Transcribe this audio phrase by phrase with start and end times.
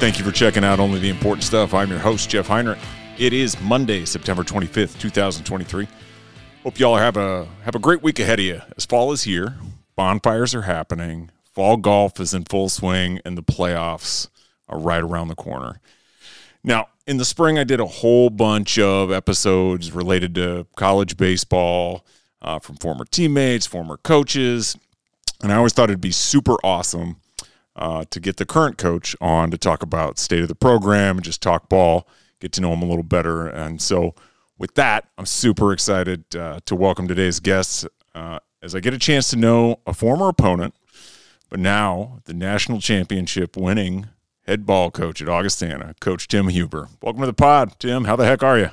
[0.00, 1.74] Thank you for checking out Only the Important Stuff.
[1.74, 2.78] I'm your host, Jeff Heinrich.
[3.18, 5.86] It is Monday, September 25th, 2023.
[6.62, 8.62] Hope y'all have a have a great week ahead of you.
[8.78, 9.56] As fall is here,
[9.96, 14.28] bonfires are happening, fall golf is in full swing, and the playoffs
[14.70, 15.82] are right around the corner.
[16.64, 22.06] Now, in the spring, I did a whole bunch of episodes related to college baseball
[22.40, 24.78] uh, from former teammates, former coaches,
[25.42, 27.19] and I always thought it'd be super awesome
[27.80, 31.24] uh, to get the current coach on to talk about state of the program and
[31.24, 32.06] just talk ball,
[32.38, 33.48] get to know him a little better.
[33.48, 34.14] And so,
[34.58, 38.98] with that, I'm super excited uh, to welcome today's guests uh, as I get a
[38.98, 40.74] chance to know a former opponent,
[41.48, 44.08] but now the national championship winning
[44.46, 46.88] head ball coach at Augustana, Coach Tim Huber.
[47.00, 48.04] Welcome to the pod, Tim.
[48.04, 48.70] How the heck are you?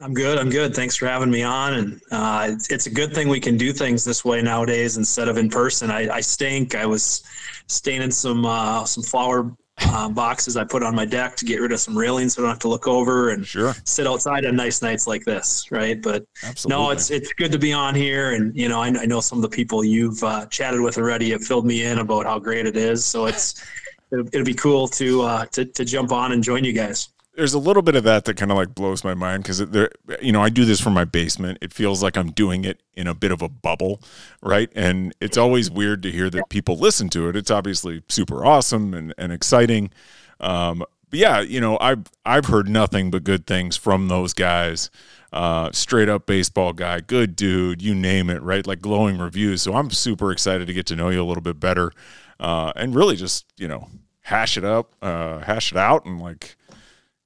[0.00, 0.38] I'm good.
[0.38, 0.76] I'm good.
[0.76, 1.74] Thanks for having me on.
[1.74, 5.26] And uh, it's, it's, a good thing we can do things this way nowadays instead
[5.26, 5.90] of in person.
[5.90, 6.76] I, I stink.
[6.76, 7.24] I was
[7.66, 11.72] staining some uh, some flower uh, boxes I put on my deck to get rid
[11.72, 13.74] of some railings so I don't have to look over and sure.
[13.84, 16.00] sit outside on nice nights like this, right?
[16.00, 16.84] But Absolutely.
[16.84, 18.34] no, it's it's good to be on here.
[18.34, 21.30] And you know, I, I know some of the people you've uh, chatted with already
[21.30, 23.04] have filled me in about how great it is.
[23.04, 23.66] So it's
[24.12, 27.54] it'll, it'll be cool to uh, to to jump on and join you guys there's
[27.54, 30.32] a little bit of that that kind of like blows my mind because there, you
[30.32, 31.58] know, I do this from my basement.
[31.62, 34.02] It feels like I'm doing it in a bit of a bubble,
[34.42, 34.68] right?
[34.74, 37.36] And it's always weird to hear that people listen to it.
[37.36, 39.92] It's obviously super awesome and, and exciting.
[40.40, 44.90] Um, but yeah, you know, I've I've heard nothing but good things from those guys.
[45.32, 48.66] Uh, straight up baseball guy, good dude, you name it, right?
[48.66, 49.62] Like glowing reviews.
[49.62, 51.92] So I'm super excited to get to know you a little bit better,
[52.40, 53.88] uh, and really just you know
[54.22, 56.56] hash it up, uh, hash it out, and like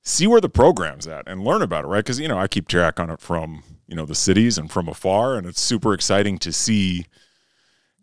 [0.03, 2.05] see where the program's at and learn about it, right?
[2.05, 4.89] Because you know I keep track on it from you know the cities and from
[4.89, 7.07] afar, and it's super exciting to see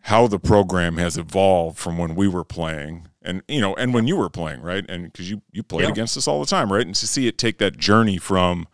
[0.04, 4.08] how the program has evolved from when we were playing and you know and when
[4.08, 5.90] you were playing right and because you you played yeah.
[5.90, 8.68] against us all the time right and to see it take that journey from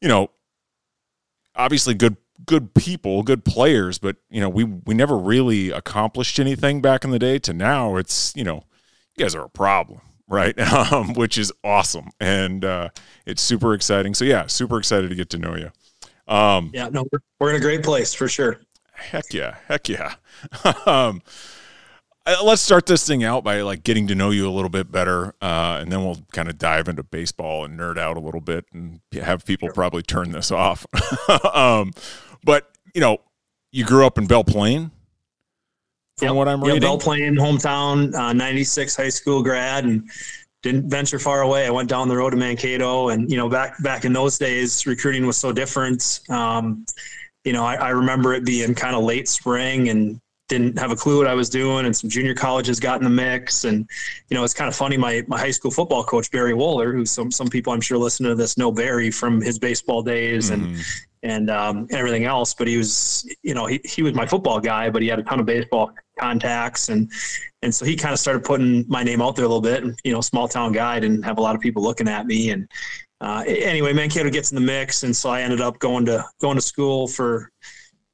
[0.00, 0.30] you know
[1.54, 6.80] obviously good good people good players but you know we we never really accomplished anything
[6.80, 8.64] back in the day to now it's you know
[9.16, 10.54] you guys are a problem right?
[10.90, 12.90] Um, which is awesome, and uh,
[13.26, 14.14] it's super exciting.
[14.14, 15.70] So yeah, super excited to get to know you.
[16.32, 18.60] Um, yeah, no, we're, we're in a great place for sure.
[18.92, 20.14] Heck yeah, heck yeah.
[20.86, 21.22] um,
[22.44, 25.34] let's start this thing out by like getting to know you a little bit better,
[25.40, 28.66] uh, and then we'll kind of dive into baseball and nerd out a little bit,
[28.72, 30.86] and have people probably turn this off.
[31.54, 31.92] um,
[32.44, 33.18] but you know,
[33.72, 34.90] you grew up in Belle Plaine
[36.18, 36.34] from yep.
[36.36, 36.80] what I'm reading.
[36.80, 40.08] Belle Plaine, hometown, uh, 96 high school grad, and
[40.62, 41.66] didn't venture far away.
[41.66, 44.86] I went down the road to Mankato, and you know, back back in those days,
[44.86, 46.20] recruiting was so different.
[46.28, 46.84] Um,
[47.44, 50.96] you know, I, I, remember it being kind of late spring and didn't have a
[50.96, 53.64] clue what I was doing, and some junior colleges got in the mix.
[53.64, 53.88] And
[54.28, 54.96] you know, it's kind of funny.
[54.96, 58.30] My my high school football coach Barry Wohler, who some some people I'm sure listening
[58.30, 60.64] to this know Barry from his baseball days, mm-hmm.
[60.64, 60.84] and
[61.22, 62.54] and um, everything else.
[62.54, 65.22] But he was, you know, he, he was my football guy, but he had a
[65.22, 67.10] ton of baseball contacts, and
[67.62, 69.82] and so he kind of started putting my name out there a little bit.
[69.84, 72.50] And you know, small town guy didn't have a lot of people looking at me,
[72.50, 72.68] and
[73.20, 76.56] uh, anyway, Mankato gets in the mix, and so I ended up going to going
[76.56, 77.50] to school for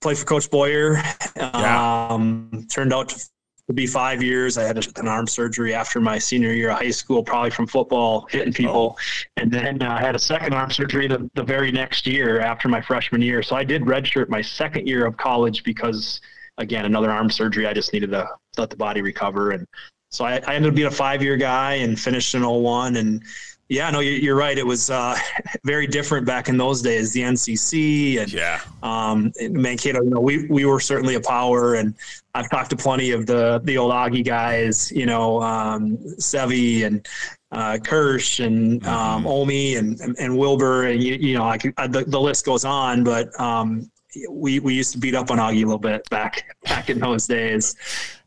[0.01, 1.03] play for Coach Bowyer.
[1.41, 2.61] Um, yeah.
[2.71, 3.29] Turned out to
[3.69, 4.59] to be five years.
[4.59, 8.27] I had an arm surgery after my senior year of high school, probably from football
[8.31, 8.97] hitting people.
[8.99, 9.31] Oh.
[9.37, 12.69] And then uh, I had a second arm surgery the, the very next year after
[12.69, 13.43] my freshman year.
[13.43, 16.21] So I did redshirt my second year of college because,
[16.59, 17.67] again, another arm surgery.
[17.67, 18.29] I just needed to
[18.59, 19.53] let the body recover.
[19.53, 19.67] And
[20.11, 22.97] so I, I ended up being a five year guy and finished in 01.
[22.97, 23.23] And
[23.69, 24.57] yeah, no, you're right.
[24.59, 25.17] It was uh,
[25.65, 27.13] very different back in those days.
[27.13, 30.03] The NCC and yeah, um, Mankato.
[30.03, 31.95] You know, we we were certainly a power, and
[32.35, 34.93] I've talked to plenty of the the old Augie guys.
[34.93, 37.07] You know, um, Sevi and
[37.53, 39.27] uh, Kirsch and um, mm-hmm.
[39.27, 42.67] Omi and, and, and Wilbur, and you, you know, I could, the the list goes
[42.67, 43.03] on.
[43.03, 43.91] But um,
[44.29, 47.27] we we used to beat up on Augie a little bit back back in those
[47.27, 47.77] days.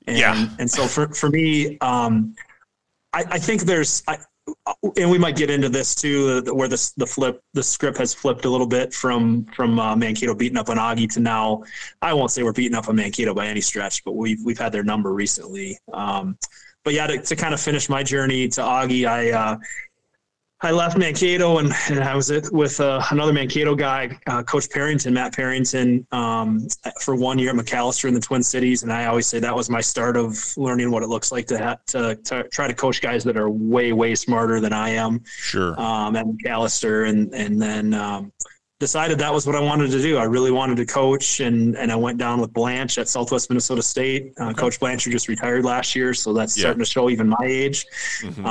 [0.08, 1.78] And, yeah, and so for for me.
[1.80, 2.36] Um,
[3.14, 4.18] I, I think there's I,
[4.96, 8.46] and we might get into this too, where the the flip the script has flipped
[8.46, 11.64] a little bit from from uh, Mankato beating up on Augie to now.
[12.02, 14.72] I won't say we're beating up on Mankato by any stretch, but we've we've had
[14.72, 15.78] their number recently.
[15.94, 16.38] Um,
[16.84, 19.58] but yeah, to, to, kind of finish my journey to Augie, I uh,
[20.62, 25.14] I left Mankato and, and I was with uh, another Mankato guy, uh, Coach Parrington,
[25.14, 26.68] Matt Parrington, um,
[27.02, 28.82] for one year at Macalester in the Twin Cities.
[28.82, 31.58] And I always say that was my start of learning what it looks like to,
[31.60, 35.22] ha- to, to try to coach guys that are way, way smarter than I am.
[35.26, 35.80] Sure.
[35.80, 37.08] Um, at Macalester.
[37.08, 38.32] And, and then, um,
[38.80, 40.18] decided that was what I wanted to do.
[40.18, 43.82] I really wanted to coach, and and I went down with Blanche at Southwest Minnesota
[43.82, 44.34] State.
[44.40, 44.54] Uh, okay.
[44.54, 46.62] Coach Blanchard just retired last year, so that's yeah.
[46.62, 47.88] starting to show even my age.
[48.22, 48.46] Mm-hmm.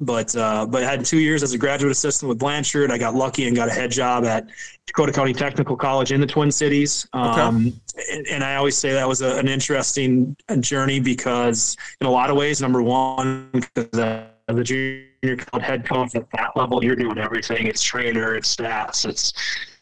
[0.00, 2.90] But uh, but I had two years as a graduate assistant with Blanchard.
[2.90, 4.48] I got lucky and got a head job at
[4.86, 7.06] Dakota County Technical College in the Twin Cities.
[7.12, 8.16] Um, okay.
[8.16, 12.30] and, and, I always say that was a, an interesting journey because in a lot
[12.30, 16.96] of ways, number one, because uh, the junior college head coach at that level, you're
[16.96, 17.66] doing everything.
[17.66, 19.32] It's trainer, it's stats, it's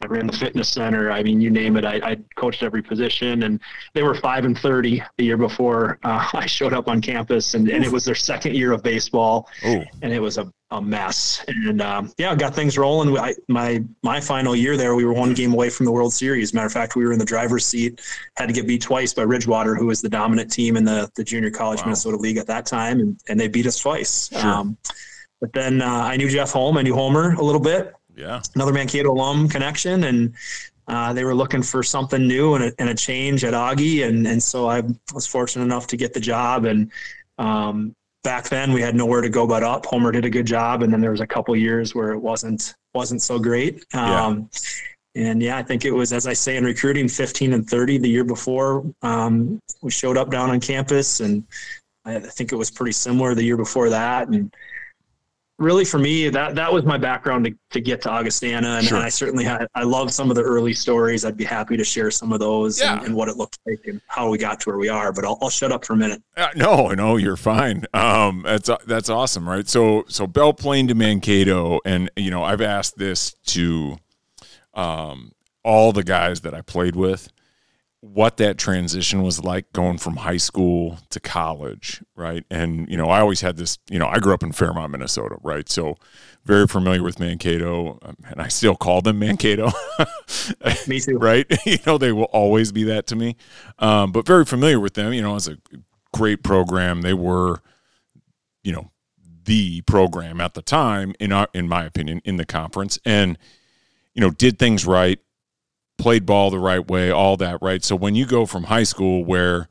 [0.00, 1.10] I ran the fitness center.
[1.10, 1.84] I mean, you name it.
[1.84, 3.58] I, I coached every position, and
[3.94, 7.68] they were five and thirty the year before uh, I showed up on campus, and,
[7.68, 9.82] and it was their second year of baseball, Ooh.
[10.02, 11.44] and it was a, a mess.
[11.48, 13.18] And um, yeah, got things rolling.
[13.18, 16.54] I, my my final year there, we were one game away from the World Series.
[16.54, 18.00] Matter of fact, we were in the driver's seat.
[18.36, 21.24] Had to get beat twice by Ridgewater, who was the dominant team in the the
[21.24, 21.86] Junior College wow.
[21.86, 24.28] Minnesota League at that time, and, and they beat us twice.
[24.28, 24.46] Sure.
[24.46, 24.78] Um,
[25.40, 26.76] but then uh, I knew Jeff Holm.
[26.78, 27.94] I knew Homer a little bit.
[28.18, 28.42] Yeah.
[28.54, 30.04] Another Mankato alum connection.
[30.04, 30.34] And
[30.88, 34.06] uh, they were looking for something new and a, and a, change at Augie.
[34.06, 34.82] And, and so I
[35.14, 36.64] was fortunate enough to get the job.
[36.64, 36.90] And
[37.38, 37.94] um,
[38.24, 39.86] back then we had nowhere to go but up.
[39.86, 40.82] Homer did a good job.
[40.82, 43.84] And then there was a couple years where it wasn't, wasn't so great.
[43.94, 44.48] Um,
[45.14, 45.30] yeah.
[45.30, 48.08] And yeah, I think it was, as I say, in recruiting 15 and 30 the
[48.08, 51.20] year before um, we showed up down on campus.
[51.20, 51.44] And
[52.04, 54.28] I think it was pretty similar the year before that.
[54.28, 54.52] And,
[55.58, 58.96] really for me that that was my background to, to get to augustana and, sure.
[58.96, 61.84] and, i certainly had i love some of the early stories i'd be happy to
[61.84, 62.96] share some of those yeah.
[62.96, 65.24] and, and, what it looked like and how we got to where we are but
[65.24, 69.08] i'll, I'll shut up for a minute uh, no no you're fine um, that's that's
[69.08, 73.98] awesome right so so belle plaine to mankato and you know i've asked this to
[74.74, 75.32] um,
[75.64, 77.32] all the guys that i played with
[78.00, 82.44] what that transition was like going from high school to college, right?
[82.50, 83.78] And you know, I always had this.
[83.90, 85.68] You know, I grew up in Fairmont, Minnesota, right?
[85.68, 85.96] So
[86.44, 89.70] very familiar with Mankato, um, and I still call them Mankato.
[90.86, 91.18] me too.
[91.18, 91.46] Right?
[91.66, 93.36] You know, they will always be that to me.
[93.78, 95.12] Um, but very familiar with them.
[95.12, 95.58] You know, it's a
[96.14, 97.02] great program.
[97.02, 97.60] They were,
[98.62, 98.92] you know,
[99.44, 103.36] the program at the time, in our, in my opinion, in the conference, and
[104.14, 105.18] you know, did things right
[105.98, 107.84] played ball the right way, all that, right?
[107.84, 109.68] So when you go from high school where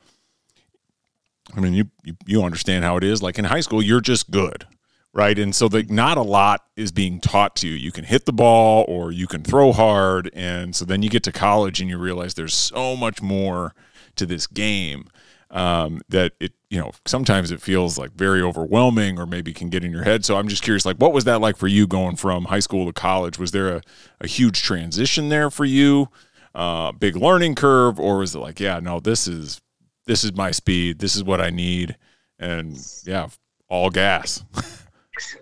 [1.56, 3.24] I mean, you, you, you understand how it is.
[3.24, 4.68] Like in high school, you're just good,
[5.14, 5.38] right?
[5.38, 7.76] And so like not a lot is being taught to you.
[7.76, 11.24] You can hit the ball or you can throw hard, and so then you get
[11.24, 13.74] to college and you realize there's so much more
[14.16, 15.08] to this game
[15.52, 19.84] um, that it you know sometimes it feels like very overwhelming or maybe can get
[19.84, 20.26] in your head.
[20.26, 22.86] So i'm just curious like what was that like for you going from high school
[22.86, 23.40] to college?
[23.40, 23.82] Was there a,
[24.20, 26.10] a huge transition there for you
[26.58, 29.62] uh, big learning curve or was it like yeah no this is
[30.08, 31.96] this is my speed this is what i need
[32.40, 33.30] and yeah
[33.70, 34.44] all gas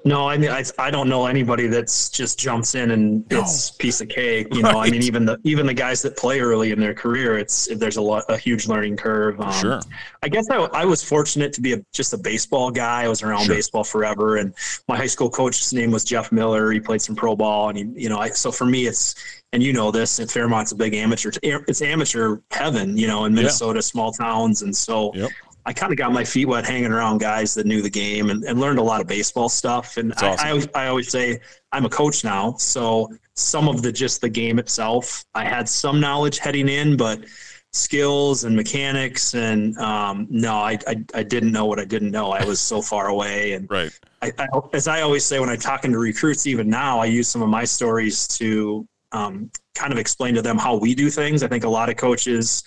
[0.03, 3.41] No, I mean I, I don't know anybody that's just jumps in and no.
[3.41, 4.47] it's piece of cake.
[4.53, 4.79] You know.
[4.79, 7.97] I mean even the even the guys that play early in their career, it's there's
[7.97, 9.39] a lot a huge learning curve.
[9.39, 9.81] Um, sure.
[10.23, 13.03] I guess I, I was fortunate to be a, just a baseball guy.
[13.03, 13.55] I was around sure.
[13.55, 14.53] baseball forever, and
[14.87, 16.71] my high school coach's name was Jeff Miller.
[16.71, 19.15] He played some pro ball, and he, you know, I, so for me, it's
[19.53, 21.31] and you know this, and Fairmont's a big amateur.
[21.41, 23.81] It's amateur heaven, you know, in Minnesota, yeah.
[23.81, 25.31] small towns, and so yep.
[25.65, 28.43] I kind of got my feet wet hanging around guys that knew the game and,
[28.43, 29.97] and learned a lot of baseball stuff.
[29.97, 30.45] And I, awesome.
[30.45, 31.39] I, always, I always say
[31.71, 32.53] I'm a coach now.
[32.57, 37.25] So some of the just the game itself, I had some knowledge heading in, but
[37.73, 42.31] skills and mechanics and um, no, I, I, I didn't know what I didn't know.
[42.31, 43.53] I was so far away.
[43.53, 43.91] And right.
[44.21, 47.27] I, I, as I always say when I'm talking to recruits, even now, I use
[47.27, 51.41] some of my stories to um, kind of explain to them how we do things.
[51.41, 52.63] I think a lot of coaches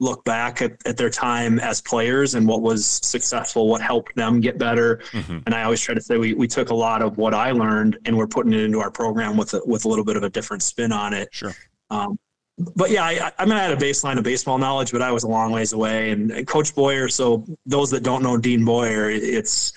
[0.00, 4.40] look back at, at their time as players and what was successful, what helped them
[4.40, 4.96] get better.
[5.12, 5.40] Mm-hmm.
[5.46, 7.98] And I always try to say we, we took a lot of what I learned
[8.06, 10.30] and we're putting it into our program with a, with a little bit of a
[10.30, 11.28] different spin on it.
[11.32, 11.54] Sure.
[11.90, 12.18] Um,
[12.76, 15.24] but yeah, I, I mean, I had a baseline of baseball knowledge, but I was
[15.24, 16.10] a long ways away.
[16.10, 19.72] And, and Coach Bowyer, so those that don't know Dean Bowyer, it's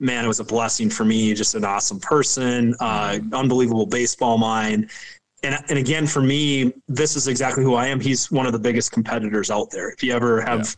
[0.00, 1.32] man, it was a blessing for me.
[1.34, 3.34] Just an awesome person, uh, mm-hmm.
[3.34, 4.90] unbelievable baseball mind
[5.46, 8.58] and and again for me this is exactly who i am he's one of the
[8.58, 10.76] biggest competitors out there if you ever have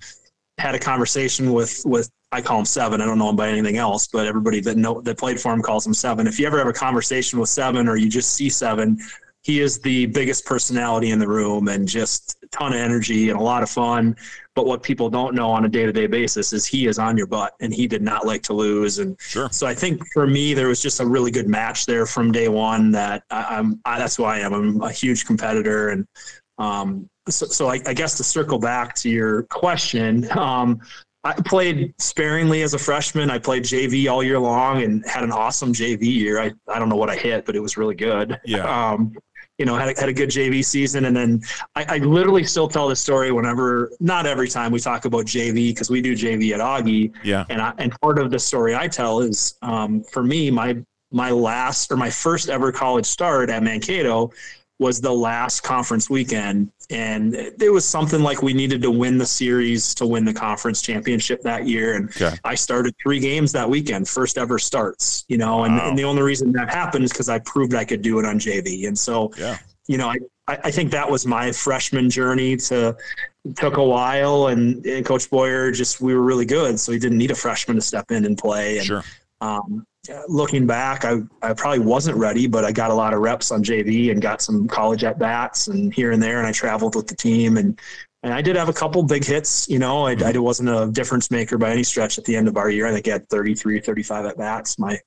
[0.59, 0.65] yeah.
[0.65, 3.79] had a conversation with with i call him seven i don't know him by anything
[3.79, 6.59] else but everybody that know that played for him calls him seven if you ever
[6.59, 8.99] have a conversation with seven or you just see seven
[9.43, 13.39] he is the biggest personality in the room and just a ton of energy and
[13.39, 14.17] a lot of fun.
[14.59, 17.17] But what people don't know on a day to day basis is he is on
[17.17, 18.99] your butt and he did not like to lose.
[18.99, 19.49] And sure.
[19.53, 22.49] so I think for me, there was just a really good match there from day
[22.49, 24.53] one that I, am that's who I am.
[24.53, 25.91] I'm a huge competitor.
[25.91, 26.09] And
[26.59, 30.81] um, so, so I, I, guess to circle back to your question, um,
[31.23, 33.31] I played sparingly as a freshman.
[33.31, 36.41] I played JV all year long and had an awesome JV year.
[36.41, 38.41] I, I don't know what I hit, but it was really good.
[38.45, 38.65] Yeah.
[38.93, 39.13] Um,
[39.59, 41.05] you know, had a, had a good JV season.
[41.07, 41.43] And then
[41.75, 45.71] I, I literally still tell this story whenever, not every time we talk about JV
[45.71, 47.13] because we do JV at Augie.
[47.25, 47.45] Yeah.
[47.49, 50.79] And I, and part of the story I tell is um, for me, my
[51.11, 54.31] my last or my first ever college start at Mankato
[54.79, 56.71] was the last conference weekend.
[56.91, 60.81] And it was something like we needed to win the series to win the conference
[60.81, 61.97] championship that year.
[61.97, 62.37] And okay.
[62.45, 65.89] I started three games that weekend, first ever starts, you know, and, wow.
[65.89, 68.39] and the only reason that happened is because I proved I could do it on
[68.39, 68.87] JV.
[68.87, 69.59] And so, yeah.
[69.87, 72.97] you know, I, I think that was my freshman journey to
[73.57, 76.79] took a while and, and coach Bowyer just, we were really good.
[76.81, 78.79] So he didn't need a freshman to step in and play.
[78.79, 79.05] And, sure.
[79.41, 79.87] Um,
[80.29, 83.63] looking back, I, I probably wasn't ready, but I got a lot of reps on
[83.63, 86.39] JV and got some college at bats and here and there.
[86.39, 87.79] And I traveled with the team and,
[88.23, 89.69] and I did have a couple big hits.
[89.69, 92.57] You know, I, I wasn't a difference maker by any stretch at the end of
[92.57, 92.87] our year.
[92.87, 94.99] I think I had 33, 35 at bats my,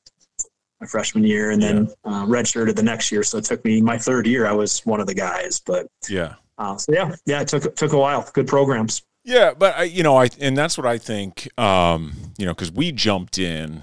[0.79, 2.23] my freshman year and then yeah.
[2.23, 3.23] uh, redshirted the next year.
[3.23, 4.45] So it took me my third year.
[4.47, 6.35] I was one of the guys, but yeah.
[6.57, 8.29] Uh, so yeah, yeah, it took, took a while.
[8.33, 9.03] Good programs.
[9.23, 9.53] Yeah.
[9.53, 12.91] But I, you know, I, and that's what I think, um, you know, cause we
[12.91, 13.81] jumped in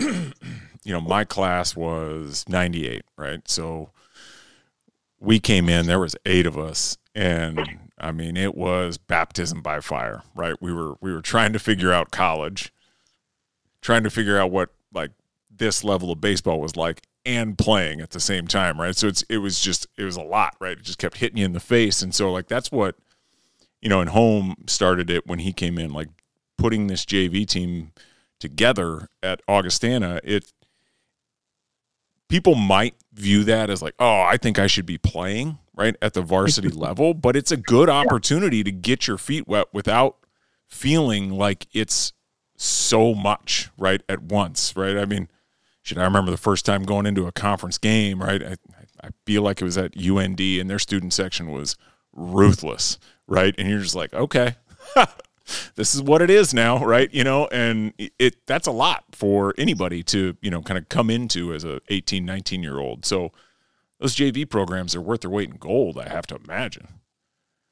[0.84, 3.48] you know, my class was 98, right?
[3.48, 3.90] So
[5.18, 7.60] we came in, there was eight of us, and
[7.98, 10.54] I mean, it was baptism by fire, right?
[10.60, 12.72] We were we were trying to figure out college,
[13.82, 15.10] trying to figure out what like
[15.54, 18.96] this level of baseball was like and playing at the same time, right?
[18.96, 20.78] So it's it was just it was a lot, right?
[20.78, 22.00] It just kept hitting you in the face.
[22.00, 22.96] And so like that's what
[23.82, 26.08] you know, and home started it when he came in, like
[26.56, 27.92] putting this JV team
[28.40, 30.52] together at Augustana, it
[32.28, 36.14] people might view that as like, oh, I think I should be playing right at
[36.14, 40.16] the varsity level, but it's a good opportunity to get your feet wet without
[40.66, 42.12] feeling like it's
[42.56, 44.96] so much right at once, right?
[44.96, 45.28] I mean,
[45.82, 48.42] should I remember the first time going into a conference game, right?
[48.42, 48.56] I,
[49.02, 51.76] I feel like it was at UND and their student section was
[52.12, 53.54] ruthless, right?
[53.58, 54.56] And you're just like, okay,
[55.74, 57.12] this is what it is now, right?
[57.12, 61.10] You know, and it that's a lot for anybody to, you know, kind of come
[61.10, 63.04] into as a 18, 19 year old.
[63.04, 63.32] So
[63.98, 66.99] those JV programs are worth their weight in gold, I have to imagine.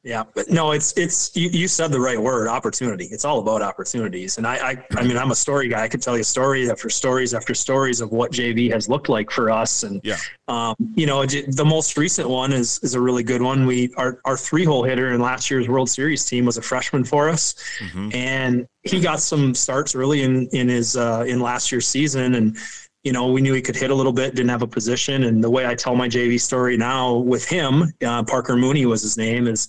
[0.08, 3.04] Yeah, but no, it's it's you, you said the right word, opportunity.
[3.10, 4.38] It's all about opportunities.
[4.38, 5.82] And I, I I mean I'm a story guy.
[5.82, 9.30] I could tell you stories after stories after stories of what JV has looked like
[9.30, 9.82] for us.
[9.82, 10.16] And yeah,
[10.48, 13.66] um, you know, the most recent one is is a really good one.
[13.66, 17.04] We our our three hole hitter in last year's World Series team was a freshman
[17.04, 18.08] for us, mm-hmm.
[18.14, 22.56] and he got some starts early in in his uh, in last year's season and
[23.04, 25.24] you know, we knew he could hit a little bit, didn't have a position.
[25.24, 29.02] And the way I tell my JV story now with him, uh, Parker Mooney was
[29.02, 29.68] his name, is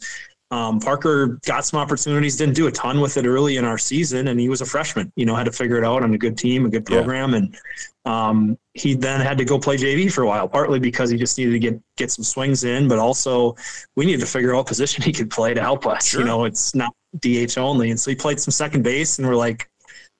[0.51, 4.29] um, Parker got some opportunities, didn't do a ton with it early in our season,
[4.29, 5.11] and he was a freshman.
[5.15, 7.37] You know, had to figure it out on a good team, a good program, yeah.
[7.37, 7.57] and
[8.05, 10.47] um, he then had to go play JV for a while.
[10.47, 13.55] Partly because he just needed to get get some swings in, but also
[13.95, 16.07] we needed to figure out position he could play to help us.
[16.07, 16.21] Sure.
[16.21, 19.35] You know, it's not DH only, and so he played some second base, and we're
[19.35, 19.69] like,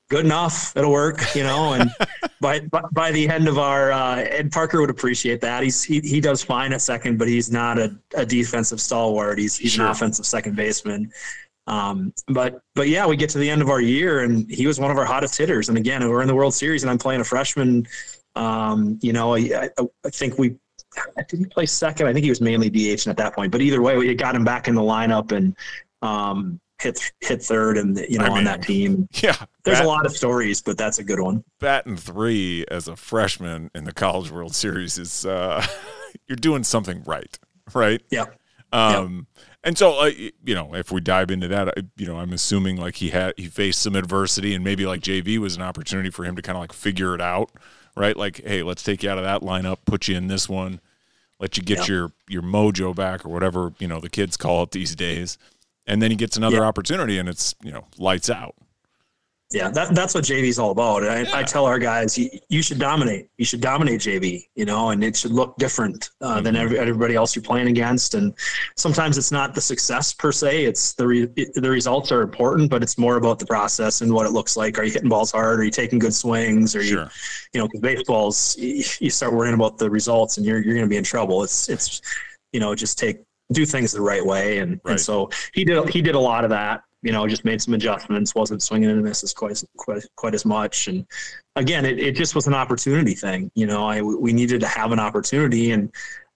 [0.09, 0.75] good enough.
[0.75, 1.73] It'll work, you know.
[1.73, 1.89] And
[2.41, 5.63] by, by, by the end of our uh, Ed Parker would appreciate that.
[5.63, 9.39] He's he, he does fine at second, but he's not a, a defensive stalwart.
[9.39, 9.85] He's he's sure.
[9.85, 11.11] an offensive second baseman.
[11.67, 14.79] Um, but but yeah, we get to the end of our year, and he was
[14.79, 15.69] one of our hottest hitters.
[15.69, 17.87] And again, we're in the World Series, and I'm playing a freshman.
[18.35, 20.55] Um, you know, I, I, I think we
[21.27, 22.07] did he play second?
[22.07, 23.51] I think he was mainly DH at that point.
[23.51, 25.55] But either way, we got him back in the lineup, and
[26.01, 29.07] um, hit hit third and you know I mean, on that team.
[29.21, 31.43] Yeah, there's bat, a lot of stories, but that's a good one.
[31.59, 35.65] Batting three as a freshman in the College World Series is uh,
[36.27, 37.38] you're doing something right,
[37.74, 38.01] right?
[38.09, 38.25] Yeah.
[38.71, 39.45] Um, yep.
[39.63, 42.77] and so uh, you know, if we dive into that, I, you know, I'm assuming
[42.77, 46.24] like he had he faced some adversity, and maybe like JV was an opportunity for
[46.24, 47.51] him to kind of like figure it out,
[47.98, 48.15] right?
[48.15, 50.79] Like, hey, let's take you out of that lineup, put you in this one,
[51.39, 51.88] let you get yep.
[51.88, 55.38] your your mojo back, or whatever you know the kids call it these days
[55.89, 56.63] and then he gets another yeah.
[56.63, 58.55] opportunity and it's you know lights out
[59.51, 61.38] yeah that, that's what jv's all about I, yeah.
[61.38, 65.03] I tell our guys you, you, should dominate you should dominate jv you know and
[65.03, 66.43] it should look different uh, mm-hmm.
[66.43, 68.36] than every, everybody else you're playing against and
[68.77, 72.69] sometimes it's not the success per se it's the re, it, the results are important
[72.69, 75.31] but it's more about the process and what it looks like are you hitting balls
[75.31, 77.03] hard are you taking good swings or sure.
[77.03, 77.10] you
[77.55, 80.89] you know because baseballs you start worrying about the results and you're, you're going to
[80.89, 82.01] be in trouble it's it's
[82.53, 84.59] you know just take do things the right way.
[84.59, 84.91] And, right.
[84.91, 87.73] and so he did, he did a lot of that, you know, just made some
[87.73, 90.87] adjustments, wasn't swinging and misses quite as, quite, quite as much.
[90.87, 91.05] And
[91.55, 93.51] again, it, it just was an opportunity thing.
[93.55, 95.91] You know, I, we needed to have an opportunity and,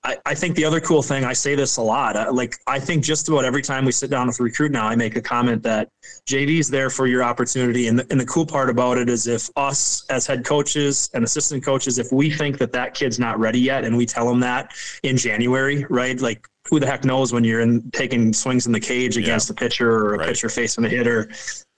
[0.06, 2.80] I, I think the other cool thing, I say this a lot, uh, like I
[2.80, 5.22] think just about every time we sit down with a recruit now, I make a
[5.22, 5.90] comment that
[6.28, 7.88] JV is there for your opportunity.
[7.88, 11.24] And the, and the cool part about it is if us as head coaches and
[11.24, 14.42] assistant coaches, if we think that that kid's not ready yet and we tell them
[14.42, 16.20] that in January, right?
[16.20, 19.54] Like who the heck knows when you're in taking swings in the cage against yeah.
[19.54, 20.28] a pitcher or a right.
[20.28, 21.30] pitcher facing the hitter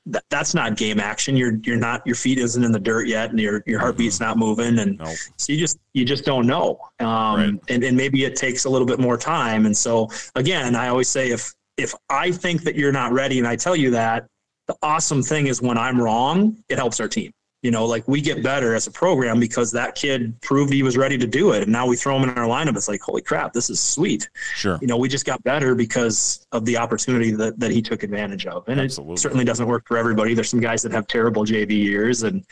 [0.07, 1.35] that, that's not game action.
[1.35, 4.25] You're you're not your feet isn't in the dirt yet, and your your heartbeat's mm-hmm.
[4.25, 5.15] not moving, and nope.
[5.37, 6.79] so you just you just don't know.
[6.99, 7.53] Um, right.
[7.69, 9.65] and and maybe it takes a little bit more time.
[9.65, 13.47] And so again, I always say if if I think that you're not ready, and
[13.47, 14.27] I tell you that,
[14.67, 17.31] the awesome thing is when I'm wrong, it helps our team
[17.61, 20.97] you know, like we get better as a program because that kid proved he was
[20.97, 21.63] ready to do it.
[21.63, 22.77] And now we throw him in our lineup.
[22.77, 24.29] It's like, holy crap, this is sweet.
[24.55, 24.77] Sure.
[24.81, 28.45] You know, we just got better because of the opportunity that, that he took advantage
[28.45, 28.69] of.
[28.69, 29.15] And Absolutely.
[29.15, 30.35] it certainly doesn't work for everybody.
[30.35, 32.45] There's some guys that have terrible JV years and,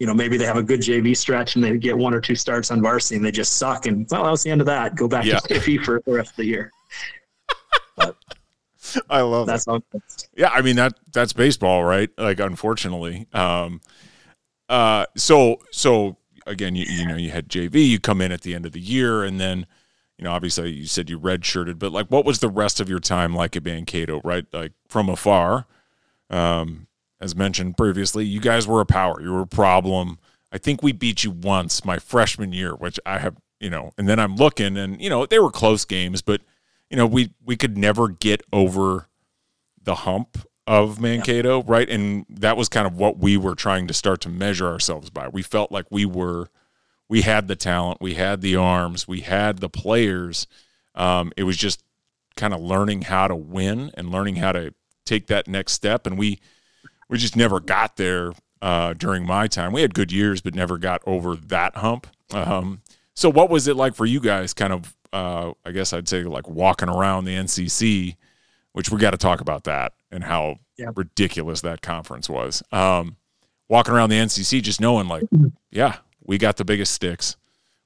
[0.00, 2.34] you know, maybe they have a good JV stretch and they get one or two
[2.34, 3.86] starts on varsity and they just suck.
[3.86, 4.96] And well, that was the end of that.
[4.96, 5.38] Go back yeah.
[5.38, 6.72] to JV for the rest of the year.
[7.96, 8.16] But
[9.10, 9.82] I love that's that.
[10.36, 12.10] Yeah, I mean that that's baseball, right?
[12.18, 13.26] Like unfortunately.
[13.32, 13.80] Um
[14.68, 18.54] uh, so so again, you you know you had JV, you come in at the
[18.54, 19.66] end of the year, and then
[20.18, 23.00] you know obviously you said you redshirted, but like what was the rest of your
[23.00, 24.46] time like at Mankato, right?
[24.52, 25.66] Like from afar,
[26.30, 26.86] um,
[27.20, 30.18] as mentioned previously, you guys were a power, you were a problem.
[30.52, 34.08] I think we beat you once my freshman year, which I have you know, and
[34.08, 36.40] then I'm looking, and you know they were close games, but
[36.90, 39.08] you know we we could never get over
[39.82, 41.64] the hump of Mankato, yeah.
[41.66, 41.88] right?
[41.88, 45.28] And that was kind of what we were trying to start to measure ourselves by.
[45.28, 46.48] We felt like we were,
[47.08, 50.46] we had the talent, we had the arms, we had the players.
[50.94, 51.82] Um, it was just
[52.36, 56.06] kind of learning how to win and learning how to take that next step.
[56.06, 56.40] And we,
[57.08, 59.72] we just never got there uh, during my time.
[59.72, 62.08] We had good years, but never got over that hump.
[62.32, 62.82] Um,
[63.14, 64.52] so, what was it like for you guys?
[64.52, 68.16] Kind of, uh, I guess I'd say, like walking around the NCC
[68.76, 70.90] which we got to talk about that and how yeah.
[70.96, 72.62] ridiculous that conference was.
[72.72, 73.16] Um,
[73.68, 75.24] walking around the NCC, just knowing like,
[75.70, 77.36] yeah, we got the biggest sticks,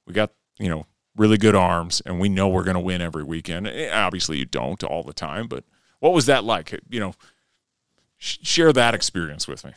[0.06, 3.24] we got you know really good arms, and we know we're going to win every
[3.24, 3.66] weekend.
[3.66, 5.64] Eh, obviously, you don't all the time, but
[5.98, 6.78] what was that like?
[6.88, 7.14] You know,
[8.16, 9.72] sh- share that experience with me.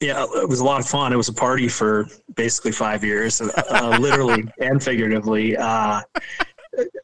[0.00, 1.14] Yeah, it was a lot of fun.
[1.14, 5.56] It was a party for basically five years, uh, literally and figuratively.
[5.56, 6.02] Uh,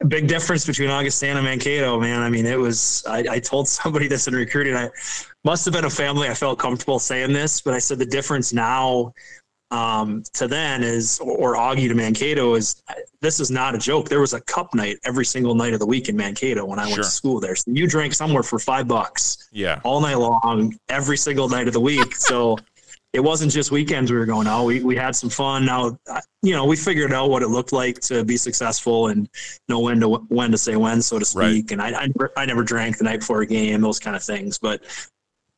[0.09, 2.23] big difference between Augustana and Mankato, man.
[2.23, 4.75] I mean, it was, I, I, told somebody this in recruiting.
[4.75, 4.91] I
[5.45, 6.29] must have been a family.
[6.29, 9.13] I felt comfortable saying this, but I said the difference now
[9.71, 12.83] um, to then is, or Augie to Mankato is,
[13.21, 14.09] this is not a joke.
[14.09, 16.87] There was a cup night every single night of the week in Mankato when I
[16.87, 16.97] sure.
[16.97, 17.55] went to school there.
[17.55, 19.49] So you drank somewhere for five bucks.
[19.53, 19.81] Yeah.
[19.85, 22.17] All night long, every single night of the week.
[22.17, 22.59] So,
[23.13, 24.65] it wasn't just weekends we were going out.
[24.65, 25.67] We, we had some fun.
[25.67, 25.99] Now,
[26.43, 29.29] you know, we figured out what it looked like to be successful and
[29.69, 31.71] know when to when to say when, so to speak.
[31.71, 31.73] Right.
[31.73, 34.59] And I, I, I never drank the night before a game, those kind of things.
[34.59, 34.83] But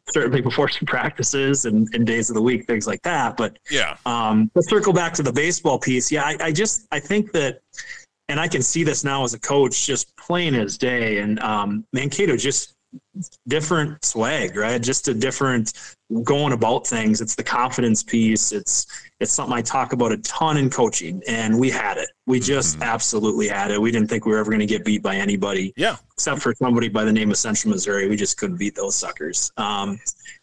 [0.08, 3.36] certainly before some practices and, and days of the week, things like that.
[3.36, 6.10] But yeah, um, let's circle back to the baseball piece.
[6.10, 7.60] Yeah, I, I just I think that,
[8.28, 11.18] and I can see this now as a coach, just plain as day.
[11.18, 12.74] And um, Mankato just
[13.48, 14.80] different swag, right?
[14.80, 15.72] Just a different
[16.22, 17.20] going about things.
[17.20, 18.52] It's the confidence piece.
[18.52, 18.86] It's
[19.20, 22.08] it's something I talk about a ton in coaching, and we had it.
[22.26, 22.84] We just mm-hmm.
[22.84, 23.80] absolutely had it.
[23.80, 25.72] We didn't think we were ever going to get beat by anybody.
[25.76, 28.08] Yeah, except for somebody by the name of Central Missouri.
[28.08, 29.50] We just couldn't beat those suckers.
[29.56, 29.98] Um,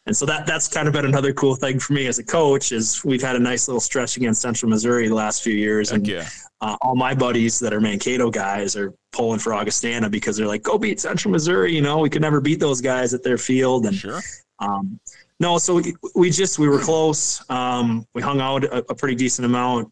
[0.06, 2.72] and so that that's kind of been another cool thing for me as a coach
[2.72, 5.98] is we've had a nice little stretch against Central Missouri the last few years, Heck
[5.98, 6.30] and yeah
[6.62, 10.64] uh, all my buddies that are Mankato guys are pulling for Augustana because they're like,
[10.64, 11.74] go beat Central Missouri.
[11.74, 13.86] You know, we could never beat those guys at their field.
[13.86, 14.22] And sure.
[14.60, 15.00] Um,
[15.40, 17.44] no, so we, we just we were close.
[17.50, 19.92] Um, we hung out a, a, pretty decent amount,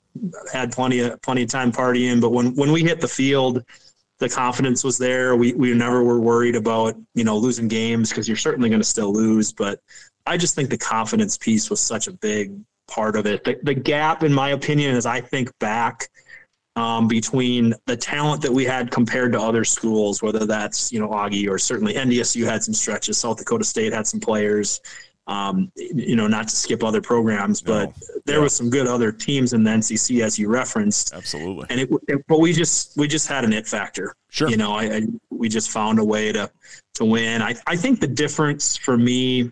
[0.51, 2.19] had plenty of plenty of time partying.
[2.19, 3.63] But when when we hit the field,
[4.19, 5.37] the confidence was there.
[5.37, 8.87] We we never were worried about you know losing games because you're certainly going to
[8.87, 9.53] still lose.
[9.53, 9.79] But
[10.25, 12.51] I just think the confidence piece was such a big
[12.89, 13.45] part of it.
[13.45, 16.09] The, the gap, in my opinion, as I think back
[16.75, 21.07] um, between the talent that we had compared to other schools, whether that's you know
[21.09, 23.17] Augie or certainly NDSU had some stretches.
[23.17, 24.81] South Dakota State had some players.
[25.27, 27.93] Um, you know, not to skip other programs, but no.
[28.25, 28.43] there yeah.
[28.43, 31.13] was some good other teams in the NCC as you referenced.
[31.13, 31.65] Absolutely.
[31.69, 34.15] And it, it, but we just we just had an it factor.
[34.29, 34.49] Sure.
[34.49, 36.49] You know, I, I we just found a way to
[36.93, 37.41] to win.
[37.41, 39.51] I I think the difference for me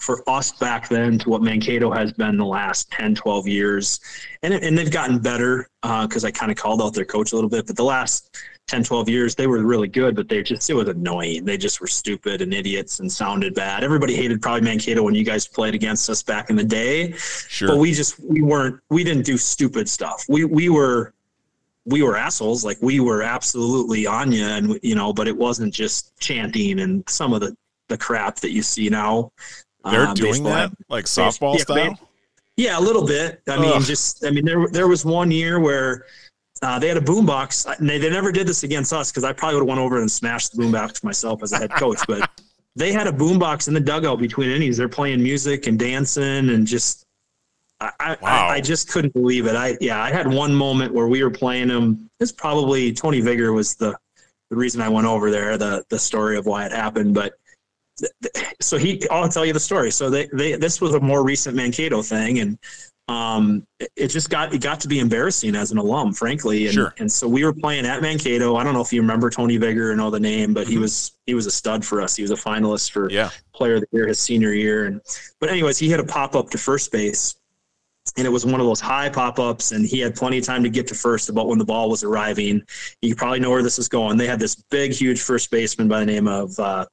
[0.00, 4.00] for us back then to what Mankato has been the last 10, 12 years.
[4.42, 7.34] And, and they've gotten better because uh, I kind of called out their coach a
[7.34, 7.66] little bit.
[7.66, 8.36] But the last
[8.68, 11.44] 10, 12 years, they were really good, but they just, it was annoying.
[11.44, 13.84] They just were stupid and idiots and sounded bad.
[13.84, 17.12] Everybody hated probably Mankato when you guys played against us back in the day.
[17.12, 17.68] Sure.
[17.68, 20.24] But we just, we weren't, we didn't do stupid stuff.
[20.28, 21.14] We, we were,
[21.86, 22.64] we were assholes.
[22.64, 27.08] Like we were absolutely on you, and you know, but it wasn't just chanting and
[27.08, 27.56] some of the
[27.88, 29.32] the crap that you see now.
[29.84, 31.98] They're uh, doing that like softball yeah, style.
[32.56, 33.40] Yeah, a little bit.
[33.48, 36.06] I mean, just I mean, there there was one year where
[36.62, 37.76] uh, they had a boombox.
[37.78, 40.10] They, they never did this against us because I probably would have went over and
[40.10, 42.00] smashed the boombox myself as a head coach.
[42.08, 42.30] but
[42.74, 44.76] they had a boombox in the dugout between innings.
[44.76, 47.04] They're playing music and dancing and just.
[47.78, 48.48] I, wow.
[48.48, 49.54] I, I, just couldn't believe it.
[49.54, 52.08] I yeah, I had one moment where we were playing them.
[52.20, 53.94] It's probably Tony Vigor was the
[54.48, 55.58] the reason I went over there.
[55.58, 57.34] The the story of why it happened, but
[58.60, 59.90] so he I'll tell you the story.
[59.90, 62.58] So they, they this was a more recent Mankato thing, and
[63.08, 63.64] um,
[63.94, 66.64] it just got it got to be embarrassing as an alum, frankly.
[66.66, 66.94] And, sure.
[66.98, 68.56] and so we were playing at Mankato.
[68.56, 70.72] I don't know if you remember Tony Vigor or know the name, but mm-hmm.
[70.72, 72.16] he was he was a stud for us.
[72.16, 73.30] He was a finalist for yeah.
[73.54, 74.86] player of the year his senior year.
[74.86, 75.00] And
[75.38, 77.36] but anyways, he had a pop up to first base.
[78.16, 80.62] And it was one of those high pop ups, and he had plenty of time
[80.62, 82.62] to get to first about when the ball was arriving.
[83.02, 84.16] You probably know where this is going.
[84.16, 86.86] They had this big, huge first baseman by the name of uh,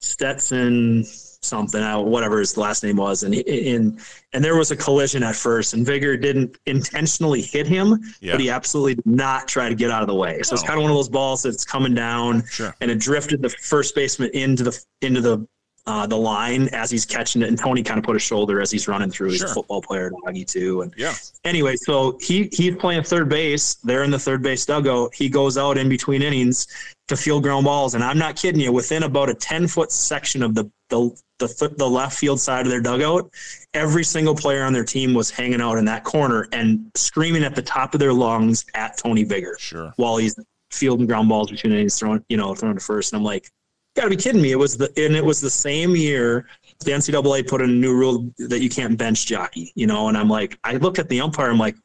[0.00, 1.04] Stetson
[1.42, 3.98] something, whatever his last name was, and in
[4.32, 8.32] and there was a collision at first, and Vigor didn't intentionally hit him, yeah.
[8.32, 10.42] but he absolutely did not try to get out of the way.
[10.42, 12.74] So it's kind of one of those balls that's coming down, sure.
[12.80, 15.46] and it drifted the first baseman into the into the
[15.86, 18.70] uh, the line as he's catching it, and Tony kind of put a shoulder as
[18.70, 19.30] he's running through.
[19.30, 21.14] He's a football player, Doggy too, and yeah.
[21.44, 23.74] Anyway, so he he's playing third base.
[23.76, 25.14] They're in the third base dugout.
[25.14, 26.66] He goes out in between innings
[27.08, 28.72] to field ground balls, and I'm not kidding you.
[28.72, 32.70] Within about a ten foot section of the the the, the left field side of
[32.70, 33.32] their dugout,
[33.72, 37.54] every single player on their team was hanging out in that corner and screaming at
[37.54, 39.56] the top of their lungs at Tony Vigor.
[39.58, 39.92] Sure.
[39.96, 40.38] While he's
[40.70, 43.50] fielding ground balls between innings, throwing you know throwing to first, and I'm like,
[43.96, 44.52] got to be kidding me!
[44.52, 46.46] It was the and it was the same year
[46.80, 49.72] the NCAA put in a new rule that you can't bench jockey.
[49.74, 51.76] You know, and I'm like, I look at the umpire, I'm like,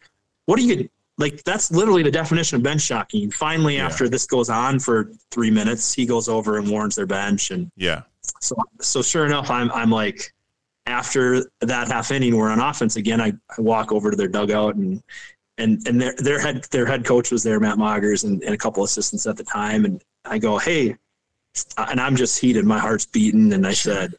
[0.45, 0.89] what are you?
[1.17, 3.31] Like that's literally the definition of bench jockeying.
[3.31, 3.85] Finally, yeah.
[3.85, 7.71] after this goes on for three minutes, he goes over and warns their bench, and
[7.77, 8.01] yeah,
[8.41, 10.33] so, so sure enough, I'm, I'm like,
[10.87, 13.19] after that half inning, we're on offense again.
[13.19, 15.01] I, I walk over to their dugout and,
[15.57, 18.57] and, and their, their head, their head coach was there, Matt Magers and, and a
[18.57, 19.85] couple assistants at the time.
[19.85, 20.95] And I go, Hey,
[21.77, 22.65] and I'm just heated.
[22.65, 23.53] My heart's beating.
[23.53, 24.13] And I said,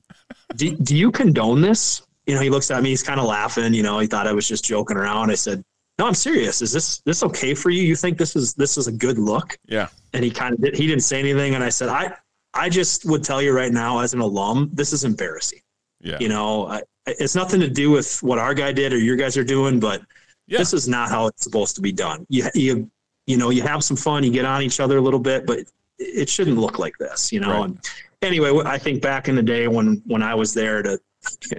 [0.57, 2.03] do, do you condone this?
[2.27, 4.33] You know, he looks at me, he's kind of laughing, you know, he thought I
[4.33, 5.31] was just joking around.
[5.31, 5.62] I said,
[5.99, 6.61] no, I'm serious.
[6.61, 7.83] Is this, this okay for you?
[7.83, 9.57] You think this is, this is a good look?
[9.66, 9.88] Yeah.
[10.12, 11.55] And he kind of did, he didn't say anything.
[11.55, 12.14] And I said, I,
[12.57, 15.61] I just would tell you right now, as an alum, this is embarrassing.
[16.01, 16.19] Yeah.
[16.21, 19.37] You know, I, it's nothing to do with what our guy did or your guys
[19.37, 20.03] are doing, but
[20.47, 20.59] yeah.
[20.59, 22.27] this is not how it's supposed to be done.
[22.29, 22.90] You, you,
[23.27, 25.61] you know, you have some fun, you get on each other a little bit, but
[25.99, 27.61] it shouldn't look like this, you know?
[27.61, 27.64] Right.
[27.64, 27.79] And
[28.23, 30.99] anyway, I think back in the day when, when I was there to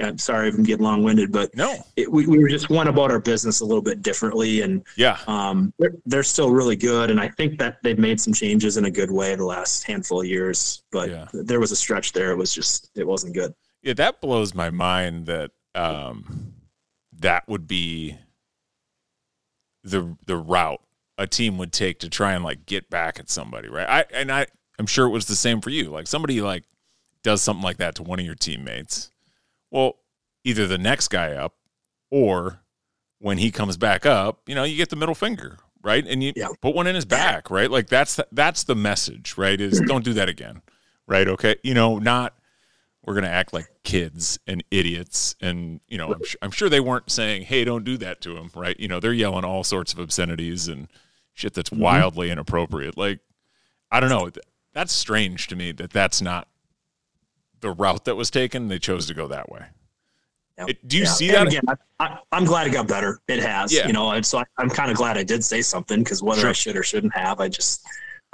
[0.02, 2.90] I'm sorry if I'm getting long winded, but no, it, we, we were just went
[2.90, 4.62] about our business a little bit differently.
[4.62, 7.12] And yeah, um, they're, they're still really good.
[7.12, 10.22] And I think that they've made some changes in a good way the last handful
[10.22, 11.26] of years, but yeah.
[11.34, 12.32] there was a stretch there.
[12.32, 13.54] It was just, it wasn't good.
[13.84, 13.94] Yeah.
[13.94, 16.54] That blows my mind that, um,
[17.20, 18.18] that would be
[19.84, 20.82] the, the route
[21.18, 23.70] a team would take to try and like get back at somebody.
[23.70, 23.90] Right.
[23.90, 24.48] I, and I,
[24.80, 25.86] I'm sure it was the same for you.
[25.86, 26.64] Like somebody like
[27.24, 29.12] does something like that to one of your teammates
[29.72, 29.98] well,
[30.44, 31.56] either the next guy up
[32.10, 32.62] or
[33.20, 36.06] when he comes back up, you know, you get the middle finger, right?
[36.06, 36.50] And you yeah.
[36.62, 37.70] put one in his back, right?
[37.70, 39.60] Like that's the, that's the message, right?
[39.60, 40.62] Is don't do that again.
[41.10, 41.28] Right?
[41.28, 41.56] Okay?
[41.64, 42.36] You know, not
[43.02, 46.82] we're going to act like kids and idiots and you know, I'm, I'm sure they
[46.82, 48.78] weren't saying, "Hey, don't do that to him," right?
[48.78, 50.90] You know, they're yelling all sorts of obscenities and
[51.34, 51.84] shit that's mm-hmm.
[51.84, 52.98] wildly inappropriate.
[52.98, 53.20] Like
[53.90, 54.30] I don't know,
[54.74, 56.50] that's strange to me that that's not
[57.62, 58.68] the route that was taken.
[58.68, 59.66] They chose to go that way.
[60.58, 60.70] Yep.
[60.70, 61.10] It, do you yeah.
[61.10, 61.48] see that?
[61.48, 61.62] again,
[62.00, 63.20] I, am glad it got better.
[63.28, 63.86] It has, yeah.
[63.86, 66.42] you know, and so I, am kind of glad I did say something because whether
[66.42, 66.50] sure.
[66.50, 67.86] I should or shouldn't have, I just,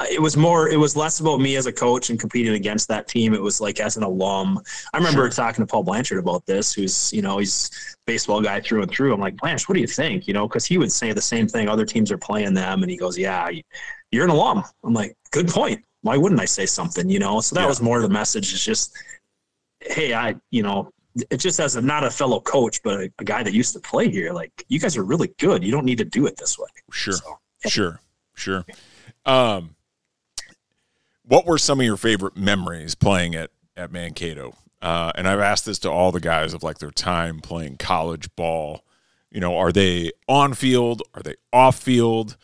[0.10, 3.10] it was more, it was less about me as a coach and competing against that
[3.10, 3.34] team.
[3.34, 4.62] It was like as an alum.
[4.94, 5.30] I remember sure.
[5.32, 9.14] talking to Paul Blanchard about this, who's, you know, he's baseball guy through and through.
[9.14, 10.26] I'm like, Blanche, what do you think?
[10.26, 11.68] You know, because he would say the same thing.
[11.68, 12.84] Other teams are playing them.
[12.84, 13.50] And he goes, yeah,
[14.12, 14.64] you're an alum.
[14.84, 15.84] I'm like, good point.
[16.04, 17.10] Why wouldn't I say something?
[17.10, 17.68] You know, so that yeah.
[17.68, 18.54] was more of the message.
[18.54, 18.96] Is just,
[19.80, 20.92] hey, I, you know,
[21.30, 23.80] it just as a, not a fellow coach, but a, a, guy that used to
[23.80, 25.64] play here, like you guys are really good.
[25.64, 26.68] You don't need to do it this way.
[26.92, 27.70] Sure, so, yeah.
[27.70, 28.02] sure,
[28.36, 28.66] sure.
[29.26, 29.76] Um,
[31.24, 34.56] what were some of your favorite memories playing at at Mankato?
[34.82, 38.36] Uh, and I've asked this to all the guys of like their time playing college
[38.36, 38.84] ball.
[39.32, 41.02] You know, are they on field?
[41.14, 42.36] Are they off field?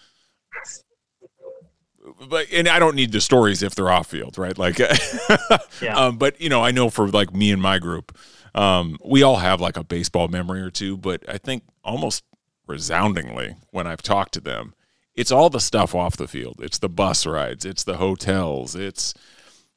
[2.28, 4.58] But and I don't need the stories if they're off field, right?
[4.58, 4.80] Like,
[5.82, 5.96] yeah.
[5.96, 8.18] um, but you know, I know for like me and my group,
[8.56, 12.24] um, we all have like a baseball memory or two, but I think almost
[12.68, 14.74] resoundingly when I've talked to them,
[15.16, 16.58] it's all the stuff off the field.
[16.60, 19.14] It's the bus rides, it's the hotels, it's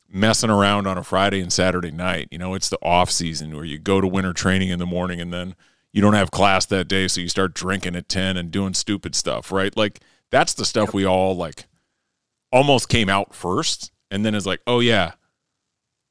[0.08, 2.28] messing around on a Friday and Saturday night.
[2.30, 5.20] You know, it's the off season where you go to winter training in the morning
[5.20, 5.54] and then
[5.92, 9.14] you don't have class that day, so you start drinking at 10 and doing stupid
[9.14, 9.76] stuff, right?
[9.76, 10.00] Like
[10.30, 11.66] that's the stuff we all like
[12.52, 15.12] almost came out first and then is like, "Oh yeah,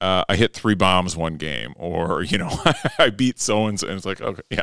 [0.01, 2.49] uh, I hit three bombs one game, or you know,
[2.99, 4.62] I beat so and so, and it's like, okay, yeah,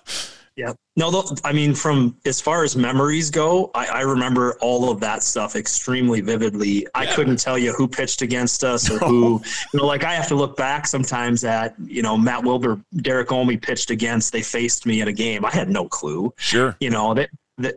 [0.56, 0.72] yeah.
[0.96, 5.22] No, I mean, from as far as memories go, I, I remember all of that
[5.22, 6.80] stuff extremely vividly.
[6.80, 6.88] Yeah.
[6.94, 9.06] I couldn't tell you who pitched against us or no.
[9.06, 12.78] who, you know, like I have to look back sometimes at, you know, Matt Wilber,
[12.96, 14.32] Derek Olme pitched against.
[14.32, 15.42] They faced me in a game.
[15.44, 16.34] I had no clue.
[16.36, 16.76] Sure.
[16.80, 17.30] You know that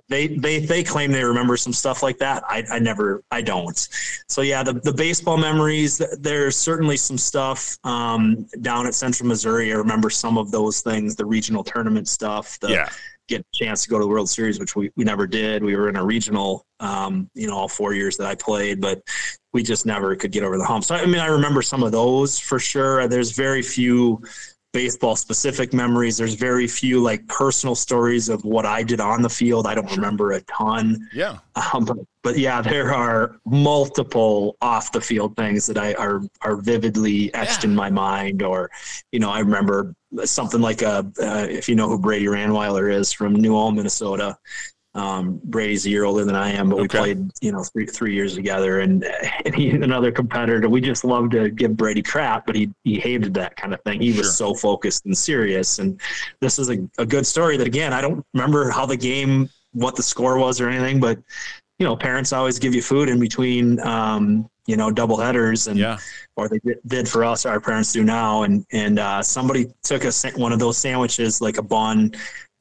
[0.09, 2.43] they they they claim they remember some stuff like that.
[2.47, 3.77] I, I never I don't.
[4.27, 6.01] So yeah, the the baseball memories.
[6.19, 9.71] There's certainly some stuff um, down at Central Missouri.
[9.71, 12.59] I remember some of those things, the regional tournament stuff.
[12.59, 12.89] The, yeah.
[13.29, 15.63] Get a chance to go to the World Series, which we, we never did.
[15.63, 19.01] We were in a regional, um, you know, all four years that I played, but
[19.53, 20.83] we just never could get over the hump.
[20.83, 23.07] So I mean, I remember some of those for sure.
[23.07, 24.21] There's very few
[24.73, 26.17] baseball specific memories.
[26.17, 29.67] There's very few like personal stories of what I did on the field.
[29.67, 29.97] I don't sure.
[29.97, 31.07] remember a ton.
[31.13, 31.37] Yeah.
[31.73, 36.55] Um, but, but, yeah, there are multiple off the field things that I are are
[36.55, 37.69] vividly etched yeah.
[37.69, 38.41] in my mind.
[38.41, 38.71] Or,
[39.11, 39.93] you know, I remember
[40.25, 44.37] something like a uh, if you know who Brady Ranweiler is from New Ulm, Minnesota.
[44.95, 48.13] Um, Brady's a year older than I am, but we played, you know, three three
[48.13, 48.81] years together.
[48.81, 49.03] And,
[49.45, 50.69] and he's another competitor.
[50.69, 54.01] We just love to give Brady crap, but he he hated that kind of thing.
[54.01, 55.79] He was so focused and serious.
[55.79, 55.99] And
[56.41, 59.95] this is a, a good story that again, I don't remember how the game, what
[59.95, 61.17] the score was or anything, but
[61.79, 65.77] you know, parents always give you food in between, um, you know, double headers and,
[65.77, 65.97] yeah.
[66.37, 68.43] or they did for us, our parents do now.
[68.43, 72.13] And, and, uh, somebody took a, one of those sandwiches, like a bun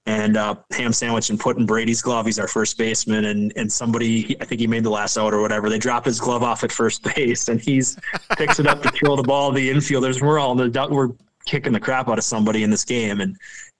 [0.06, 2.26] and uh, ham sandwich and put in Brady's glove.
[2.26, 5.40] He's our first baseman, and and somebody, I think he made the last out or
[5.40, 5.70] whatever.
[5.70, 7.96] They drop his glove off at first base, and he's
[8.36, 10.20] picks it up to throw the ball the infielders.
[10.20, 11.10] We're all in the we're
[11.44, 13.36] kicking the crap out of somebody in this game, and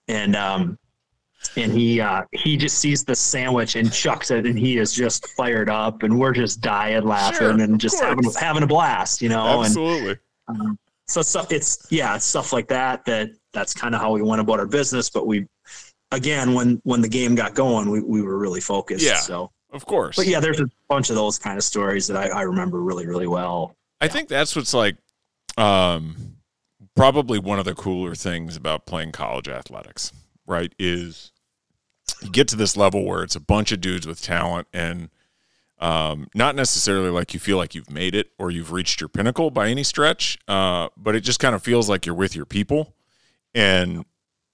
[0.07, 0.77] and um
[1.57, 5.27] and he uh he just sees the sandwich and chucks it, and he is just
[5.29, 9.29] fired up, and we're just dying laughing sure, and just having having a blast, you
[9.29, 9.63] know.
[9.63, 10.17] Absolutely.
[10.47, 14.13] And, um, so, so it's yeah, it's stuff like that that that's kind of how
[14.13, 15.45] we went about our business, but we
[16.13, 19.05] again, when when the game got going, we, we were really focused.
[19.05, 19.17] Yeah.
[19.17, 20.15] So of course.
[20.15, 23.07] But yeah, there's a bunch of those kind of stories that I, I remember really,
[23.07, 23.75] really well.
[23.99, 24.97] I think that's what's like
[25.57, 26.37] um,
[26.95, 30.11] probably one of the cooler things about playing college athletics,
[30.45, 30.73] right?
[30.77, 31.31] Is
[32.21, 35.09] you get to this level where it's a bunch of dudes with talent and
[35.79, 39.49] um, not necessarily like you feel like you've made it or you've reached your pinnacle
[39.49, 42.95] by any stretch, uh, but it just kind of feels like you're with your people.
[43.55, 44.05] And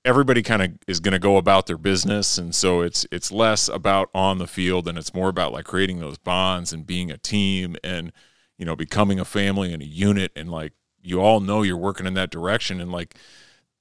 [0.06, 3.68] everybody kind of is going to go about their business and so it's it's less
[3.68, 7.18] about on the field and it's more about like creating those bonds and being a
[7.18, 8.12] team and
[8.58, 12.06] you know becoming a family and a unit and like you all know you're working
[12.06, 13.16] in that direction and like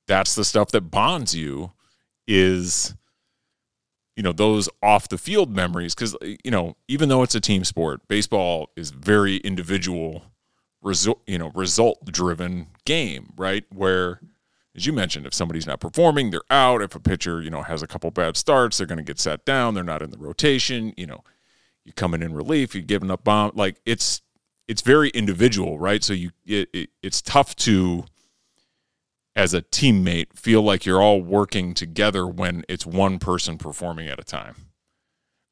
[0.08, 1.72] that's the stuff that bonds you
[2.26, 2.94] is
[4.16, 5.94] you know those off the field memories.
[5.94, 10.24] Cuz uh, you know even though it's a team sport baseball is very individual
[10.82, 13.64] result you know result driven game right?
[13.72, 14.20] Where
[14.78, 16.82] as you mentioned, if somebody's not performing, they're out.
[16.82, 19.44] If a pitcher, you know, has a couple bad starts, they're going to get sat
[19.44, 19.74] down.
[19.74, 20.94] They're not in the rotation.
[20.96, 21.24] You know,
[21.84, 23.50] you're coming in relief, you're giving up bomb.
[23.54, 24.22] Like it's
[24.68, 26.04] it's very individual, right?
[26.04, 28.04] So you it, it, it's tough to
[29.34, 34.18] as a teammate feel like you're all working together when it's one person performing at
[34.18, 34.56] a time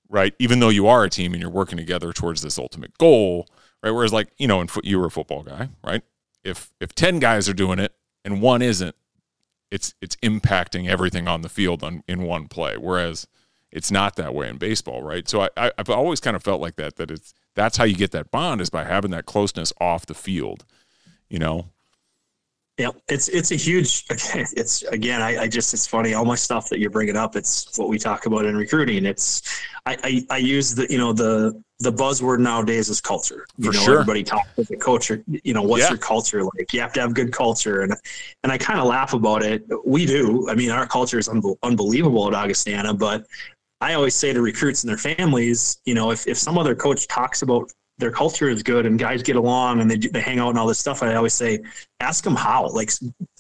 [0.08, 3.46] right even though you are a team and you're working together towards this ultimate goal
[3.84, 6.02] right whereas like you know in foot you were a football guy right
[6.42, 8.96] if if 10 guys are doing it and one isn't
[9.76, 12.78] it's it's impacting everything on the field on, in one play.
[12.78, 13.26] Whereas
[13.70, 15.28] it's not that way in baseball, right?
[15.28, 16.96] So I, I have always kind of felt like that.
[16.96, 20.14] That it's that's how you get that bond is by having that closeness off the
[20.14, 20.64] field.
[21.28, 21.66] You know,
[22.78, 24.04] yeah, it's it's a huge.
[24.34, 26.14] It's again, I, I, just it's funny.
[26.14, 29.04] All my stuff that you're bringing up, it's what we talk about in recruiting.
[29.04, 29.42] It's
[29.84, 33.46] I, I, I use the you know the the buzzword nowadays is culture.
[33.58, 33.94] You For know, sure.
[34.00, 35.22] everybody talks about the culture.
[35.26, 35.90] You know, what's yeah.
[35.90, 36.72] your culture like?
[36.72, 37.94] You have to have good culture, and
[38.42, 39.64] and I kind of laugh about it.
[39.84, 40.48] We do.
[40.48, 43.26] I mean, our culture is un- unbelievable at Augustana, but
[43.80, 47.06] I always say to recruits and their families, you know, if if some other coach
[47.08, 50.50] talks about their culture is good and guys get along and they, they hang out
[50.50, 51.02] and all this stuff.
[51.02, 51.60] I always say,
[52.00, 52.90] ask them how, like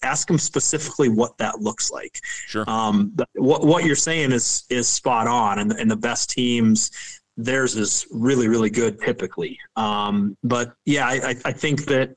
[0.02, 2.20] ask them specifically what that looks like.
[2.46, 2.64] Sure.
[2.66, 5.58] Um, what, what you're saying is, is spot on.
[5.58, 6.90] And, and the best teams,
[7.36, 9.58] theirs is really, really good typically.
[9.76, 12.16] Um, but yeah, I, I think that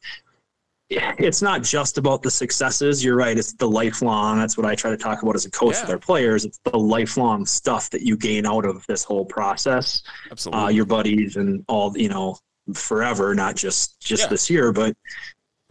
[0.90, 3.04] it's not just about the successes.
[3.04, 3.38] You're right.
[3.38, 4.40] It's the lifelong.
[4.40, 5.82] That's what I try to talk about as a coach yeah.
[5.82, 6.46] with our players.
[6.46, 10.02] It's the lifelong stuff that you gain out of this whole process.
[10.32, 10.64] Absolutely.
[10.64, 12.38] Uh, your buddies and all, you know,
[12.74, 14.30] forever, not just just yeah.
[14.30, 14.96] this year, but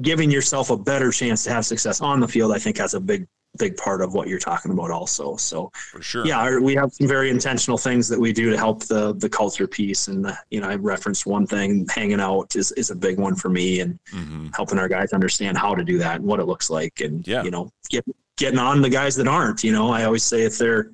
[0.02, 3.00] giving yourself a better chance to have success on the field, I think has a
[3.00, 3.26] big
[3.58, 5.36] big part of what you're talking about also.
[5.36, 6.26] So for sure.
[6.26, 9.66] yeah we have some very intentional things that we do to help the the culture
[9.66, 10.08] piece.
[10.08, 13.34] And the, you know i referenced one thing hanging out is, is a big one
[13.34, 14.48] for me and mm-hmm.
[14.54, 17.42] helping our guys understand how to do that and what it looks like and yeah.
[17.42, 18.04] you know get,
[18.36, 19.90] getting on the guys that aren't you know.
[19.90, 20.90] I always say if they're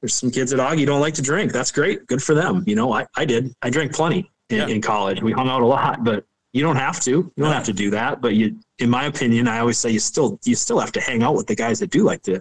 [0.00, 1.52] there's some kids at Augie don't like to drink.
[1.52, 2.06] That's great.
[2.06, 2.64] Good for them.
[2.66, 3.54] You know i, I did.
[3.62, 4.66] I drank plenty in, yeah.
[4.68, 5.22] in college.
[5.22, 6.24] We hung out a lot but
[6.56, 7.10] you don't have to.
[7.10, 8.22] You don't have to do that.
[8.22, 11.22] But you, in my opinion, I always say you still you still have to hang
[11.22, 12.40] out with the guys that do like to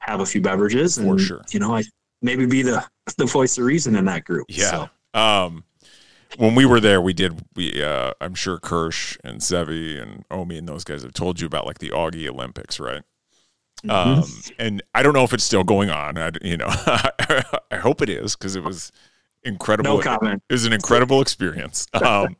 [0.00, 0.98] have a few beverages.
[0.98, 1.42] And, For sure.
[1.50, 1.82] You know, I
[2.20, 2.84] maybe be the
[3.16, 4.46] the voice of reason in that group.
[4.50, 4.88] Yeah.
[5.14, 5.18] So.
[5.18, 5.64] Um,
[6.36, 7.42] when we were there, we did.
[7.54, 11.46] We uh, I'm sure Kirsch and Sevi and Omi and those guys have told you
[11.46, 13.02] about like the Augie Olympics, right?
[13.86, 14.20] Mm-hmm.
[14.20, 16.18] Um, and I don't know if it's still going on.
[16.18, 16.68] I, you know,
[17.70, 18.92] I hope it is because it was
[19.44, 19.96] incredible.
[19.96, 20.42] No comment.
[20.50, 21.86] It was an incredible experience.
[21.94, 22.36] Um,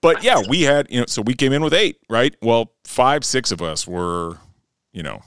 [0.00, 2.34] but yeah, we had, you know, so we came in with eight, right?
[2.40, 4.38] Well, five, six of us were,
[4.92, 5.22] you know,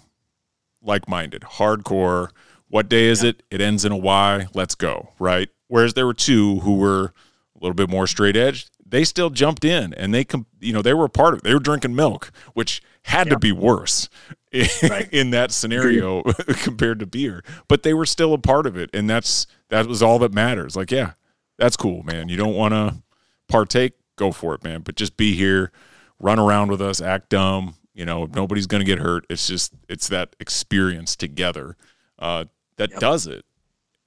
[0.81, 2.29] like minded, hardcore.
[2.67, 3.29] What day is yeah.
[3.29, 3.43] it?
[3.51, 4.47] It ends in a Y.
[4.53, 5.49] Let's go, right?
[5.67, 7.13] Whereas there were two who were
[7.55, 8.67] a little bit more straight edge.
[8.86, 11.43] They still jumped in and they, com- you know, they were a part of it.
[11.43, 14.09] They were drinking milk, which had to be worse
[14.51, 15.09] in, right.
[15.12, 16.23] in that scenario
[16.63, 17.43] compared to beer.
[17.67, 20.75] But they were still a part of it, and that's that was all that matters.
[20.75, 21.13] Like, yeah,
[21.57, 22.29] that's cool, man.
[22.29, 23.01] You don't want to
[23.47, 24.82] partake go for it, man.
[24.82, 25.71] But just be here,
[26.19, 27.76] run around with us, act dumb.
[27.93, 29.26] You know, nobody's going to get hurt.
[29.30, 31.78] It's just it's that experience together
[32.17, 32.45] uh,
[32.78, 32.99] that yep.
[32.99, 33.45] does it,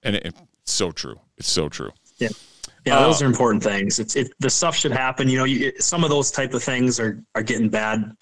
[0.03, 1.21] and it, it's so true.
[1.37, 1.93] It's so true.
[2.19, 2.29] Yeah.
[2.85, 3.99] Yeah, those uh, are important things.
[3.99, 5.29] It's it, the stuff should happen.
[5.29, 8.17] You know, you, some of those type of things are are getting bad.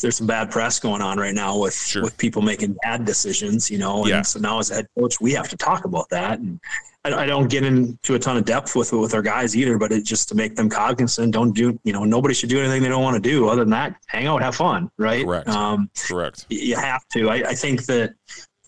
[0.00, 2.02] There's some bad press going on right now with sure.
[2.02, 3.70] with people making bad decisions.
[3.70, 4.22] You know, and yeah.
[4.22, 6.58] so now as a head coach, we have to talk about that and
[7.06, 9.92] I, I, don't get into a ton of depth with with our guys either, but
[9.92, 11.32] it's just to make them cognizant.
[11.32, 13.48] Don't do, you know, nobody should do anything they don't want to do.
[13.48, 15.24] Other than that, hang out, have fun, right?
[15.24, 15.48] Correct.
[15.48, 16.46] Um, Correct.
[16.48, 17.30] You have to.
[17.30, 18.14] I, I think that.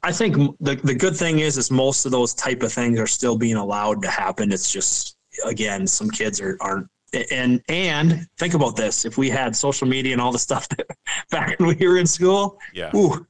[0.04, 3.06] I think the the good thing is is most of those type of things are
[3.08, 4.52] still being allowed to happen.
[4.52, 6.86] It's just again, some kids are aren't
[7.32, 10.86] and and think about this: if we had social media and all the stuff that,
[11.30, 13.26] back when we were in school, yeah, ooh,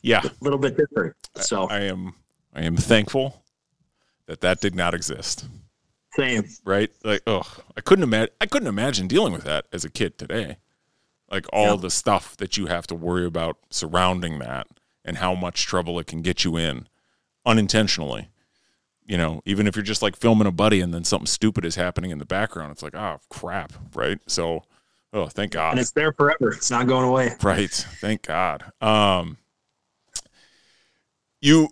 [0.00, 1.14] yeah, a little bit different.
[1.36, 2.14] So I, I am
[2.54, 3.44] I am thankful
[4.26, 5.46] that that did not exist.
[6.14, 6.44] Same.
[6.64, 6.90] Right?
[7.04, 7.42] Like, oh,
[7.76, 8.34] I couldn't imagine.
[8.40, 10.56] I couldn't imagine dealing with that as a kid today.
[11.30, 11.80] Like all yep.
[11.80, 14.66] the stuff that you have to worry about surrounding that,
[15.04, 16.88] and how much trouble it can get you in,
[17.44, 18.28] unintentionally.
[19.06, 21.76] You know, even if you're just like filming a buddy and then something stupid is
[21.76, 24.18] happening in the background, it's like, oh crap, right?
[24.26, 24.64] So,
[25.12, 25.72] oh, thank God.
[25.72, 26.50] And it's there forever.
[26.52, 27.34] It's not going away.
[27.42, 27.70] Right.
[27.70, 28.64] Thank God.
[28.80, 29.36] Um,
[31.40, 31.68] you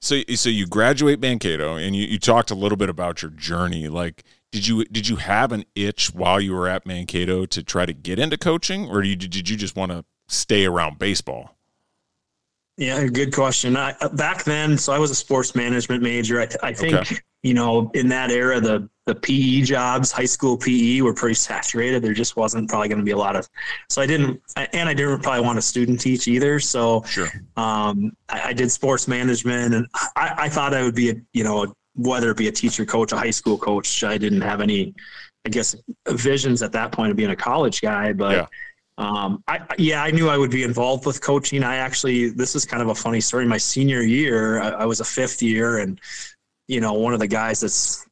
[0.00, 3.88] so so you graduate Mankato and you, you talked a little bit about your journey.
[3.88, 7.86] Like did you did you have an itch while you were at Mankato to try
[7.86, 11.56] to get into coaching or did you, did you just want to stay around baseball?
[12.76, 13.76] Yeah, good question.
[13.76, 16.40] I, back then, so I was a sports management major.
[16.40, 20.56] I, I think okay you know, in that era, the the PE jobs, high school
[20.56, 22.00] PE, were pretty saturated.
[22.00, 23.48] There just wasn't probably going to be a lot of.
[23.88, 26.60] So I didn't, and I didn't probably want to student teach either.
[26.60, 27.26] So sure.
[27.56, 31.42] um, I, I, did sports management, and I, I thought I would be a, you
[31.42, 34.04] know, whether it be a teacher, coach, a high school coach.
[34.04, 34.94] I didn't have any,
[35.44, 35.74] I guess,
[36.08, 38.36] visions at that point of being a college guy, but.
[38.36, 38.46] Yeah.
[38.98, 41.64] Um, I, yeah, I knew I would be involved with coaching.
[41.64, 43.46] I actually, this is kind of a funny story.
[43.46, 45.98] My senior year, I, I was a fifth year, and
[46.68, 48.06] you know, one of the guys that's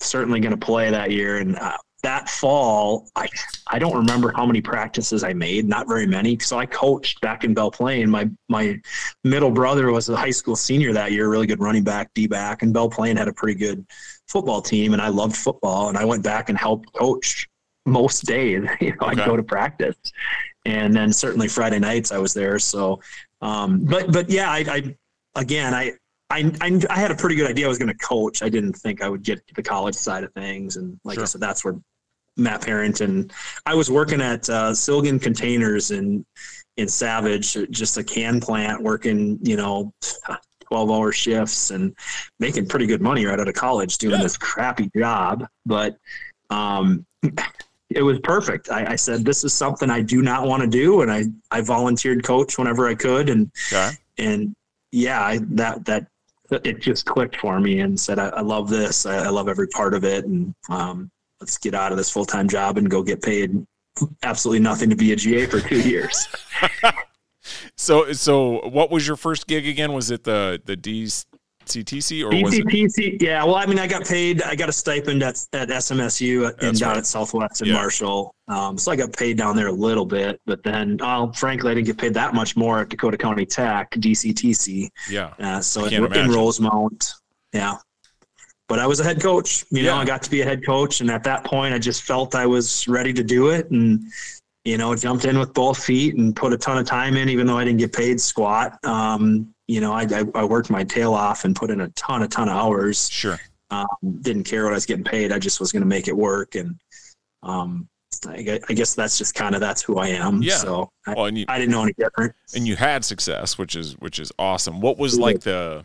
[0.00, 1.38] certainly going to play that year.
[1.38, 3.28] And uh, that fall, I
[3.66, 6.38] I don't remember how many practices I made, not very many.
[6.38, 8.08] So I coached back in Belle Plaine.
[8.08, 8.80] My my
[9.24, 12.62] middle brother was a high school senior that year, really good running back, D back,
[12.62, 13.84] and Belle Plaine had a pretty good
[14.28, 15.88] football team, and I loved football.
[15.88, 17.46] And I went back and helped coach
[17.86, 18.64] most days.
[18.80, 19.22] You know, okay.
[19.22, 19.96] I'd go to practice,
[20.64, 22.58] and then certainly Friday nights I was there.
[22.58, 23.00] So,
[23.40, 24.96] um, but but yeah, I, I
[25.36, 25.92] again I
[26.30, 28.42] I, I, I, had a pretty good idea I was going to coach.
[28.42, 30.76] I didn't think I would get to the college side of things.
[30.76, 31.24] And like sure.
[31.24, 31.74] I said, that's where
[32.36, 33.32] Matt Parent and
[33.66, 36.24] I was working at uh, Silgan Containers in,
[36.76, 39.92] in Savage, just a can plant working, you know,
[40.70, 41.94] 12 hour shifts and
[42.38, 44.22] making pretty good money right out of college doing yeah.
[44.22, 45.46] this crappy job.
[45.66, 45.96] But,
[46.48, 47.04] um,
[47.90, 48.70] it was perfect.
[48.70, 51.02] I, I, said, this is something I do not want to do.
[51.02, 53.28] And I, I volunteered coach whenever I could.
[53.28, 53.90] And, okay.
[54.18, 54.54] and
[54.92, 56.06] yeah, I, that, that
[56.64, 59.06] it just clicked for me and said, I, I love this.
[59.06, 60.24] I, I, love every part of it.
[60.24, 63.66] And um, let's get out of this full time job and go get paid
[64.22, 66.28] absolutely nothing to be a GA for two years.
[67.76, 69.92] so, so what was your first gig again?
[69.92, 71.26] Was it the the D's
[71.70, 73.22] CTC or was it?
[73.22, 73.44] Yeah.
[73.44, 74.42] Well, I mean, I got paid.
[74.42, 76.98] I got a stipend at, at SMSU and down right.
[76.98, 77.74] at Southwest in yeah.
[77.74, 78.34] Marshall.
[78.48, 81.74] Um, so I got paid down there a little bit, but then, oh, frankly, I
[81.74, 84.88] didn't get paid that much more at Dakota County Tech, DCTC.
[85.08, 85.32] Yeah.
[85.38, 87.12] Uh, so in, in Rosemount.
[87.52, 87.76] Yeah.
[88.68, 89.64] But I was a head coach.
[89.70, 92.04] You know, I got to be a head coach, and at that point, I just
[92.04, 94.04] felt I was ready to do it, and
[94.64, 97.46] you know, jumped in with both feet and put a ton of time in, even
[97.46, 98.78] though I didn't get paid squat.
[98.84, 102.24] Um, you know, I, I, I, worked my tail off and put in a ton,
[102.24, 103.08] a ton of hours.
[103.08, 103.38] Sure.
[103.70, 103.86] Um,
[104.20, 105.30] didn't care what I was getting paid.
[105.30, 106.56] I just was going to make it work.
[106.56, 106.74] And,
[107.44, 107.88] um,
[108.26, 110.42] I, I guess that's just kind of, that's who I am.
[110.42, 110.56] Yeah.
[110.56, 112.34] So I, well, you, I didn't know any different.
[112.52, 114.80] And you had success, which is, which is awesome.
[114.80, 115.84] What was like the,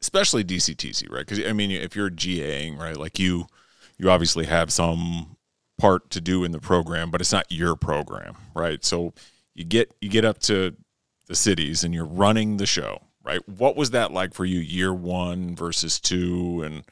[0.00, 1.26] especially DCTC, right?
[1.26, 3.46] Cause I mean, if you're GAing, right, like you,
[3.98, 5.36] you obviously have some
[5.78, 8.82] part to do in the program, but it's not your program, right?
[8.82, 9.12] So
[9.54, 10.74] you get, you get up to
[11.30, 13.40] the cities and you're running the show, right?
[13.48, 16.60] What was that like for you year one versus two?
[16.64, 16.82] And,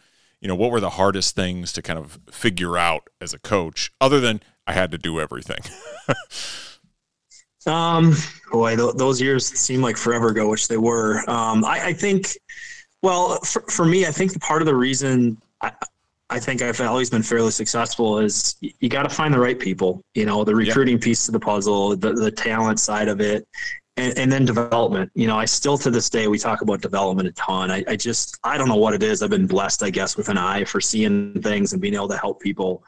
[0.41, 3.91] you know, what were the hardest things to kind of figure out as a coach
[4.01, 5.59] other than I had to do everything?
[7.67, 8.15] um,
[8.53, 11.29] boy, th- those years seem like forever ago, which they were.
[11.29, 12.29] Um, I, I think,
[13.03, 15.73] well, for, for me, I think part of the reason I,
[16.31, 20.01] I think I've always been fairly successful is you got to find the right people,
[20.15, 23.45] you know, the recruiting piece of the puzzle, the, the talent side of it
[23.99, 25.11] and, and, then development.
[25.15, 27.71] You know, I still to this day we talk about development a ton.
[27.71, 29.23] I, I, just I don't know what it is.
[29.23, 32.17] I've been blessed, I guess, with an eye for seeing things and being able to
[32.17, 32.85] help people,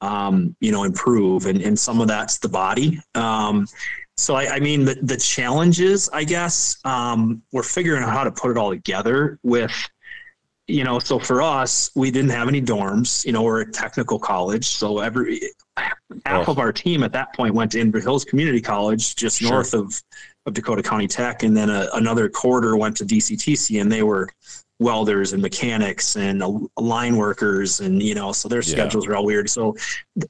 [0.00, 1.46] um, you know, improve.
[1.46, 3.00] And and some of that's the body.
[3.14, 3.66] Um,
[4.16, 8.32] so I, I, mean, the the challenges, I guess, um, we're figuring out how to
[8.32, 9.72] put it all together with.
[10.68, 13.26] You know, so for us, we didn't have any dorms.
[13.26, 15.40] You know, we're a technical college, so every
[15.76, 16.52] half oh.
[16.52, 19.50] of our team at that point went to Inver Hills Community College, just sure.
[19.50, 20.02] north of
[20.46, 24.28] of Dakota County Tech, and then a, another quarter went to DCTC, and they were
[24.78, 26.42] welders and mechanics and
[26.76, 29.10] line workers, and you know, so their schedules yeah.
[29.10, 29.48] were all weird.
[29.48, 29.76] So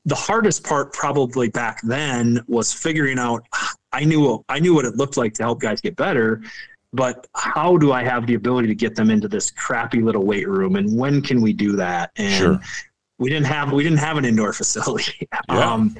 [0.05, 3.47] the hardest part probably back then was figuring out.
[3.93, 6.43] I knew I knew what it looked like to help guys get better,
[6.93, 10.49] but how do I have the ability to get them into this crappy little weight
[10.49, 12.11] room, and when can we do that?
[12.17, 12.61] And sure.
[13.19, 15.29] we didn't have we didn't have an indoor facility.
[15.49, 15.73] Yeah.
[15.73, 15.97] Um,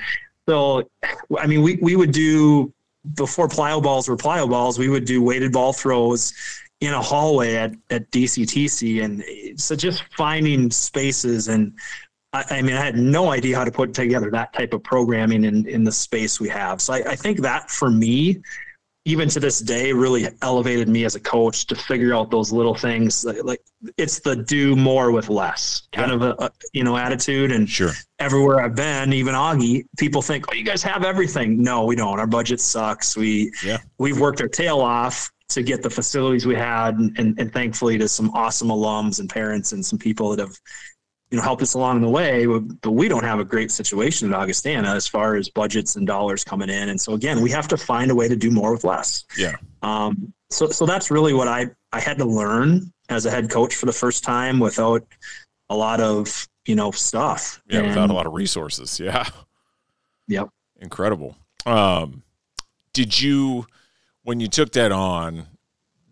[0.49, 0.91] so,
[1.39, 2.73] I mean, we, we would do
[3.15, 6.33] before plyo balls were plyo balls, we would do weighted ball throws
[6.81, 9.05] in a hallway at, at DCTC.
[9.05, 11.73] And so just finding spaces and
[12.33, 15.45] I, I, mean, I had no idea how to put together that type of programming
[15.45, 16.81] in, in the space we have.
[16.81, 18.41] So I, I think that for me
[19.05, 22.75] even to this day really elevated me as a coach to figure out those little
[22.75, 23.25] things.
[23.25, 23.63] Like
[23.97, 26.15] it's the do more with less kind yeah.
[26.15, 27.51] of a, a, you know attitude.
[27.51, 27.91] And sure.
[28.19, 31.63] everywhere i've been even augie people think oh you guys have everything.
[31.63, 32.21] No we don't.
[32.21, 33.17] Our budget sucks.
[33.17, 33.79] We yeah.
[33.99, 37.99] we've worked our tail off to get the facilities we had and, and, and thankfully
[37.99, 40.57] to some awesome alums and parents and some people that have
[41.33, 42.45] you know, help us along the way.
[42.45, 46.45] But we don't have a great situation at Augustana as far as budgets and dollars
[46.45, 46.91] coming in.
[46.91, 49.25] And so again, we have to find a way to do more with less.
[49.37, 49.57] Yeah.
[49.81, 53.75] Um, so, so that's really what I, I had to learn as a head coach
[53.75, 55.07] for the first time without
[55.71, 57.63] a lot of, you know, stuff.
[57.67, 57.79] Yeah.
[57.79, 59.01] And, without a lot of resources.
[59.05, 59.27] Yeah.
[60.29, 60.51] Yep.
[60.81, 61.37] Incredible.
[61.67, 62.23] Um,
[62.93, 63.67] did you,
[64.23, 65.47] when you took that on,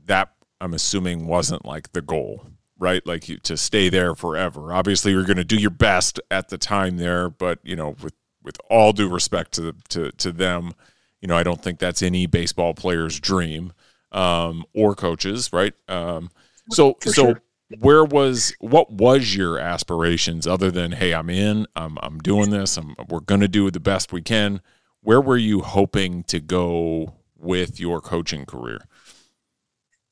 [0.07, 2.47] that I'm assuming wasn't like the goal
[2.81, 3.07] right?
[3.07, 4.73] Like you, to stay there forever.
[4.73, 8.15] Obviously, you're going to do your best at the time there, but you know, with
[8.43, 10.73] with all due respect to the, to to them,
[11.21, 13.73] you know, I don't think that's any baseball player's dream
[14.11, 15.75] um, or coaches, right?
[15.89, 16.31] Um,
[16.71, 17.23] so For so.
[17.23, 17.43] Sure.
[17.79, 22.77] Where was what was your aspirations other than hey I'm in I'm I'm doing this
[22.77, 24.61] I'm we're gonna do the best we can
[25.03, 28.81] where were you hoping to go with your coaching career?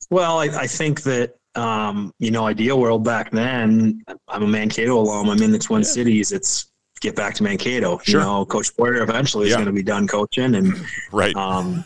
[0.09, 4.97] Well, I, I think that um, you know, ideal world back then, I'm a Mankato
[4.97, 5.29] alum.
[5.29, 5.87] I'm in the Twin yeah.
[5.87, 6.31] Cities.
[6.31, 7.99] It's get back to Mankato.
[7.99, 8.21] Sure.
[8.21, 9.51] You know, Coach Bowyer eventually yeah.
[9.51, 10.73] is going to be done coaching, and
[11.11, 11.35] right.
[11.35, 11.83] Um,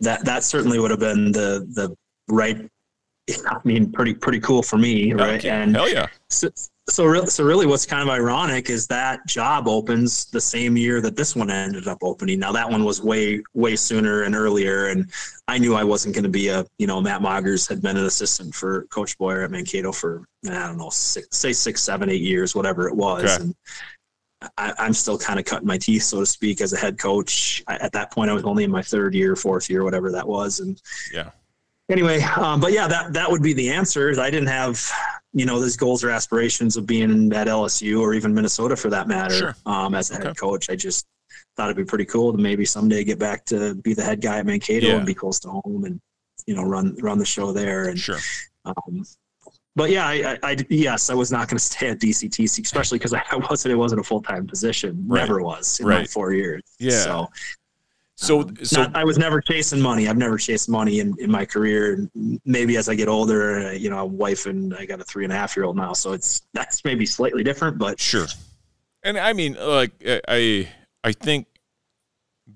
[0.00, 1.96] that that certainly would have been the the
[2.28, 2.68] right.
[3.30, 5.38] I mean, pretty pretty cool for me, right?
[5.38, 5.48] Okay.
[5.48, 6.06] And hell yeah.
[6.28, 6.50] So,
[6.88, 11.00] so really, so really, what's kind of ironic is that job opens the same year
[11.00, 12.38] that this one ended up opening.
[12.38, 15.10] Now that one was way, way sooner and earlier, and
[15.48, 18.04] I knew I wasn't going to be a, you know, Matt Magers had been an
[18.04, 22.20] assistant for Coach Bowyer at Mankato for I don't know, six, say six, seven, eight
[22.20, 23.24] years, whatever it was.
[23.24, 23.44] Okay.
[23.44, 23.54] And
[24.58, 27.62] I, am still kind of cutting my teeth, so to speak, as a head coach.
[27.66, 30.28] I, at that point, I was only in my third year, fourth year, whatever that
[30.28, 30.80] was, and
[31.12, 31.30] yeah.
[31.90, 34.18] Anyway, um, but yeah, that that would be the answer.
[34.20, 34.90] I didn't have
[35.34, 39.08] you know, those goals or aspirations of being at LSU or even Minnesota for that
[39.08, 39.34] matter.
[39.34, 39.56] Sure.
[39.66, 40.28] Um, as a Okay.
[40.28, 41.06] head coach, I just
[41.56, 44.38] thought it'd be pretty cool to maybe someday get back to be the head guy
[44.38, 44.96] at Mankato Yeah.
[44.96, 46.00] and be close to home and
[46.46, 47.86] you know run run the show there.
[47.88, 48.18] And Sure.
[48.64, 49.04] um,
[49.76, 52.98] but yeah, I, I, I yes, I was not going to stay at DCTC, especially
[52.98, 53.72] because I wasn't.
[53.72, 55.02] It wasn't a full time position.
[55.08, 55.20] Right.
[55.22, 56.62] Never was in my four years.
[56.78, 56.90] Yeah.
[57.02, 57.28] So,
[58.16, 60.08] So um, so not- I was never chasing money.
[60.08, 61.94] I've never chased money in, in my career.
[62.14, 65.04] And maybe as I get older, uh, you know, I'm wife and I got a
[65.04, 67.78] three and a half year old now, so it's that's maybe slightly different.
[67.78, 68.26] But Sure.
[69.02, 69.92] And I mean, like,
[70.28, 70.68] I
[71.02, 71.46] I think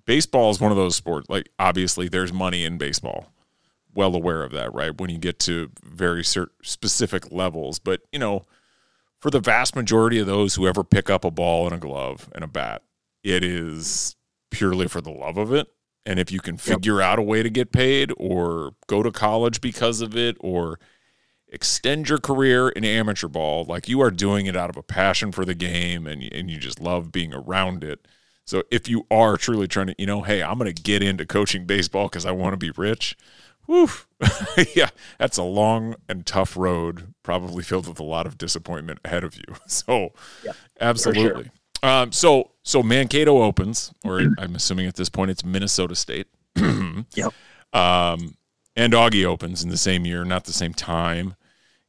[0.06, 1.28] baseball is one of those sports.
[1.28, 3.32] Like, obviously, there's money in baseball.
[3.94, 4.98] Well aware of that, right?
[4.98, 8.44] When you get to very cer- specific levels, but you know,
[9.20, 12.30] for the vast majority of those who ever pick up a ball and a glove
[12.34, 12.82] and a bat,
[13.24, 14.14] it is
[14.50, 15.68] purely for the love of it.
[16.06, 19.60] And if you can figure out a way to get paid or go to college
[19.60, 20.78] because of it or
[21.48, 25.32] extend your career in amateur ball like you are doing it out of a passion
[25.32, 28.06] for the game and, and you just love being around it.
[28.44, 31.26] So if you are truly trying to you know hey i'm going to get into
[31.26, 33.14] coaching baseball because i want to be rich
[33.66, 33.90] whew,
[34.74, 34.88] yeah
[35.18, 39.36] that's a long and tough road probably filled with a lot of disappointment ahead of
[39.36, 39.42] you.
[39.66, 41.50] So Yeah, absolutely.
[41.82, 47.32] Um, so so mankato opens or i'm assuming at this point it's minnesota state Yep.
[47.72, 48.34] um,
[48.76, 51.34] and Augie opens in the same year, not the same time.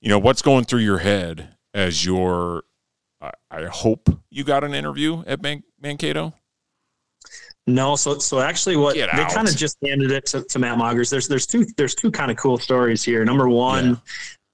[0.01, 2.63] You know, what's going through your head as your,
[3.21, 6.33] I, I hope you got an interview at Man- Mankato?
[7.67, 9.31] no, so so actually, what Get they out.
[9.31, 11.11] kind of just handed it to, to Matt Magers.
[11.11, 13.23] There's there's two there's two kind of cool stories here.
[13.23, 14.01] Number one.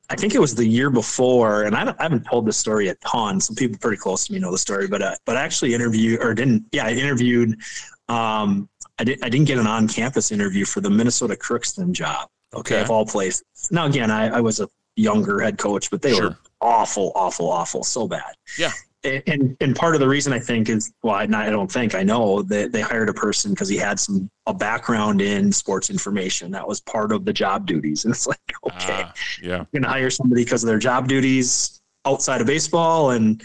[0.10, 2.96] I think it was the year before, and I, I haven't told this story a
[2.96, 3.40] ton.
[3.42, 6.22] Some people pretty close to me know the story, but uh, but I actually interviewed
[6.24, 6.66] or didn't.
[6.72, 7.60] Yeah, I interviewed.
[8.08, 9.24] Um, I didn't.
[9.26, 12.30] I didn't get an on-campus interview for the Minnesota Crookston job.
[12.54, 12.82] Okay, Okay.
[12.84, 13.44] of all places.
[13.72, 16.30] Now again, I, I was a younger head coach, but they Sure.
[16.30, 18.34] were awful, awful, awful, so bad.
[18.58, 18.72] Yeah.
[19.06, 21.94] And, and part of the reason I think is well, I, not, I don't think
[21.96, 25.90] I know that they hired a person because he had some a background in sports
[25.90, 26.52] information.
[26.52, 29.66] That was part of the job duties, and it's like okay Ah, yeah.
[29.74, 33.44] going to hire somebody because of their job duties outside of baseball and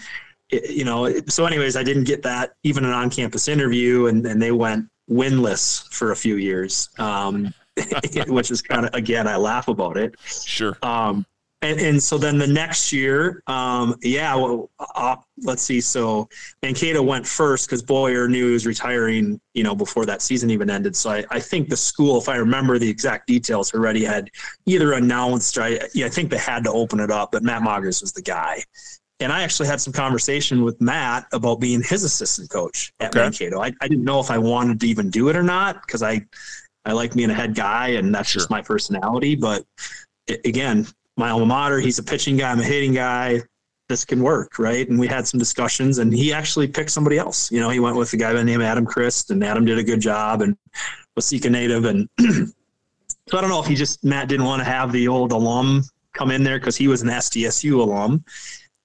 [0.51, 4.41] it- you know so anyways i didn't get that even an on-campus interview and, and
[4.43, 7.55] they went winless for a few years um,
[8.29, 10.77] which is kind of again i laugh about it Sure.
[10.83, 11.25] um,
[11.63, 15.81] and, and so then the next year, um, yeah, well, uh, let's see.
[15.81, 16.29] So
[16.63, 20.71] Mankato went first because Bowyer knew he was retiring, you know, before that season even
[20.71, 20.97] ended.
[20.97, 24.31] So I, I think the school, if I remember the exact details, already had
[24.65, 27.63] either announced, or I, yeah, I think they had to open it up, but Matt
[27.63, 28.63] Magers was the guy.
[29.23, 33.21] And I actually had some conversation with Matt about being his assistant coach at Okay.
[33.21, 33.61] Mankato.
[33.61, 36.25] I, I didn't know if I wanted to even do it or not because I,
[36.87, 39.35] I like being a head guy and that's just my personality.
[39.35, 39.67] But
[40.47, 40.87] again,
[41.21, 43.43] my alma mater, he's a pitching guy, I'm a hitting guy.
[43.89, 44.89] This can work, right?
[44.89, 47.51] And we had some discussions, and he actually picked somebody else.
[47.51, 49.65] You know, he went with a guy by the name of Adam Christ, and Adam
[49.65, 50.57] did a good job and
[51.17, 51.85] was Sika native.
[51.85, 55.33] And so I don't know if he just, Matt didn't want to have the old
[55.33, 58.25] alum come in there because he was an SDSU alum.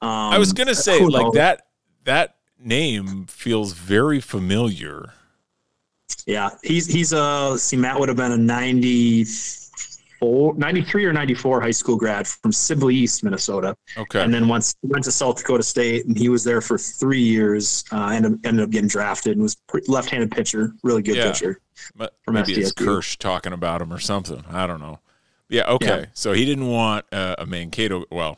[0.01, 1.67] Um, I was going to say, like, that,
[2.05, 5.13] that name feels very familiar.
[6.25, 8.37] Yeah, he's he's uh let's see Matt would have been a
[10.21, 13.75] 94 93 or 94 high school grad from Sibley East, Minnesota.
[13.97, 14.21] Okay.
[14.23, 17.19] And then once he went to South Dakota State and he was there for 3
[17.21, 21.31] years uh and ended up getting drafted and was pre- left-handed pitcher, really good Yeah.
[21.31, 21.59] pitcher.
[21.95, 22.85] But from Maybe it's SDSU.
[22.85, 24.43] Kirsch talking about him or something.
[24.49, 24.99] I don't know.
[25.49, 25.69] Yeah.
[25.69, 25.85] Okay.
[26.01, 26.05] Yeah.
[26.13, 28.05] So he didn't want uh, a Mankato.
[28.11, 28.37] Well,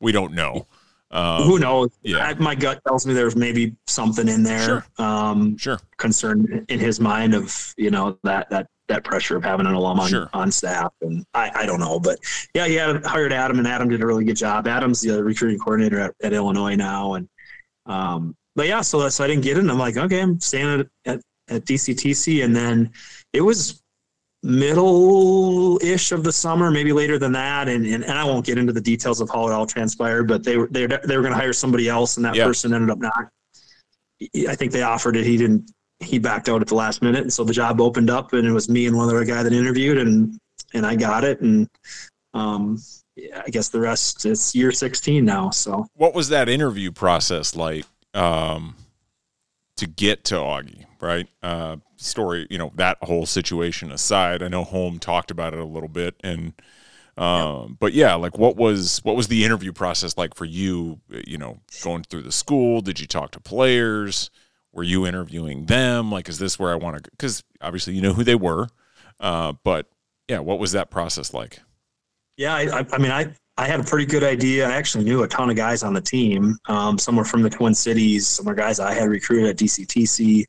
[0.00, 0.66] we don't know.
[1.10, 1.90] Um, Who knows?
[2.02, 2.18] yeah.
[2.28, 4.86] I, my gut tells me there's maybe something in there Sure.
[5.06, 5.78] um Sure.
[5.98, 9.98] concern in his mind of, you know, that that that pressure of having an alum
[10.00, 10.28] on, Sure.
[10.32, 10.92] on staff.
[11.00, 12.18] And I, I don't know, but
[12.54, 14.66] yeah, he had hired Adam and Adam did a really good job.
[14.66, 17.14] Adam's the recruiting coordinator at, at Illinois now.
[17.14, 17.28] And,
[17.86, 19.60] um, but yeah, so, so I didn't get it.
[19.60, 22.44] And I'm like, okay, I'm staying at, at, at DCTC.
[22.44, 22.90] And then
[23.32, 23.82] it was
[24.44, 27.68] middle ish of the summer, maybe later than that.
[27.68, 30.44] And, and, and I won't get into the details of how it all transpired, but
[30.44, 32.44] they were, they, were- they were going to hire somebody else and that Yeah.
[32.46, 33.28] person ended up not,
[34.48, 35.24] I think they offered it.
[35.24, 35.70] He didn't,
[36.02, 37.22] he backed out at the last minute.
[37.22, 39.52] And so the job opened up and it was me and one other guy that
[39.52, 40.38] interviewed and,
[40.74, 41.40] and I got it.
[41.40, 41.68] And,
[42.34, 42.78] um,
[43.16, 45.50] yeah, I guess the rest it's year 16 now.
[45.50, 47.84] So what was that interview process like
[48.14, 48.76] um,
[49.76, 51.28] to get to Augie, right?
[51.42, 55.64] Uh, story, you know, that whole situation aside, I know Home talked about it a
[55.64, 56.52] little bit, and
[57.16, 61.00] um, but yeah, like what was what was the interview process like for you?
[61.08, 64.30] You know, going through the school, did you talk to players?
[64.72, 66.10] Were you interviewing them?
[66.10, 67.10] Like, is this where I want to?
[67.10, 68.68] Because obviously, you know who they were,
[69.20, 69.86] uh, but
[70.28, 71.60] yeah, what was that process like?
[72.36, 74.68] yeah, I, I, mean, I, I had a pretty good idea.
[74.68, 76.56] I actually knew a ton of guys on the team.
[76.68, 78.26] Um, some were from the Twin Cities.
[78.26, 80.44] Some were guys I had recruited at DCTC.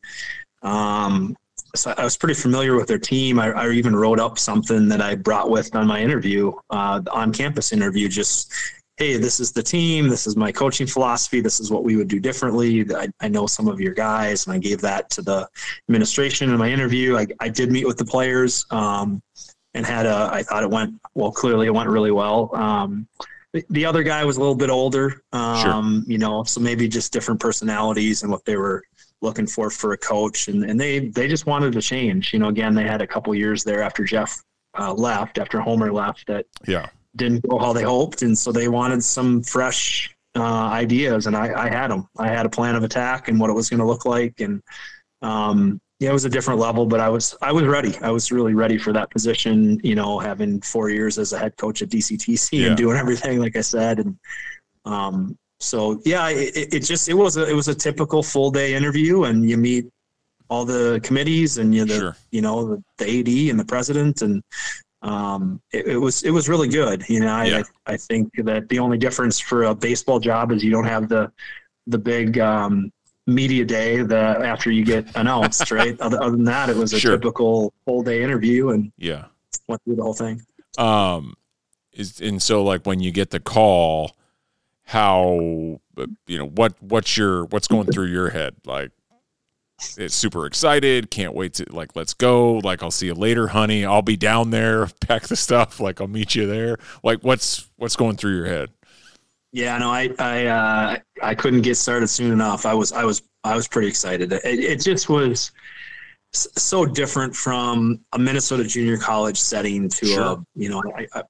[0.61, 1.35] Um,
[1.75, 3.39] so I was pretty familiar with their team.
[3.39, 7.33] I, I, even wrote up something that I brought with on my interview, uh, on
[7.33, 8.53] campus interview, just
[8.97, 12.07] hey, this is the team, this is my coaching philosophy, this is what we would
[12.07, 12.85] do differently.
[12.95, 15.49] I, I know some of your guys, and I gave that to the
[15.89, 17.17] administration in my interview.
[17.17, 19.21] I, I did meet with the players um,
[19.73, 22.51] and had a, I thought it went, well, clearly it went really well.
[22.55, 23.07] Um,
[23.51, 26.11] the, the other guy was a little bit older, um, sure.
[26.11, 28.83] you know, so maybe just different personalities and what they were
[29.21, 30.49] looking for for a coach.
[30.49, 32.31] And, and they, they just wanted to change.
[32.31, 34.43] You know, again, they had a couple years there after Jeff
[34.77, 38.67] uh, left, after Homer left, that yeah didn't go how they hoped, and so they
[38.67, 42.07] wanted some fresh uh, ideas, and I, I, had them.
[42.17, 44.61] I had a plan of attack and what it was going to look like, and
[45.21, 47.95] um, yeah, it was a different level, but I was I was ready.
[48.01, 49.79] I was really ready for that position.
[49.83, 52.67] You know, having four years as a head coach at DCTC yeah.
[52.67, 54.17] and doing everything like I said, and
[54.85, 58.73] um, so yeah, it, it just it was a it was a typical full day
[58.73, 59.85] interview, and you meet
[60.49, 62.17] all the committees and you the sure.
[62.31, 64.43] you know the, the AD and the president and
[65.03, 67.07] um, it, it, was it was really good.
[67.09, 67.63] You know, I, yeah.
[67.85, 71.09] I, I think that the only difference for a baseball job is you don't have
[71.09, 71.31] the
[71.87, 72.91] the big um,
[73.27, 75.99] media day that after you get announced, right?
[75.99, 77.11] Other, other, than that, it was a sure.
[77.11, 79.25] typical whole day interview and yeah,
[79.67, 80.41] went through the whole thing.
[80.77, 81.35] Um,
[81.91, 84.15] is and so like when you get the call,
[84.85, 85.79] how
[86.27, 88.91] you know what what's your what's going through your head like
[89.97, 91.09] it's super excited.
[91.09, 92.55] Can't wait to like let's go.
[92.55, 93.85] Like I'll see you later, honey.
[93.85, 94.87] I'll be down there.
[95.01, 95.79] Pack the stuff.
[95.79, 96.77] Like I'll meet you there.
[97.03, 98.69] Like what's what's going through your head?
[99.51, 102.65] Yeah, no, I I uh, I couldn't get started soon enough.
[102.65, 104.33] I was I was I was pretty excited.
[104.33, 105.51] It, it just was
[106.33, 110.21] so different from a Minnesota junior college setting to sure.
[110.21, 111.23] a you know I, I,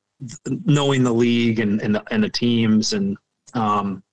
[0.65, 3.17] knowing the league and and the, and the teams and
[3.53, 4.03] um,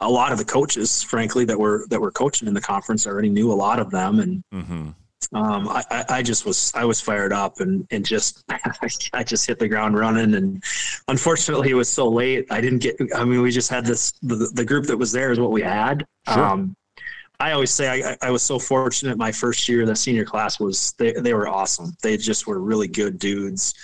[0.00, 3.10] a lot of the coaches, frankly, that were that were coaching in the conference, I
[3.10, 5.36] already knew a lot of them, and mm-hmm.
[5.36, 8.44] um, I, I just was I was fired up and and just
[9.12, 10.34] I just hit the ground running.
[10.34, 10.62] And
[11.08, 12.46] unfortunately, it was so late.
[12.50, 12.96] I didn't get.
[13.14, 14.12] I mean, we just had this.
[14.22, 16.06] The, the group that was there is what we had.
[16.28, 16.44] Sure.
[16.44, 16.76] Um,
[17.40, 19.18] I always say I, I, was so fortunate.
[19.18, 21.96] My first year, the senior class was they they were awesome.
[22.02, 23.74] They just were really good dudes.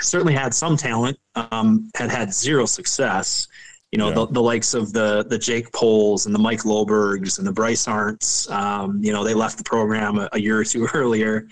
[0.00, 1.18] Certainly had some talent.
[1.34, 3.48] Um, had had zero success
[3.92, 4.14] you know, yeah.
[4.14, 7.86] the, the likes of the the Jake Poles and the Mike Lobergs and the Bryce
[7.86, 8.50] Arndts.
[8.50, 11.46] Um, you know, they left the program a, a, year or two earlier.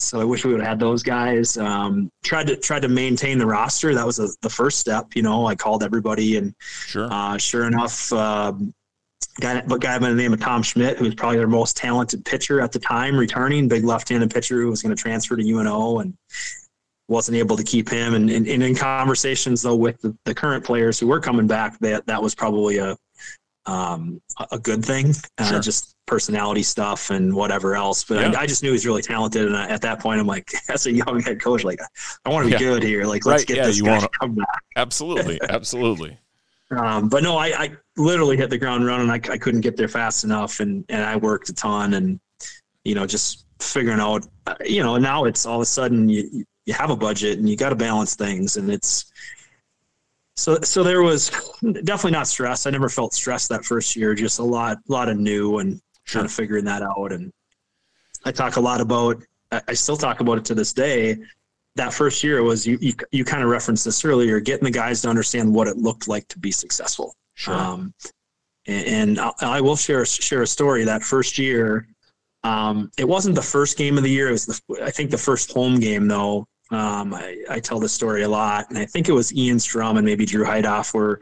[0.00, 1.56] So I wish we would have had those guys.
[1.58, 3.94] Um, tried to tried to maintain the roster.
[3.94, 5.14] That was a, the first step.
[5.14, 8.52] You know, I called everybody, and sure, uh, sure enough, uh,
[9.38, 12.24] guy, a guy by the name of Tom Schmidt, who was probably their most talented
[12.24, 15.98] pitcher at the time, returning, big left-handed pitcher who was going to transfer to UNO,
[15.98, 16.16] and
[17.12, 18.14] wasn't able to keep him.
[18.14, 21.78] And, and, and in conversations though with the, the, current players who were coming back,
[21.80, 22.96] that that was probably a
[23.66, 25.14] um, a good thing.
[25.38, 25.60] Uh, sure.
[25.60, 28.02] Just personality stuff and whatever else.
[28.02, 28.38] But yeah.
[28.38, 29.46] I, I, just knew he was really talented.
[29.46, 31.78] And at that point, I'm like, as a young head coach, like
[32.24, 32.70] I want to be yeah.
[32.70, 33.04] good here.
[33.04, 33.46] Like let's right.
[33.46, 34.62] get yeah, this guy wanna, to come back.
[34.76, 36.18] Absolutely, absolutely.
[36.76, 39.10] Um, but no, I, I, literally hit the ground running.
[39.10, 42.18] I, I couldn't get there fast enough, and and I worked a ton, and
[42.84, 46.44] you know, just figuring out, uh, you know, now it's all of a sudden you,
[46.66, 49.12] you have a budget and you got to balance things and it's
[50.36, 51.30] so so there was
[51.62, 55.08] definitely not stress i never felt stressed that first year just a lot a lot
[55.08, 56.20] of new and sure.
[56.20, 57.32] kind of figuring that out and
[58.24, 59.22] i talk a lot about
[59.68, 61.16] i still talk about it to this day
[61.74, 65.02] that first year was you you, you kind of referenced this earlier getting the guys
[65.02, 67.54] to understand what it looked like to be successful sure.
[67.54, 67.94] Um,
[68.66, 71.86] and, and I, I will share share a story that first year
[72.44, 74.28] um, it wasn't the first game of the year.
[74.28, 76.46] It was, the, I think, the first home game though.
[76.72, 79.98] Um, I, I, tell this story a lot, and I think it was Ian Strum
[79.98, 81.20] and maybe Drew Heidoff where,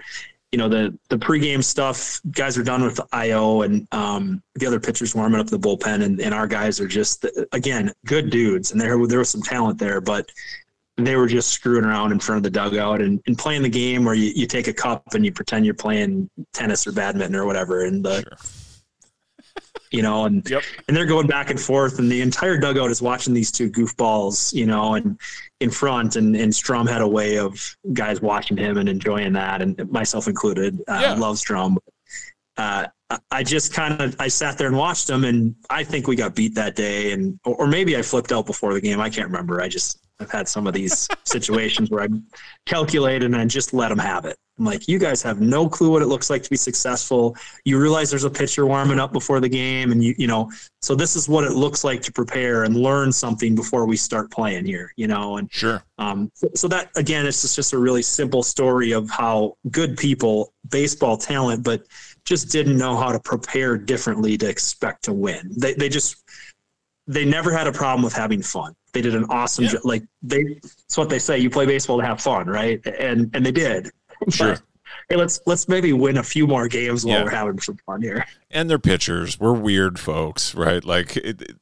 [0.53, 2.21] you know, the the pregame stuff.
[2.31, 6.21] Guys are done with IO, and um, the other pitchers warming up the bullpen, and,
[6.21, 10.01] and our guys are just again good dudes, and there there was some talent there,
[10.01, 10.31] but
[10.97, 14.05] they were just screwing around in front of the dugout and, and playing the game
[14.05, 17.47] where you, you take a cup and you pretend you're playing tennis or badminton or
[17.47, 18.37] whatever, and the sure
[19.91, 20.63] you know, and yep.
[20.87, 24.53] and they're going back and forth, and the entire dugout is watching these two goofballs,
[24.53, 25.19] you know, and
[25.61, 29.63] in front, and and Strom had a way of guys watching him and enjoying that,
[29.63, 30.81] and myself included.
[30.87, 31.15] Uh, yeah.
[31.15, 31.79] love Strom.
[32.57, 32.87] Uh,
[33.31, 36.37] I just kind of I sat there and watched them, and I think we got
[36.37, 39.01] beat that day, and or maybe I flipped out before the game.
[39.01, 39.61] I can't remember.
[39.61, 42.09] I just I've had some of these situations where I
[42.67, 44.37] calculate and I just let them have it.
[44.59, 47.35] I'm like, you guys have no clue what it looks like to be successful.
[47.65, 50.53] You realize there's a pitcher warming up before the game, and you you know,
[50.83, 54.31] so this is what it looks like to prepare and learn something before we start
[54.31, 54.93] playing here.
[54.97, 55.83] You know, and sure.
[55.97, 59.97] Um, so, so that again, it's just, just a really simple story of how good
[59.97, 61.87] people, baseball talent, but
[62.27, 65.55] just didn't know how to prepare differently to expect to win.
[65.57, 66.23] They they just
[67.11, 68.75] they never had a problem with having fun.
[68.93, 69.73] They did an awesome yeah.
[69.73, 69.81] job.
[69.85, 71.39] Like they, it's what they say.
[71.39, 72.85] You play baseball to have fun, right?
[72.87, 73.91] And and they did.
[74.29, 74.55] Sure.
[74.55, 74.63] But,
[75.09, 77.25] hey, let's let's maybe win a few more games while yeah.
[77.25, 78.25] we're having some fun here.
[78.51, 79.41] And they're pitchers.
[79.41, 80.85] We're weird folks, right?
[80.85, 81.57] Like it, it,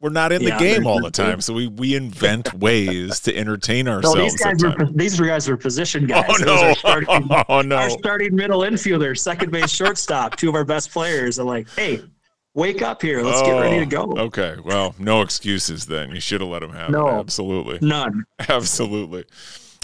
[0.00, 3.36] we're not in yeah, the game all the time, so we we invent ways to
[3.36, 4.16] entertain ourselves.
[4.16, 6.26] No, these guys were these guys were position oh, guys.
[6.28, 6.74] Oh no!
[6.74, 7.08] Starting,
[7.48, 7.76] oh no!
[7.76, 12.02] Our starting middle infielder, second base, shortstop, two of our best players are like, hey,
[12.54, 13.22] wake up here.
[13.22, 14.14] Let's oh, get ready to go.
[14.16, 14.56] Oh, okay.
[14.62, 16.10] Well, no excuses then.
[16.14, 17.12] You should have let him have no, it.
[17.12, 17.78] Absolutely.
[17.86, 18.24] None.
[18.48, 19.24] Absolutely.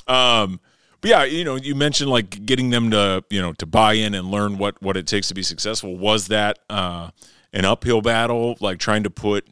[0.06, 0.60] Um,
[1.00, 4.14] but yeah, you know, you mentioned like getting them to, you know, to buy in
[4.14, 5.96] and learn what what it takes to be successful.
[5.96, 7.10] Was that uh,
[7.52, 8.56] an uphill battle?
[8.60, 9.46] Like trying to put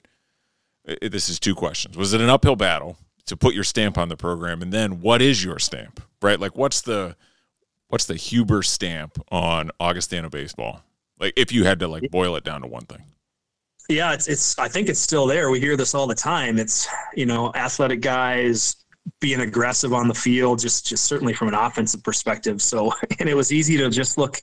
[1.03, 1.97] this is two questions.
[1.97, 2.97] Was it an uphill battle
[3.27, 6.03] to put your stamp on the program, and then what is your stamp?
[6.23, 6.39] Right?
[6.39, 7.17] Like what's the
[7.89, 10.83] what's the Huber stamp on Augustana baseball?
[11.19, 13.03] Like if you had to like boil it down to one thing.
[13.89, 15.51] Yeah, it's it's I think it's still there.
[15.51, 16.59] We hear this all the time.
[16.59, 18.77] It's, you know, athletic guys
[19.21, 22.61] being aggressive on the field, just just certainly from an offensive perspective.
[22.61, 24.41] So and it was easy to just look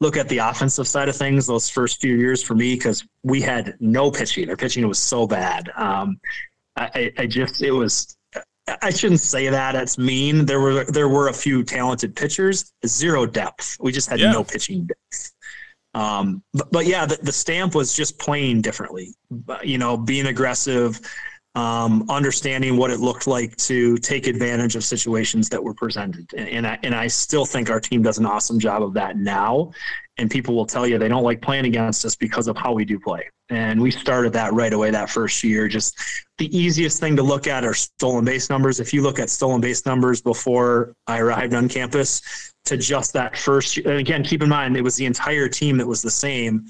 [0.00, 3.40] look at the offensive side of things those first few years for me because we
[3.40, 4.48] had no pitching.
[4.48, 5.70] Our pitching was so bad.
[5.76, 6.20] Um,
[6.76, 8.16] I, I just it was
[8.82, 9.74] I shouldn't say that.
[9.74, 10.46] It's mean.
[10.46, 13.76] There were there were a few talented pitchers, zero depth.
[13.80, 14.32] We just had yeah.
[14.32, 15.33] no pitching depth.
[15.94, 19.14] Um, but, but yeah, the, the stamp was just playing differently.
[19.62, 21.00] You know, being aggressive,
[21.54, 26.26] um, understanding what it looked like to take advantage of situations that were presented.
[26.36, 29.16] And, and, I, and I still think our team does an awesome job of that
[29.16, 29.70] now.
[30.18, 32.84] And people will tell you they don't like playing against us because of how we
[32.84, 33.28] do play.
[33.50, 35.68] And we started that right away that first year.
[35.68, 36.00] Just
[36.38, 38.80] the easiest thing to look at are stolen base numbers.
[38.80, 43.36] If you look at stolen base numbers before I arrived on campus, to just that
[43.36, 43.76] first.
[43.78, 46.66] And again, keep in mind it was the entire team that was the same.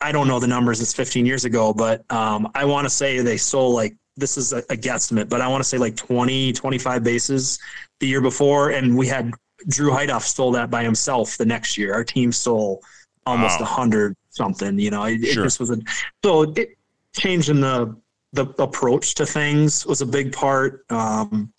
[0.00, 0.80] I don't know the numbers.
[0.80, 4.52] It's 15 years ago, but um, I want to say they stole like this is
[4.52, 7.58] a, a guesstimate, but I want to say like 20, 25 bases
[8.00, 9.32] the year before, and we had
[9.68, 11.94] Drew Heidoff stole that by himself the next year.
[11.94, 12.82] Our team stole
[13.26, 13.68] almost a wow.
[13.68, 14.78] hundred something.
[14.78, 15.42] You know, it, sure.
[15.42, 15.78] it just was a
[16.24, 16.76] so it
[17.16, 17.96] changing the
[18.32, 20.84] the approach to things was a big part.
[20.90, 21.52] Um,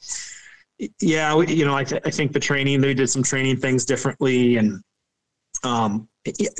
[1.01, 3.85] yeah, we, you know, I, th- I think the training, they did some training things
[3.85, 4.57] differently.
[4.57, 4.81] And
[5.63, 6.07] um,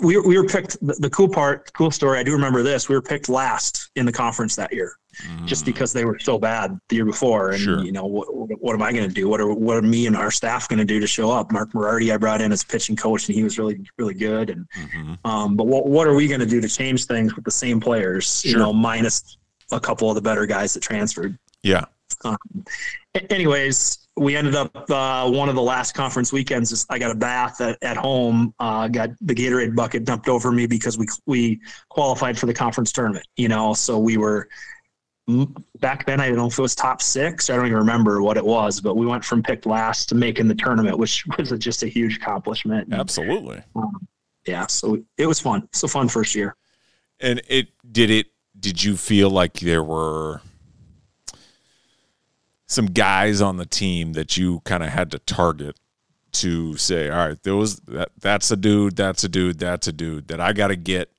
[0.02, 2.96] we, we were picked, the, the, cool part, cool story, I do remember this, we
[2.96, 4.96] were picked last in the conference that year
[5.26, 5.46] mm.
[5.46, 7.52] just because they were so bad the year before.
[7.52, 7.84] And, sure.
[7.84, 8.28] you know, what,
[8.62, 9.30] what am I going to do?
[9.30, 11.52] What are, what are me and our staff going to do to show up?
[11.52, 14.50] Mark Morardi, I brought in as pitching coach and he was really, really good.
[14.50, 15.14] And, mm-hmm.
[15.26, 17.80] um, but what, what are we going to do to change things with the same
[17.80, 18.52] players, sure.
[18.52, 19.38] you know, minus
[19.72, 21.38] a couple of the better guys that transferred?
[21.64, 21.86] Yeah.
[22.26, 22.38] Um,
[23.30, 26.86] anyways, we ended up uh, one of the last conference weekends.
[26.90, 28.54] I got a bath at, at home.
[28.60, 32.92] Uh, got the Gatorade bucket dumped over me because we we qualified for the conference
[32.92, 33.26] tournament.
[33.38, 34.50] You know, so we were
[35.80, 36.20] back then.
[36.20, 37.50] I don't know if it was top six.
[37.50, 40.48] I don't even remember what it was, but we went from picked last to making
[40.48, 42.94] the tournament, which was just a huge accomplishment.
[42.94, 43.62] Absolutely.
[43.76, 44.08] Um,
[44.46, 44.68] yeah.
[44.68, 45.68] So it was fun.
[45.84, 46.56] A fun first year.
[47.20, 48.28] And it did it.
[48.60, 50.42] Did you feel like there were?
[52.70, 55.76] Some guys on the team that you kind of had to target
[56.32, 59.92] to say, all right, there was that that's a dude, that's a dude, that's a
[59.92, 61.12] dude that I got to get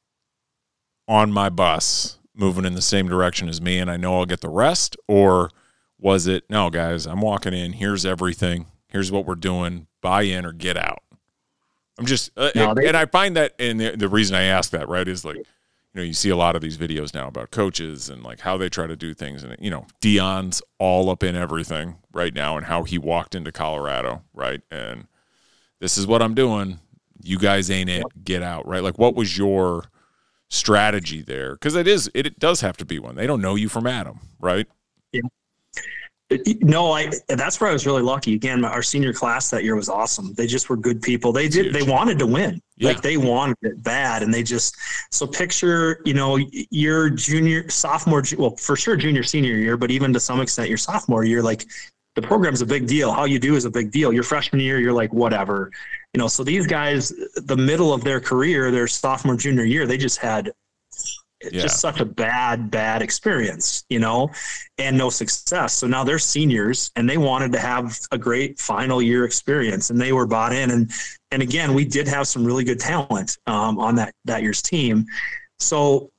[1.08, 4.40] on my bus moving in the same direction as me and I know I'll get
[4.40, 5.50] the rest or
[5.98, 10.46] was it no guys, I'm walking in, here's everything, here's what we're doing, buy in
[10.46, 11.02] or get out.
[11.98, 14.70] I'm just uh, no, they, and I find that and the, the reason I ask
[14.70, 15.44] that, right, is like
[15.92, 18.56] you know, you see a lot of these videos now about coaches and like how
[18.56, 19.42] they try to do things.
[19.42, 23.50] And, you know, Deion's all up in everything right now and how he walked into
[23.50, 24.60] Colorado, right?
[24.70, 25.08] And
[25.80, 26.78] this is what I'm doing.
[27.22, 28.04] You guys ain't it.
[28.22, 28.82] Get out, right?
[28.82, 29.86] Like, what was your
[30.48, 31.54] strategy there?
[31.54, 33.16] Because it is, it, it does have to be one.
[33.16, 34.68] They don't know you from Adam, right?
[35.12, 35.22] Yeah.
[36.60, 37.10] No, I.
[37.28, 38.34] That's where I was really lucky.
[38.34, 40.32] Again, our senior class that year was awesome.
[40.34, 41.32] They just were good people.
[41.32, 41.72] They did.
[41.74, 42.62] They wanted to win.
[42.76, 42.88] Yeah.
[42.90, 44.76] Like they wanted it bad, and they just.
[45.10, 46.38] So picture, you know,
[46.70, 50.78] your junior, sophomore, well, for sure, junior, senior year, but even to some extent, your
[50.78, 51.66] sophomore year, like
[52.14, 53.12] the program's a big deal.
[53.12, 54.12] How you do is a big deal.
[54.12, 55.72] Your freshman year, you're like whatever,
[56.14, 56.28] you know.
[56.28, 60.52] So these guys, the middle of their career, their sophomore, junior year, they just had
[61.40, 61.62] It's yeah.
[61.62, 64.30] just such a bad, bad experience, you know,
[64.76, 65.74] and no success.
[65.74, 69.98] So now they're seniors and they wanted to have a great final year experience and
[69.98, 70.70] they were bought in.
[70.70, 70.90] And,
[71.30, 75.06] and again, we did have some really good talent um, on that, that year's team.
[75.58, 76.10] So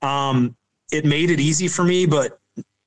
[0.00, 0.56] um,
[0.92, 2.38] it made it easy for me, but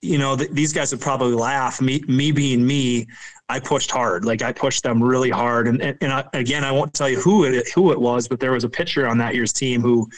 [0.01, 1.80] you know, th- these guys would probably laugh.
[1.80, 3.07] Me, me being me,
[3.49, 4.26] I pushed hard.
[4.26, 5.68] Like I pushed them really hard.
[5.68, 8.39] And and, and I, again, I won't tell you who it who it was, but
[8.39, 10.09] there was a pitcher on that year's team who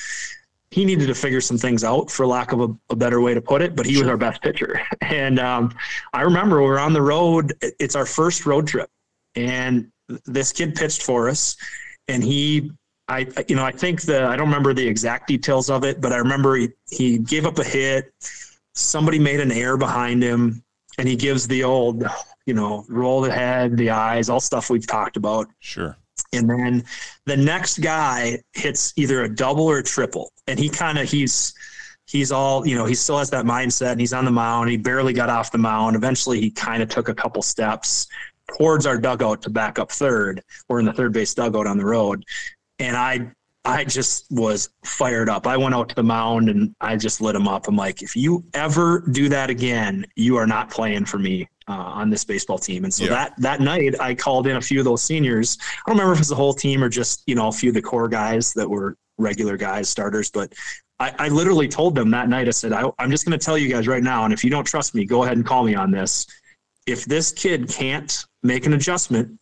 [0.74, 3.42] he needed to figure some things out, for lack of a, a better way to
[3.42, 3.76] put it.
[3.76, 4.04] But he sure.
[4.04, 4.82] was our best pitcher.
[5.02, 5.76] And um,
[6.14, 7.54] I remember we were on the road.
[7.62, 8.90] It's our first road trip,
[9.36, 9.92] and
[10.26, 11.56] this kid pitched for us,
[12.08, 12.72] and he.
[13.10, 16.14] I, you know, I think the, I don't remember the exact details of it, but
[16.14, 18.14] I remember he, he gave up a hit
[18.74, 20.64] somebody made an error behind him
[20.98, 22.04] and he gives the old,
[22.46, 25.48] you know, roll the head, the eyes, all stuff we've talked about.
[25.60, 25.98] Sure.
[26.34, 26.84] And then
[27.26, 30.32] the next guy hits either a double or a triple.
[30.48, 31.54] And he kind of, he's,
[32.08, 34.70] he's all, you know, he still has that mindset and he's on the mound.
[34.70, 35.96] He barely got off the mound.
[35.96, 38.08] Eventually he kind of took a couple steps
[38.58, 40.42] towards our dugout to back up third.
[40.68, 42.24] We're in the third base dugout on the road.
[42.80, 43.32] And I
[43.66, 45.48] I just was fired up.
[45.48, 47.70] I went out to the mound and I just lit him up.
[47.70, 51.74] I'm like, if you ever do that again, you are not playing for me uh,
[51.74, 52.84] on this baseball team.
[52.84, 53.10] And so yeah.
[53.12, 55.58] that that night, I called in a few of those seniors.
[55.62, 57.70] I don't remember if it was the whole team or just you know a few
[57.70, 60.30] of the core guys that were regular guys, starters.
[60.32, 60.54] But
[61.00, 62.48] I, I literally told them that night.
[62.48, 64.50] I said, I, I'm just going to tell you guys right now, and if you
[64.50, 66.26] don't trust me, go ahead and call me on this.
[66.86, 69.38] If this kid can't make an adjustment,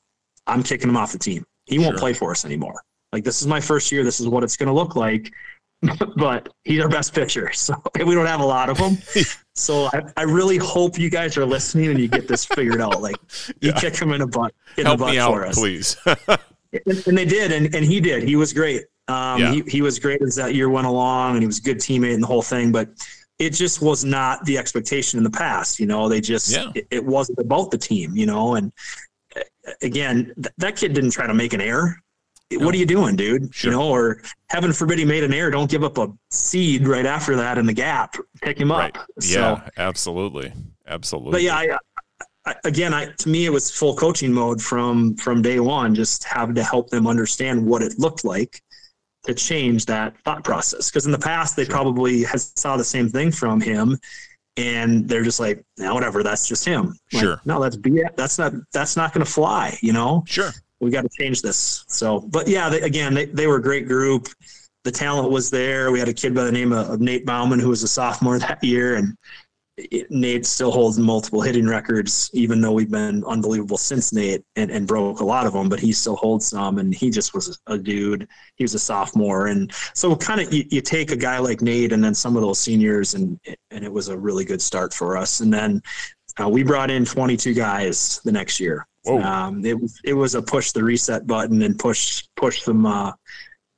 [0.47, 1.43] I'm kicking him off the team.
[1.65, 2.81] He won't play for us anymore.
[3.11, 4.03] Like this is my first year.
[4.03, 5.31] This is what it's going to look like.
[6.15, 7.73] but he's our best pitcher, so
[8.05, 8.97] we don't have a lot of them.
[9.55, 13.01] so I, I really hope you guys are listening and you get this figured out.
[13.01, 13.15] Like
[13.61, 13.79] you yeah.
[13.79, 15.55] kick him in a butt, in Help the butt me out, us.
[15.57, 15.97] please.
[16.05, 18.23] and, and, they did, and, and he did.
[18.23, 18.85] He was great.
[19.07, 19.51] Um, yeah.
[19.51, 22.13] he, he was great as that year went along, and he was a good teammate
[22.13, 22.71] and the whole thing.
[22.71, 22.89] But
[23.39, 25.79] it just was not the expectation in the past.
[25.79, 26.71] You know, they just yeah.
[26.75, 28.15] it, it, wasn't about the team.
[28.15, 28.71] You know, and
[29.35, 29.41] uh,
[29.81, 31.95] again, th- that kid didn't try to make an error
[32.57, 33.53] what are you doing, dude?
[33.53, 33.71] Sure.
[33.71, 35.51] You know, or heaven forbid he made an error.
[35.51, 38.15] Don't give up a seed right after that in the gap.
[38.41, 38.95] Pick him right.
[38.95, 39.07] up.
[39.21, 40.53] Yeah, absolutely,
[40.87, 41.31] absolutely.
[41.31, 41.77] But yeah, I,
[42.45, 45.95] I, again, I to me it was full coaching mode from from day one.
[45.95, 48.61] Just having to help them understand what it looked like
[49.23, 50.89] to change that thought process.
[50.89, 51.73] Because in the past they sure.
[51.73, 53.97] probably has saw the same thing from him,
[54.57, 56.95] and they're just like, now whatever, that's just him.
[57.13, 57.41] Like, sure.
[57.45, 58.15] No, that's BS.
[58.15, 59.77] That's not that's not going to fly.
[59.81, 60.23] You know.
[60.27, 61.85] Sure we got to change this.
[61.87, 64.27] So, but yeah, they, again, they, they were a great group.
[64.83, 65.91] The talent was there.
[65.91, 68.39] We had a kid by the name of, of Nate Bauman who was a sophomore
[68.39, 69.15] that year, and
[69.77, 74.69] it, Nate still holds multiple hitting records, even though we've been unbelievable since Nate and,
[74.71, 76.79] and broke a lot of them, but he still holds some.
[76.79, 78.27] And he just was a dude.
[78.55, 79.47] He was a sophomore.
[79.47, 82.41] And so kind of you, you take a guy like Nate and then some of
[82.41, 83.39] those seniors and,
[83.71, 85.39] and it was a really good start for us.
[85.39, 85.81] And then
[86.41, 88.87] uh, we brought in 22 guys the next year.
[89.07, 93.11] Um, it was it was a push the reset button and push push them uh,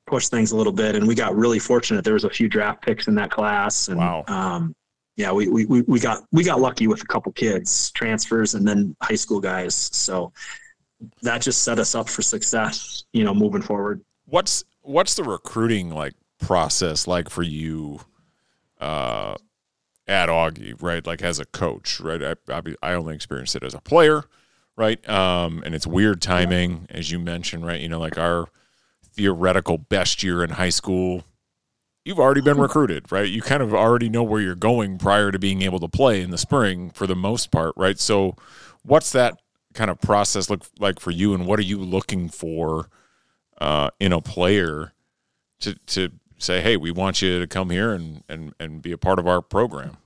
[0.06, 2.04] push things a little bit, and we got really fortunate.
[2.04, 4.26] There was a few draft picks in that class, and wow.
[4.28, 4.76] um,
[5.16, 8.96] yeah, we, we we got we got lucky with a couple kids transfers and then
[9.02, 9.76] high school guys.
[9.76, 10.34] So
[11.22, 14.02] that just set us up for success, you know, moving forward.
[14.26, 18.02] What's what's the recruiting like process like for you?
[18.80, 19.36] Uh,
[20.06, 21.08] at Augie, right?
[21.08, 22.22] Like as a coach, right?
[22.22, 24.26] I, I, I only experienced it as a player
[24.76, 25.08] right?
[25.10, 27.80] Um, and it's weird timing, as you mentioned, right?
[27.80, 28.48] You know, like our
[29.14, 31.24] theoretical best year in high school,
[32.04, 33.30] you've already been recruited, right?
[33.30, 36.32] You kind of already know where you're going prior to being able to play in
[36.32, 38.00] the spring for the most part, right?
[38.00, 38.36] So,
[38.84, 39.38] what's that
[39.74, 42.90] kind of process look like for you, and what are you looking for
[43.60, 44.94] uh, in a player
[45.62, 48.98] to to say, hey, we want you to come here and and and be a
[48.98, 49.98] part of our program?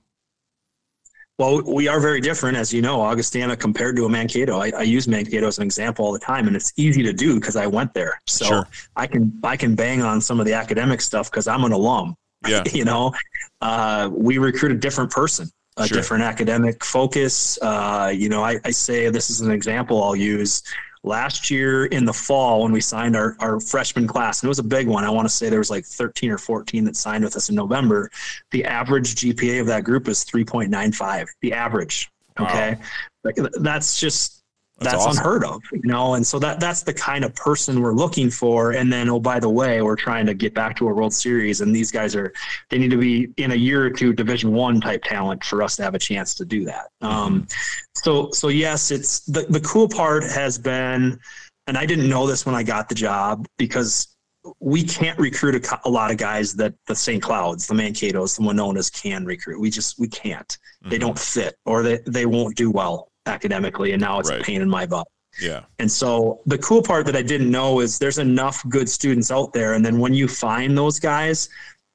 [1.38, 4.58] Well, we are very different, as you know, Augustana compared to a Mankato.
[4.58, 7.36] I, I, use Mankato as an example all the time, and it's easy to do
[7.36, 8.20] because I went there.
[8.26, 8.68] So sure.
[8.96, 12.16] I can I can bang on some of the academic stuff because I'm an alum.
[12.48, 13.14] Yeah, you know,
[13.62, 15.98] uh, we recruit a different person, a sure.
[15.98, 17.58] different academic focus.
[17.62, 20.62] Uh, you know, I, I say this is an example I'll use
[21.08, 24.60] last year in the fall when we signed our, our freshman class, and it was
[24.60, 25.04] a big one.
[25.04, 27.56] I want to say there was like 13 or 14 that signed with us in
[27.56, 28.12] November.
[28.52, 31.28] The average GPA of that group is 3.95.
[31.42, 32.12] The average.
[32.40, 32.76] Okay.
[32.76, 32.82] Wow.
[33.24, 34.37] Like, that's just
[34.80, 35.18] that's, that's awesome.
[35.18, 36.14] unheard of, you know.
[36.14, 38.72] And so that that's the kind of person we're looking for.
[38.72, 41.62] And then, oh, by the way, we're trying to get back to a World Series,
[41.62, 42.32] and these guys are
[42.70, 45.76] they need to be in a year or two Division One type talent for us
[45.78, 46.90] to have a chance to do that.
[47.02, 47.48] Um,
[47.96, 51.20] so so yes, it's the the cool part has been,
[51.66, 54.16] and I didn't know this when I got the job because
[54.60, 57.22] we can't recruit a, a, lot of guys that the St.
[57.22, 59.60] Clouds, the Mankato's, the Winonas can recruit.
[59.60, 60.48] We just we can't.
[60.48, 60.90] Mm-hmm.
[60.90, 64.42] They don't fit, or they they won't do well academically, and now it's right.
[64.42, 65.08] a pain in my butt.
[65.42, 65.62] Yeah.
[65.80, 69.54] And so the cool part that I didn't know is there's enough good students out
[69.54, 71.50] there, and then when you find those guys,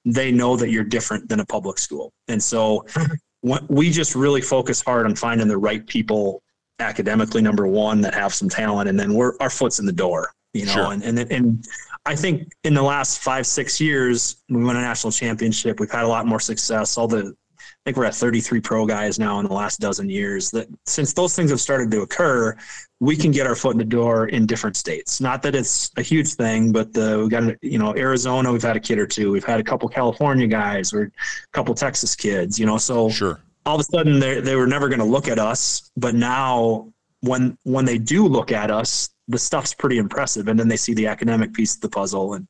[0.04, 2.84] they know that you're different than a public school, and so
[3.68, 6.42] we just really focus hard on finding the right people
[6.78, 10.32] academically number one that have some talent and then we're our foot's in the door
[10.52, 10.92] you know sure.
[10.92, 11.68] and, and and
[12.06, 16.04] i think in the last five six years we won a national championship we've had
[16.04, 17.34] a lot more success all the
[17.82, 20.52] I think we're at 33 pro guys now in the last dozen years.
[20.52, 22.56] That since those things have started to occur,
[23.00, 25.20] we can get our foot in the door in different states.
[25.20, 28.52] Not that it's a huge thing, but the, we got you know Arizona.
[28.52, 29.32] We've had a kid or two.
[29.32, 31.10] We've had a couple California guys or a
[31.52, 32.56] couple Texas kids.
[32.56, 33.40] You know, so sure.
[33.66, 36.92] All of a sudden, they they were never going to look at us, but now
[37.22, 40.94] when when they do look at us, the stuff's pretty impressive, and then they see
[40.94, 42.46] the academic piece of the puzzle, and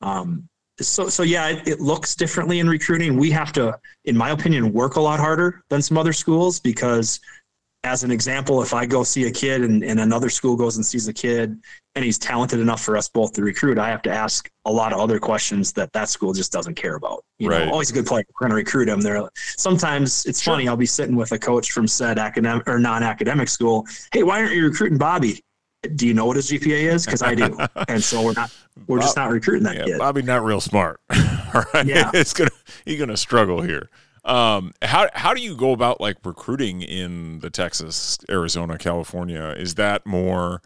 [0.00, 0.48] um,
[0.80, 3.16] so so yeah, it, it, looks differently in recruiting.
[3.16, 7.20] We have to, in my opinion, work a lot harder than some other schools because,
[7.84, 10.84] as an example, if I go see a kid and, and another school goes and
[10.84, 11.60] sees a kid
[11.94, 14.92] and he's talented enough for us both to recruit, I have to ask a lot
[14.92, 17.24] of other questions that that school just doesn't care about.
[17.38, 17.66] You right.
[17.66, 18.24] know, always a good player.
[18.40, 19.00] We're going to recruit him.
[19.00, 20.54] There, sometimes it's sure.
[20.54, 20.66] funny.
[20.66, 23.86] I'll be sitting with a coach from said academic or non-academic school.
[24.12, 25.43] Hey, why aren't you recruiting Bobby?
[25.88, 27.04] Do you know what his GPA is?
[27.04, 27.56] Because I do,
[27.88, 28.54] and so we're not
[28.86, 29.98] we're Bob, just not recruiting that yeah, kid.
[29.98, 31.00] Bobby not real smart.
[31.54, 32.50] All right, yeah, it's gonna
[32.84, 33.90] he's gonna struggle here.
[34.24, 39.54] Um, how how do you go about like recruiting in the Texas, Arizona, California?
[39.56, 40.62] Is that more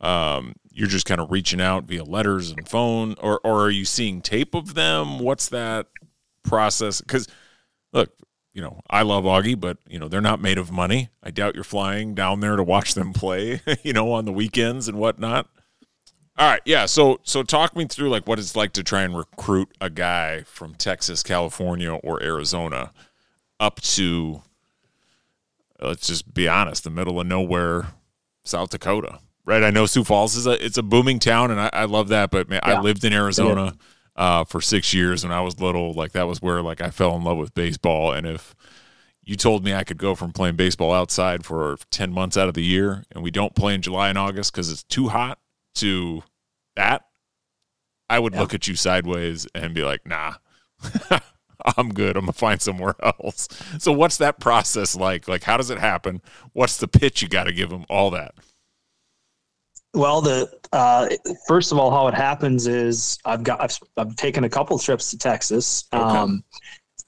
[0.00, 3.84] um, you're just kind of reaching out via letters and phone, or or are you
[3.84, 5.18] seeing tape of them?
[5.18, 5.86] What's that
[6.42, 7.00] process?
[7.00, 7.28] Because
[7.92, 8.12] look,
[8.52, 11.10] you know, I love Augie, but you know, they're not made of money.
[11.22, 14.88] I doubt you're flying down there to watch them play, you know, on the weekends
[14.88, 15.48] and whatnot.
[16.36, 16.86] All right, yeah.
[16.86, 20.42] So, so talk me through like what it's like to try and recruit a guy
[20.44, 22.92] from Texas, California, or Arizona
[23.58, 24.42] up to,
[25.80, 27.88] let's just be honest, the middle of nowhere,
[28.42, 29.18] South Dakota.
[29.44, 29.62] Right?
[29.62, 32.30] I know Sioux Falls is a it's a booming town, and I, I love that.
[32.30, 32.78] But man, yeah.
[32.78, 33.74] I lived in Arizona
[34.20, 35.94] uh, for six years when I was little.
[35.94, 38.12] Like that was where like I fell in love with baseball.
[38.12, 38.54] And if
[39.22, 42.54] you told me I could go from playing baseball outside for 10 months out of
[42.54, 45.38] the year and we don't play in July and August because it's too hot
[45.76, 46.22] to
[46.76, 47.06] that,
[48.10, 48.40] I would yeah.
[48.40, 50.34] look at you sideways and be like, nah,
[51.76, 52.18] I'm good.
[52.18, 53.48] I'm to find somewhere else.
[53.78, 55.28] So, what's that process like?
[55.28, 56.20] Like, how does it happen?
[56.52, 57.84] What's the pitch you got to give them?
[57.88, 58.34] All that.
[59.92, 61.08] Well, the uh,
[61.48, 65.10] first of all, how it happens is I've got I've, I've taken a couple trips
[65.10, 65.84] to Texas.
[65.92, 66.02] Okay.
[66.02, 66.44] Um,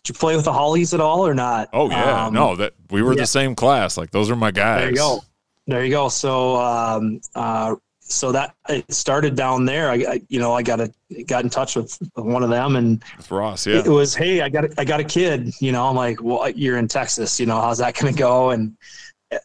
[0.05, 1.68] did you play with the Hollies at all or not?
[1.72, 3.20] Oh yeah, um, no, that we were yeah.
[3.20, 3.97] the same class.
[3.97, 4.80] Like those are my guys.
[4.80, 5.20] There you go.
[5.68, 6.09] There you go.
[6.09, 9.91] So, um, uh, so that it started down there.
[9.91, 10.93] I, I, you know, I got a
[11.26, 13.64] got in touch with one of them, and with Ross.
[13.64, 15.53] Yeah, it was hey, I got a, I got a kid.
[15.61, 17.39] You know, I'm like, well, you're in Texas.
[17.39, 18.51] You know, how's that going to go?
[18.51, 18.76] And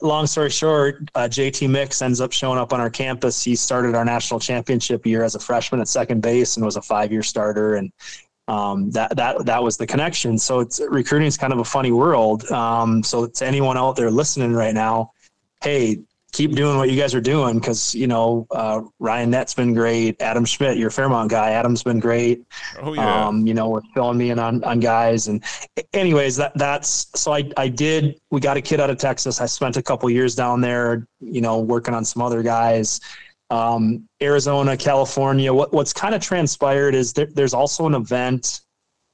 [0.02, 3.44] long story short, uh, JT Mix ends up showing up on our campus.
[3.44, 6.82] He started our national championship year as a freshman at second base and was a
[6.82, 7.76] five year starter.
[7.76, 7.92] And
[8.48, 10.38] um, that that that was the connection.
[10.38, 12.50] So it's recruiting is kind of a funny world.
[12.52, 15.12] Um, so to anyone out there listening right now,
[15.62, 16.00] hey,
[16.34, 20.22] keep doing what you guys are doing because you know uh, Ryan Nett's been great.
[20.22, 22.44] Adam Schmidt, your Fairmont guy, Adam's been great.
[22.82, 23.28] Oh yeah.
[23.28, 25.44] Um, you know, we're filling me in on on guys and
[25.94, 28.20] anyways, that that's so I I did.
[28.32, 29.42] We got a kid out of Texas.
[29.42, 31.08] I spent a couple years down there.
[31.20, 33.00] You know, working on some other guys.
[33.50, 35.54] Um, Arizona, California.
[35.54, 38.62] What what's kind of transpired is there, there's also an event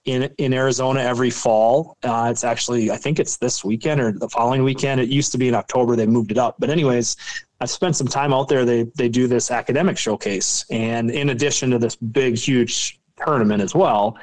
[0.06, 1.98] in in Arizona every fall.
[2.04, 5.00] Uh, it's actually I think it's this weekend or the following weekend.
[5.00, 5.96] It used to be in October.
[5.96, 6.56] They moved it up.
[6.60, 7.16] But anyways,
[7.62, 8.66] I've spent some time out there.
[8.66, 13.74] They they do this academic showcase, and in addition to this big huge tournament as
[13.74, 14.18] well.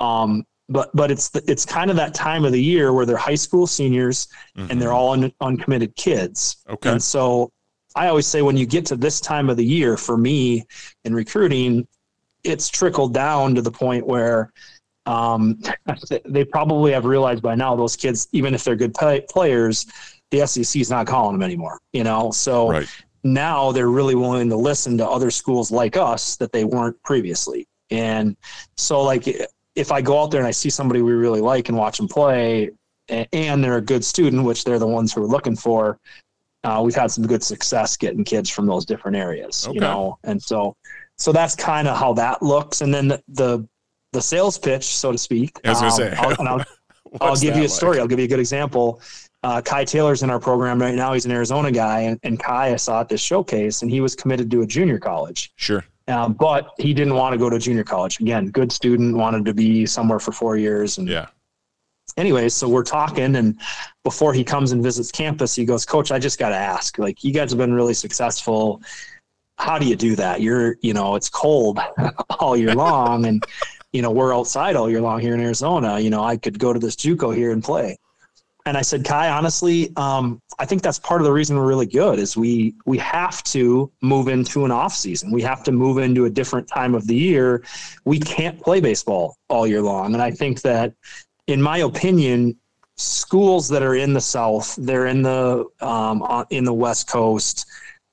[0.00, 3.16] Um, but but it's the, it's kind of that time of the year where they're
[3.16, 4.70] high school seniors mm-hmm.
[4.70, 6.58] and they're all un, uncommitted kids.
[6.68, 6.90] Okay.
[6.90, 7.52] And so
[7.94, 10.64] I always say when you get to this time of the year, for me
[11.04, 11.86] in recruiting,
[12.44, 14.52] it's trickled down to the point where
[15.06, 15.60] um,
[16.24, 19.86] they probably have realized by now those kids, even if they're good play- players,
[20.30, 21.80] the SEC is not calling them anymore.
[21.92, 22.88] You know, so right.
[23.24, 27.66] now they're really willing to listen to other schools like us that they weren't previously.
[27.90, 28.36] And
[28.76, 29.26] so, like,
[29.74, 32.08] if I go out there and I see somebody we really like and watch them
[32.08, 32.70] play,
[33.08, 35.98] and they're a good student, which they're the ones who are looking for,
[36.62, 39.66] uh, we've had some good success getting kids from those different areas.
[39.66, 39.74] Okay.
[39.74, 40.76] You know, and so
[41.16, 42.80] so that's kind of how that looks.
[42.80, 43.68] And then the, the
[44.12, 45.58] the sales pitch, so to speak.
[45.64, 46.64] I was going to um, say, I'll, I'll,
[47.20, 47.96] I'll give you a story.
[47.96, 48.02] Like?
[48.02, 49.00] I'll give you a good example.
[49.42, 51.14] Uh, Kai Taylor's in our program right now.
[51.14, 54.14] He's an Arizona guy, and, and Kai I saw at this showcase, and he was
[54.14, 55.52] committed to a junior college.
[55.56, 55.84] Sure.
[56.08, 58.20] uh, but he didn't want to go to junior college.
[58.20, 60.98] Again, good student, wanted to be somewhere for four years.
[60.98, 61.28] And yeah.
[62.16, 63.58] Anyways, so we're talking, and
[64.04, 66.98] before he comes and visits campus, he goes, "Coach, I just got to ask.
[66.98, 68.82] Like, you guys have been really successful.
[69.58, 70.40] How do you do that?
[70.40, 71.78] You're, you know, it's cold
[72.40, 73.42] all year long, and
[73.92, 75.98] you know we're outside all year long here in Arizona.
[75.98, 77.96] You know, I could go to this JUCO here and play."
[78.66, 81.86] and I said, Kai, honestly, um, I think that's part of the reason we're really
[81.86, 85.32] good is we we have to move into an off season.
[85.32, 87.64] We have to move into a different time of the year.
[88.04, 90.92] We can't play baseball all year long, and I think that,
[91.46, 92.56] in my opinion,
[92.96, 97.66] schools that are in the South, they're in the um, in the West Coast.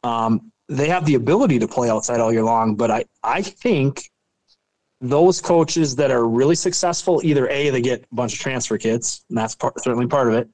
[0.03, 4.09] Um, they have the ability to play outside all year long, but I I think
[5.02, 9.24] those coaches that are really successful, either a they get a bunch of transfer kids,
[9.30, 10.50] and that's part, certainly part of it.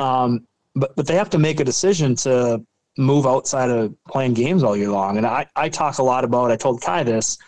[0.00, 2.64] Um, but but they have to make a decision to
[2.96, 5.16] move outside of playing games all year long.
[5.16, 6.50] And I I talk a lot about.
[6.50, 7.38] I told Kai this.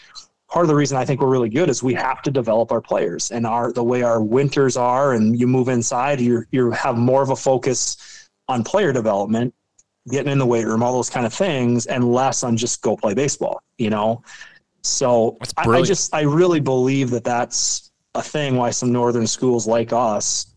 [0.48, 2.80] Part of the reason I think we're really good is we have to develop our
[2.80, 6.96] players and our the way our winters are, and you move inside, you you have
[6.96, 9.52] more of a focus on player development,
[10.08, 12.96] getting in the weight room, all those kind of things, and less on just go
[12.96, 13.60] play baseball.
[13.78, 14.22] You know.
[14.86, 19.66] So I, I just I really believe that that's a thing why some northern schools
[19.66, 20.54] like us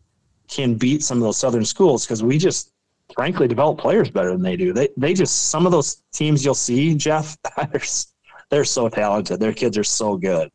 [0.48, 2.72] can beat some of those southern schools because we just
[3.16, 4.74] frankly develop players better than they do.
[4.74, 7.82] They they just some of those teams you'll see, Jeff, they're,
[8.50, 9.40] they're so talented.
[9.40, 10.50] Their kids are so good.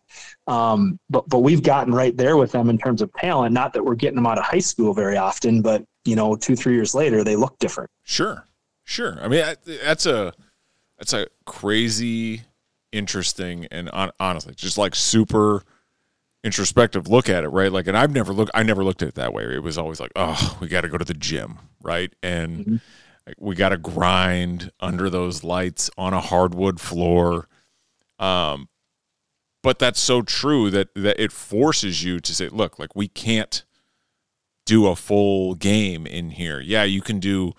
[0.47, 3.53] Um, but but we've gotten right there with them in terms of talent.
[3.53, 6.57] Not that we're getting them out of high school very often, but you know, two
[6.57, 7.91] three years later, they look different.
[8.03, 8.47] Sure,
[8.85, 9.19] sure.
[9.21, 9.45] I mean,
[9.83, 10.33] that's a
[10.99, 12.43] that's a crazy
[12.95, 15.63] interesting and on, honestly just like super
[16.45, 17.73] introspective look at it right?
[17.73, 19.45] Like and i've never looked i never looked at it that way.
[19.45, 22.13] It was always like oh we got to go to the gym right?
[22.23, 22.77] And mm-hmm.
[23.39, 27.49] we got to grind under those lights on a hardwood floor.
[28.19, 28.69] Um
[29.63, 33.65] but that's so true that that it forces you to say look like we can't
[34.67, 36.61] do a full game in here.
[36.61, 37.55] Yeah you can do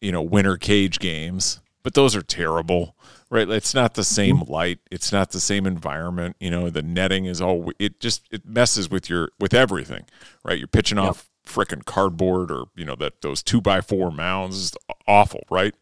[0.00, 2.93] you know winter cage games but those are terrible
[3.34, 3.48] right?
[3.48, 4.52] It's not the same mm-hmm.
[4.52, 4.78] light.
[4.90, 8.88] It's not the same environment you know the netting is all it just it messes
[8.88, 10.04] with your with everything
[10.44, 10.58] right?
[10.58, 11.08] You're pitching yep.
[11.08, 14.72] off freaking cardboard or you know that those two by four mounds is
[15.06, 15.74] awful right?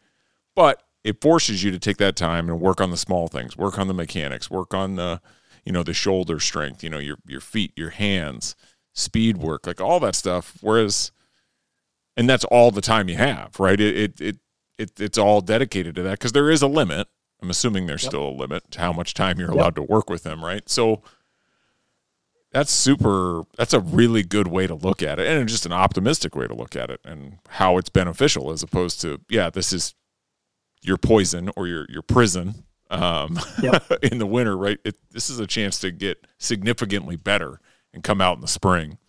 [0.55, 3.77] But it forces you to take that time and work on the small things work
[3.77, 5.21] on the mechanics work on the
[5.63, 8.55] you know the shoulder strength you know your your feet your hands
[8.93, 10.57] speed work like all that stuff.
[10.61, 11.11] Whereas
[12.15, 13.79] and that's all the time you have right?
[13.79, 14.37] It it, it,
[14.77, 17.07] it it's all dedicated to that because there is a limit
[17.43, 18.11] I'm assuming there's yep.
[18.11, 19.57] still a limit to how much time you're yep.
[19.57, 20.67] allowed to work with them, right?
[20.69, 21.03] So
[22.53, 26.35] that's super that's a really good way to look at it and just an optimistic
[26.35, 29.95] way to look at it and how it's beneficial as opposed to yeah this is
[30.83, 33.83] your poison or your your prison um, yep.
[34.03, 37.59] in the winter right it, this is a chance to get significantly better
[37.91, 38.99] and come out in the spring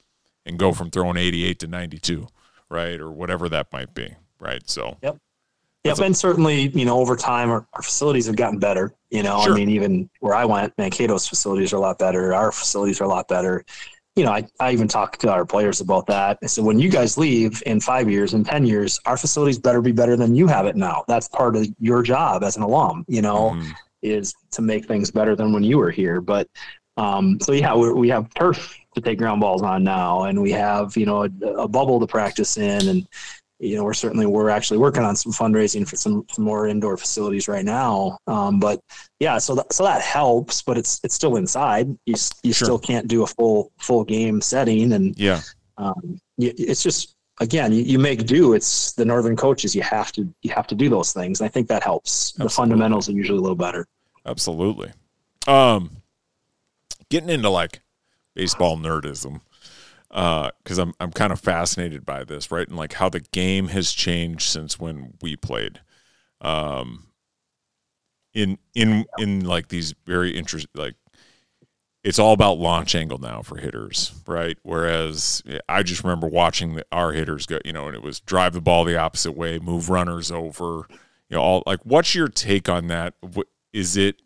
[0.47, 2.26] and go from throwing 88 to 92
[2.70, 5.18] right or whatever that might be right so yep
[5.85, 8.95] yeah, and certainly, you know, over time, our, our facilities have gotten better.
[9.11, 9.53] You know, sure.
[9.53, 12.35] I mean, even where I went, Mankato's facilities are a lot better.
[12.35, 13.66] Our facilities are a lot better.
[14.16, 16.39] You know, I, I even talked to our players about that.
[16.43, 19.82] I said, when you guys leave in five years, in 10 years, our facilities better
[19.82, 21.05] be better than you have it now.
[21.07, 23.70] That's part of your job as an alum, you know, mm.
[24.01, 26.22] is to make things better than when you were here.
[26.22, 26.49] But
[26.97, 30.53] um, so, yeah, we, we have turf to take ground balls on now, and we
[30.53, 32.89] have, you know, a, a bubble to practice in.
[32.89, 33.09] And,
[33.59, 36.96] you know, we're certainly we're actually working on some fundraising for some, some more indoor
[36.96, 38.18] facilities right now.
[38.26, 38.80] Um, but
[39.20, 41.88] yeah, so that, so that helps, but it's it's still inside.
[42.07, 42.66] You you sure.
[42.66, 45.40] still can't do a full full game setting, and yeah,
[45.78, 48.55] um, it's just again you, you make do.
[48.55, 49.74] It's the northern coaches.
[49.74, 51.40] You have to you have to do those things.
[51.40, 52.30] and I think that helps.
[52.30, 52.45] Absolutely.
[52.45, 53.87] The fundamentals are usually a little better.
[54.26, 54.91] Absolutely.
[55.46, 55.91] Um,
[57.08, 57.83] getting into like
[58.34, 59.41] baseball nerdism
[60.14, 62.68] because uh, I'm I'm kind of fascinated by this, right?
[62.68, 65.80] And like how the game has changed since when we played.
[66.41, 67.08] Um,
[68.32, 70.95] in in in like these very interest like
[72.04, 74.58] it's all about launch angle now for hitters, right?
[74.62, 78.53] Whereas I just remember watching the, our hitters go, you know, and it was drive
[78.53, 80.86] the ball the opposite way, move runners over,
[81.28, 81.80] you know, all like.
[81.82, 83.14] What's your take on that?
[83.72, 84.20] Is it?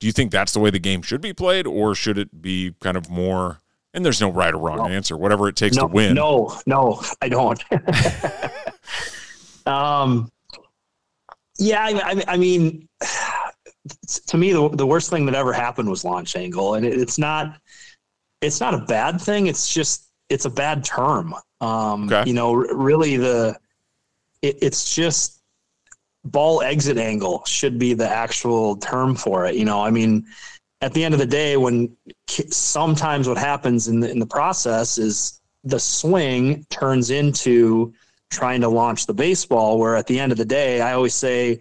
[0.00, 2.74] Do you think that's the way the game should be played, or should it be
[2.80, 3.60] kind of more?
[3.94, 4.86] And there's no right or wrong no.
[4.86, 5.16] answer.
[5.16, 6.14] Whatever it takes no, to win.
[6.14, 7.62] No, no, I don't.
[9.66, 10.30] um,
[11.58, 12.88] yeah, I, I, mean,
[14.26, 17.18] to me, the, the worst thing that ever happened was launch angle, and it, it's
[17.18, 17.58] not.
[18.40, 19.46] It's not a bad thing.
[19.46, 21.34] It's just it's a bad term.
[21.60, 22.28] Um, okay.
[22.28, 23.56] You know, really the
[24.40, 25.40] it, it's just
[26.24, 29.54] ball exit angle should be the actual term for it.
[29.54, 30.26] You know, I mean,
[30.82, 31.96] at the end of the day, when
[32.28, 37.94] sometimes what happens in the in the process is the swing turns into
[38.30, 39.78] trying to launch the baseball.
[39.78, 41.60] Where at the end of the day, I always say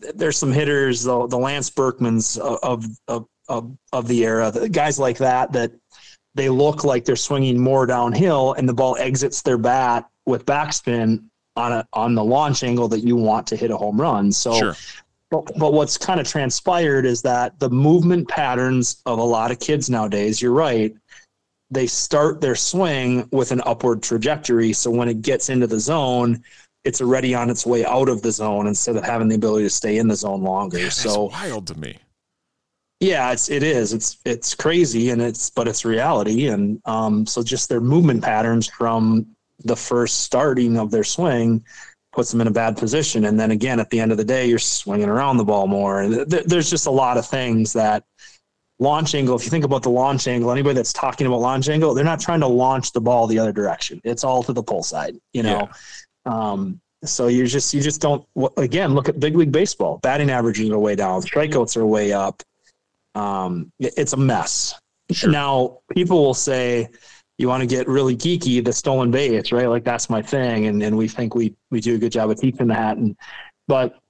[0.00, 4.98] there's some hitters, the, the Lance Berkmans of, of of of the era, the guys
[4.98, 5.72] like that that
[6.34, 11.24] they look like they're swinging more downhill, and the ball exits their bat with backspin
[11.56, 14.32] on a on the launch angle that you want to hit a home run.
[14.32, 14.54] So.
[14.54, 14.74] Sure.
[15.30, 19.58] But, but what's kind of transpired is that the movement patterns of a lot of
[19.58, 20.94] kids nowadays, you're right,
[21.70, 24.72] they start their swing with an upward trajectory.
[24.72, 26.44] So when it gets into the zone,
[26.84, 29.70] it's already on its way out of the zone instead of having the ability to
[29.70, 30.78] stay in the zone longer.
[30.78, 31.98] Yeah, so wild to me.
[33.00, 33.92] Yeah, it's it is.
[33.92, 36.46] It's it's crazy and it's but it's reality.
[36.46, 39.26] And um, so just their movement patterns from
[39.64, 41.64] the first starting of their swing
[42.16, 43.26] puts them in a bad position.
[43.26, 46.08] And then again, at the end of the day, you're swinging around the ball more.
[46.08, 48.04] There's just a lot of things that
[48.78, 49.36] launch angle.
[49.36, 52.18] If you think about the launch angle, anybody that's talking about launch angle, they're not
[52.18, 54.00] trying to launch the ball the other direction.
[54.02, 55.68] It's all to the pull side, you know.
[56.26, 56.50] Yeah.
[56.50, 58.26] Um, so you just you just don't.
[58.56, 59.98] Again, look at big league baseball.
[59.98, 61.20] Batting averages are way down.
[61.20, 62.42] Strikeouts are way up.
[63.14, 64.74] Um, it's a mess.
[65.12, 65.30] Sure.
[65.30, 66.88] Now people will say,
[67.38, 69.68] you want to get really geeky, the stolen base, right?
[69.68, 72.40] Like that's my thing, and and we think we we do a good job of
[72.40, 72.96] teaching that.
[72.96, 73.16] And
[73.68, 74.00] but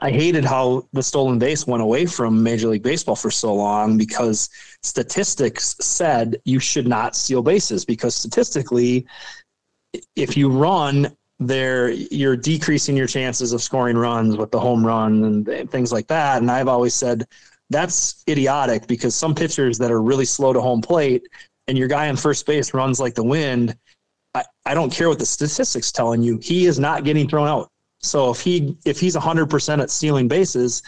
[0.00, 3.96] I hated how the stolen base went away from Major League Baseball for so long
[3.96, 4.50] because
[4.82, 9.06] statistics said you should not steal bases because statistically,
[10.16, 15.46] if you run there, you're decreasing your chances of scoring runs with the home run
[15.46, 16.42] and things like that.
[16.42, 17.24] And I've always said
[17.70, 21.28] that's idiotic because some pitchers that are really slow to home plate
[21.68, 23.76] and your guy on first base runs like the wind,
[24.34, 27.70] I, I don't care what the statistics telling you, he is not getting thrown out.
[28.00, 30.82] So if he if he's 100% at stealing bases,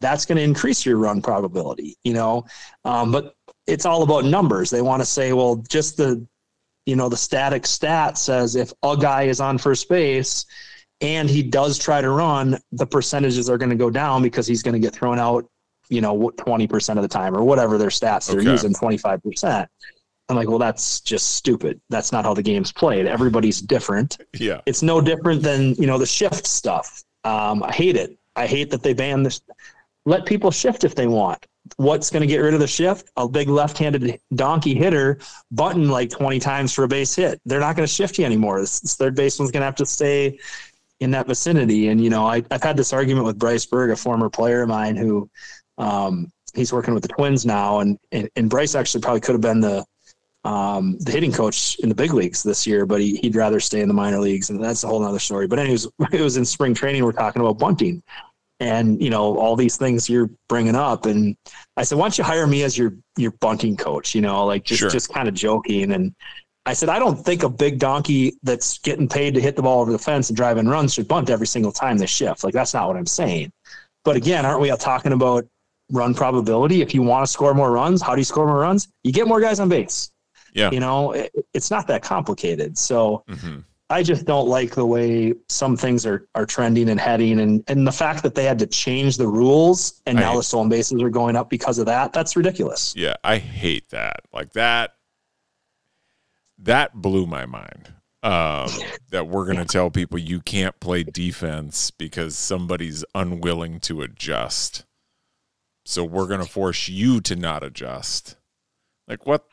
[0.00, 2.44] that's going to increase your run probability, you know.
[2.84, 3.34] Um, but
[3.66, 4.70] it's all about numbers.
[4.70, 6.24] They want to say, well, just the
[6.86, 10.44] you know the static stat says if a guy is on first base
[11.00, 14.62] and he does try to run, the percentages are going to go down because he's
[14.62, 15.44] going to get thrown out,
[15.88, 19.66] you know, 20% of the time or whatever their stats they're using, 25%.
[20.34, 21.80] I'm like, well, that's just stupid.
[21.90, 23.06] That's not how the game's played.
[23.06, 24.18] Everybody's different.
[24.36, 24.60] Yeah.
[24.66, 27.04] It's no different than, you know, the shift stuff.
[27.22, 28.18] Um, I hate it.
[28.34, 29.40] I hate that they ban this.
[30.06, 31.46] Let people shift if they want.
[31.76, 33.10] What's going to get rid of the shift?
[33.16, 35.18] A big left handed donkey hitter
[35.52, 37.40] button like 20 times for a base hit.
[37.46, 38.60] They're not going to shift you anymore.
[38.60, 40.38] This, this third baseman's going to have to stay
[40.98, 41.88] in that vicinity.
[41.88, 44.68] And, you know, I, have had this argument with Bryce Berg, a former player of
[44.68, 45.30] mine who
[45.78, 47.78] um, he's working with the Twins now.
[47.78, 49.84] And, and, and Bryce actually probably could have been the,
[50.44, 53.80] um, the hitting coach in the big leagues this year, but he, would rather stay
[53.80, 55.46] in the minor leagues, and that's a whole other story.
[55.46, 57.04] But anyways, it was in spring training.
[57.04, 58.02] We're talking about bunting,
[58.60, 61.36] and you know all these things you're bringing up, and
[61.76, 64.14] I said, why don't you hire me as your your bunting coach?
[64.14, 64.90] You know, like just sure.
[64.90, 66.14] just kind of joking, and
[66.66, 69.80] I said, I don't think a big donkey that's getting paid to hit the ball
[69.80, 72.44] over the fence and drive and runs should bunt every single time they shift.
[72.44, 73.50] Like that's not what I'm saying.
[74.04, 75.46] But again, aren't we all talking about
[75.90, 76.82] run probability?
[76.82, 78.88] If you want to score more runs, how do you score more runs?
[79.02, 80.10] You get more guys on base
[80.54, 80.70] yeah.
[80.70, 82.78] You know, it, it's not that complicated.
[82.78, 83.58] So mm-hmm.
[83.90, 87.40] I just don't like the way some things are, are trending and heading.
[87.40, 90.68] And, and the fact that they had to change the rules and now the stolen
[90.68, 92.94] bases are going up because of that, that's ridiculous.
[92.96, 93.14] Yeah.
[93.22, 94.20] I hate that.
[94.32, 94.94] Like that,
[96.58, 97.92] that blew my mind.
[98.22, 98.70] Um,
[99.10, 104.86] that we're going to tell people you can't play defense because somebody's unwilling to adjust.
[105.84, 108.36] So we're going to force you to not adjust.
[109.06, 109.44] Like what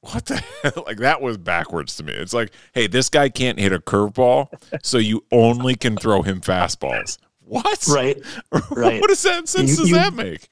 [0.00, 0.84] what the hell?
[0.86, 2.12] Like that was backwards to me.
[2.12, 4.48] It's like, hey, this guy can't hit a curveball,
[4.82, 7.18] so you only can throw him fastballs.
[7.40, 7.86] What?
[7.88, 8.20] Right.
[8.70, 9.00] Right.
[9.00, 10.48] what that sense you, does you, that make?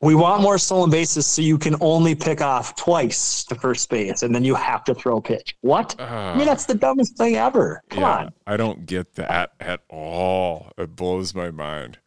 [0.00, 4.22] We want more stolen bases so you can only pick off twice to first base
[4.22, 5.56] and then you have to throw a pitch.
[5.60, 5.94] What?
[5.98, 7.82] Uh, I mean, that's the dumbest thing ever.
[7.88, 8.32] Come yeah, on.
[8.46, 10.72] I don't get that at all.
[10.76, 11.98] It blows my mind.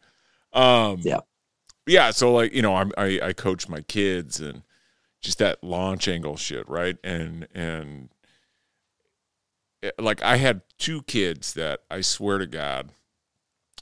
[0.52, 1.20] Um, yeah.
[1.86, 2.10] Yeah.
[2.10, 4.62] So, like, you know, I'm, I, I coach my kids and
[5.26, 6.96] just that launch angle shit, right?
[7.04, 8.08] And and
[9.82, 12.92] eh, like I had two kids that I swear to God,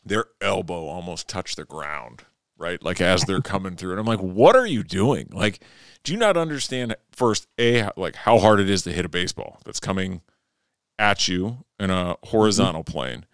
[0.04, 2.24] their elbow almost touched the ground,
[2.56, 2.82] right?
[2.82, 5.28] Like as they're coming through, and I'm like, what are you doing?
[5.32, 5.62] Like,
[6.02, 9.60] do you not understand first a like how hard it is to hit a baseball
[9.64, 10.22] that's coming
[10.98, 13.26] at you in a horizontal plane,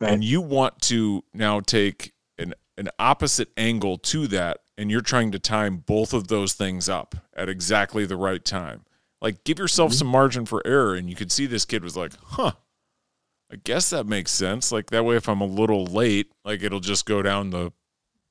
[0.00, 0.12] right.
[0.12, 5.32] and you want to now take an an opposite angle to that and you're trying
[5.32, 8.84] to time both of those things up at exactly the right time.
[9.20, 9.98] Like give yourself mm-hmm.
[9.98, 12.52] some margin for error and you could see this kid was like, "Huh.
[13.52, 14.72] I guess that makes sense.
[14.72, 17.70] Like that way, if I'm a little late, like it'll just go down the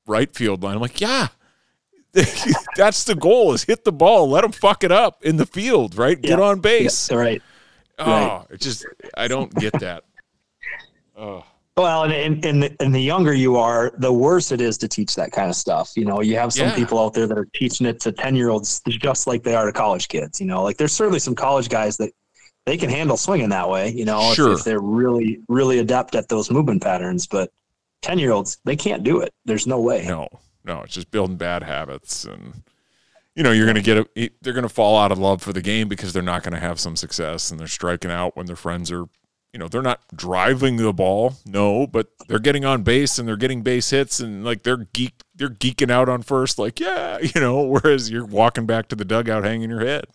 [0.04, 0.74] right field line.
[0.74, 1.28] I'm like, yeah,
[2.76, 5.96] that's the goal: is hit the ball, let them fuck it up in the field,
[5.96, 6.20] right?
[6.20, 7.42] Get on base, yeah, right?
[7.98, 8.46] Oh, right.
[8.50, 8.84] it just
[9.16, 10.02] I don't get that.
[11.16, 11.44] oh.
[11.76, 14.88] Well, and, and, and, the, and the younger you are, the worse it is to
[14.88, 15.92] teach that kind of stuff.
[15.96, 16.74] You know, you have some yeah.
[16.74, 19.64] people out there that are teaching it to 10 year olds just like they are
[19.64, 20.38] to college kids.
[20.38, 22.12] You know, like there's certainly some college guys that
[22.66, 24.52] they can handle swinging that way, you know, sure.
[24.52, 27.26] if, if, they're really, really adept at those movement patterns.
[27.26, 27.50] But
[28.02, 29.32] 10 year olds, they can't do it.
[29.46, 30.04] There's no way.
[30.06, 30.28] No,
[30.64, 32.26] no, it's just building bad habits.
[32.26, 32.62] And,
[33.34, 35.54] you know, you're going to get a, they're going to fall out of love for
[35.54, 38.44] the game because they're not going to have some success and they're striking out when
[38.44, 39.06] their friends are
[39.52, 43.36] you know they're not driving the ball no but they're getting on base and they're
[43.36, 47.40] getting base hits and like they're geek they're geeking out on first like yeah you
[47.40, 50.06] know whereas you're walking back to the dugout hanging your head.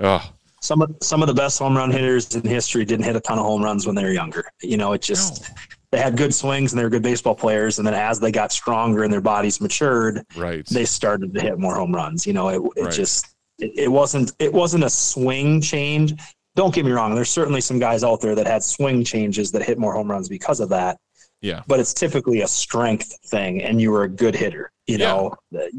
[0.00, 0.32] Oh
[0.62, 3.38] some of some of the best home run hitters in history didn't hit a ton
[3.38, 4.44] of home runs when they were younger.
[4.62, 5.56] You know it just no.
[5.90, 8.52] they had good swings and they were good baseball players and then as they got
[8.52, 10.64] stronger and their bodies matured right.
[10.66, 12.26] they started to hit more home runs.
[12.26, 12.92] You know it, it right.
[12.92, 16.14] just it, it wasn't it wasn't a swing change
[16.54, 17.14] don't get me wrong.
[17.14, 20.28] There's certainly some guys out there that had swing changes that hit more home runs
[20.28, 20.98] because of that.
[21.40, 21.62] Yeah.
[21.66, 24.70] But it's typically a strength thing, and you were a good hitter.
[24.86, 25.06] You yeah.
[25.06, 25.34] know,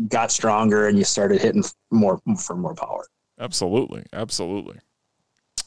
[0.08, 3.06] got stronger and you started hitting more for more power.
[3.40, 4.80] Absolutely, absolutely.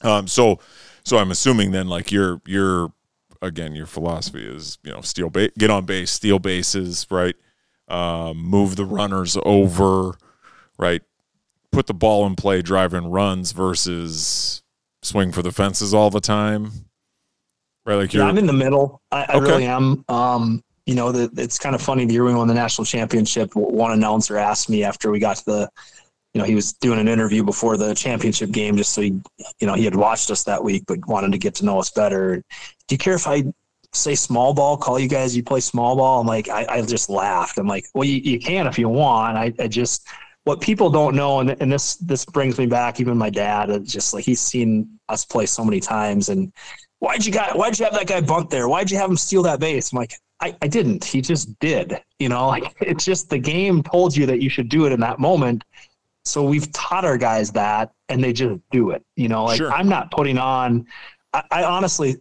[0.02, 0.26] Um.
[0.28, 0.58] So,
[1.04, 2.92] so I'm assuming then, like your your
[3.40, 7.36] again, your philosophy is you know steal ba- get on base, steal bases, right?
[7.88, 10.16] Um, move the runners over,
[10.78, 11.02] right?
[11.70, 14.62] Put the ball in play, driving runs versus
[15.06, 16.72] swing for the fences all the time?
[17.84, 18.24] Right, like you're.
[18.24, 19.00] Yeah, I'm in the middle.
[19.12, 19.40] I, I okay.
[19.40, 20.04] really am.
[20.08, 22.04] Um, you know, the, it's kind of funny.
[22.04, 25.44] The year we won the national championship, one announcer asked me after we got to
[25.44, 25.70] the,
[26.32, 29.20] you know, he was doing an interview before the championship game, just so he,
[29.58, 31.90] you know, he had watched us that week, but wanted to get to know us
[31.90, 32.36] better.
[32.88, 33.44] Do you care if I
[33.92, 34.76] say small ball?
[34.76, 35.36] Call you guys?
[35.36, 36.20] You play small ball?
[36.20, 37.58] I'm like, I, I just laughed.
[37.58, 39.36] I'm like, well, you, you can if you want.
[39.36, 40.06] I, I just
[40.46, 43.00] what people don't know, and, and this this brings me back.
[43.00, 46.52] Even my dad, just like he's seen us play so many times, and
[47.00, 48.68] why'd you got why'd you have that guy bunt there?
[48.68, 49.92] Why'd you have him steal that base?
[49.92, 51.04] I'm like, I, I didn't.
[51.04, 52.00] He just did.
[52.20, 55.00] You know, like it's just the game told you that you should do it in
[55.00, 55.64] that moment.
[56.24, 59.04] So we've taught our guys that, and they just do it.
[59.16, 59.72] You know, like sure.
[59.72, 60.86] I'm not putting on.
[61.32, 62.18] I, I honestly,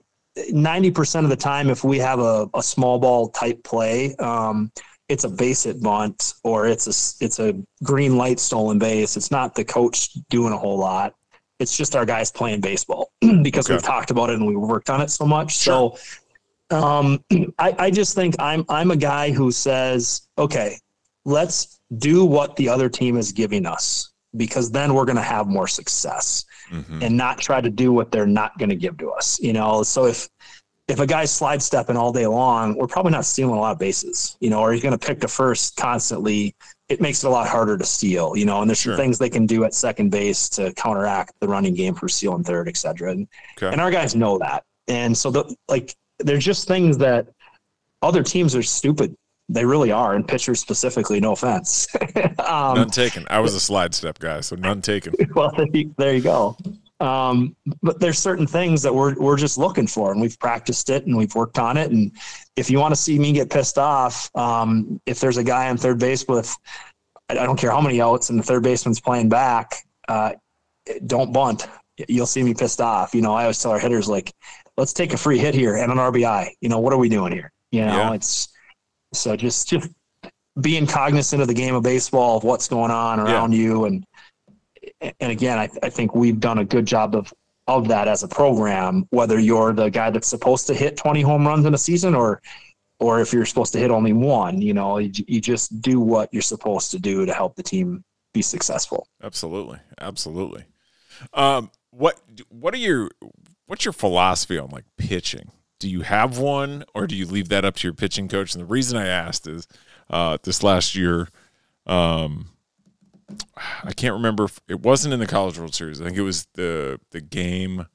[0.49, 4.71] ninety percent of the time, if we have a, a small ball type play, um,
[5.07, 9.17] it's a base hit bunt or it's a it's a green light stolen base.
[9.17, 11.13] It's not the coach doing a whole lot.
[11.59, 13.11] It's just our guys playing baseball
[13.43, 13.75] because okay.
[13.75, 15.57] we've talked about it and we worked on it so much.
[15.57, 15.95] Sure.
[16.69, 17.23] So um,
[17.59, 20.77] I, I just think I'm I'm a guy who says, okay,
[21.23, 25.47] let's do what the other team is giving us because then we're going to have
[25.47, 27.01] more success mm-hmm.
[27.01, 29.39] and not try to do what they're not going to give to us.
[29.39, 30.27] You know, so if
[30.87, 33.79] if a guy's slide stepping all day long, we're probably not stealing a lot of
[33.79, 36.55] bases, you know, or he's going to pick the first constantly.
[36.89, 38.93] It makes it a lot harder to steal, you know, and there's sure.
[38.93, 42.35] some things they can do at second base to counteract the running game for steal
[42.35, 43.11] and third, et cetera.
[43.11, 43.71] And, okay.
[43.71, 44.63] and our guys know that.
[44.87, 47.27] And so the, like, there's just things that
[48.03, 49.15] other teams are stupid.
[49.49, 50.13] They really are.
[50.13, 51.87] And pitchers specifically, no offense.
[52.45, 53.25] um, none taken.
[53.31, 55.13] I was a slide step guy, so none taken.
[55.35, 55.51] well,
[55.97, 56.55] there you go.
[56.99, 61.05] Um, but there's certain things that we're we're just looking for, and we've practiced it
[61.05, 61.91] and we've worked on it.
[61.91, 62.11] And
[62.55, 65.77] if you want to see me get pissed off, um, if there's a guy on
[65.77, 66.55] third base with
[67.29, 69.75] I don't care how many outs and the third baseman's playing back,
[70.07, 70.33] uh,
[71.07, 71.67] don't bunt.
[72.07, 73.15] You'll see me pissed off.
[73.15, 74.31] You know, I always tell our hitters like,
[74.77, 76.49] let's take a free hit here and an RBI.
[76.61, 77.51] You know, what are we doing here?
[77.71, 78.13] You know, yeah.
[78.13, 78.49] it's
[79.13, 79.89] so just just
[80.61, 83.59] being cognizant of the game of baseball, of what's going on around yeah.
[83.59, 84.05] you, and
[85.19, 87.33] and again, I, I think we've done a good job of
[87.67, 89.07] of that as a program.
[89.09, 92.41] Whether you're the guy that's supposed to hit 20 home runs in a season, or
[92.99, 96.29] or if you're supposed to hit only one, you know, you, you just do what
[96.31, 98.03] you're supposed to do to help the team
[98.33, 99.07] be successful.
[99.21, 100.65] Absolutely, absolutely.
[101.33, 103.09] Um, what what are your
[103.65, 105.51] what's your philosophy on like pitching?
[105.79, 108.53] Do you have one, or do you leave that up to your pitching coach?
[108.53, 109.67] And the reason I asked is
[110.09, 111.29] uh, this last year.
[111.85, 112.47] Um,
[113.83, 114.45] I can't remember.
[114.45, 116.01] If, it wasn't in the College World Series.
[116.01, 117.87] I think it was the the game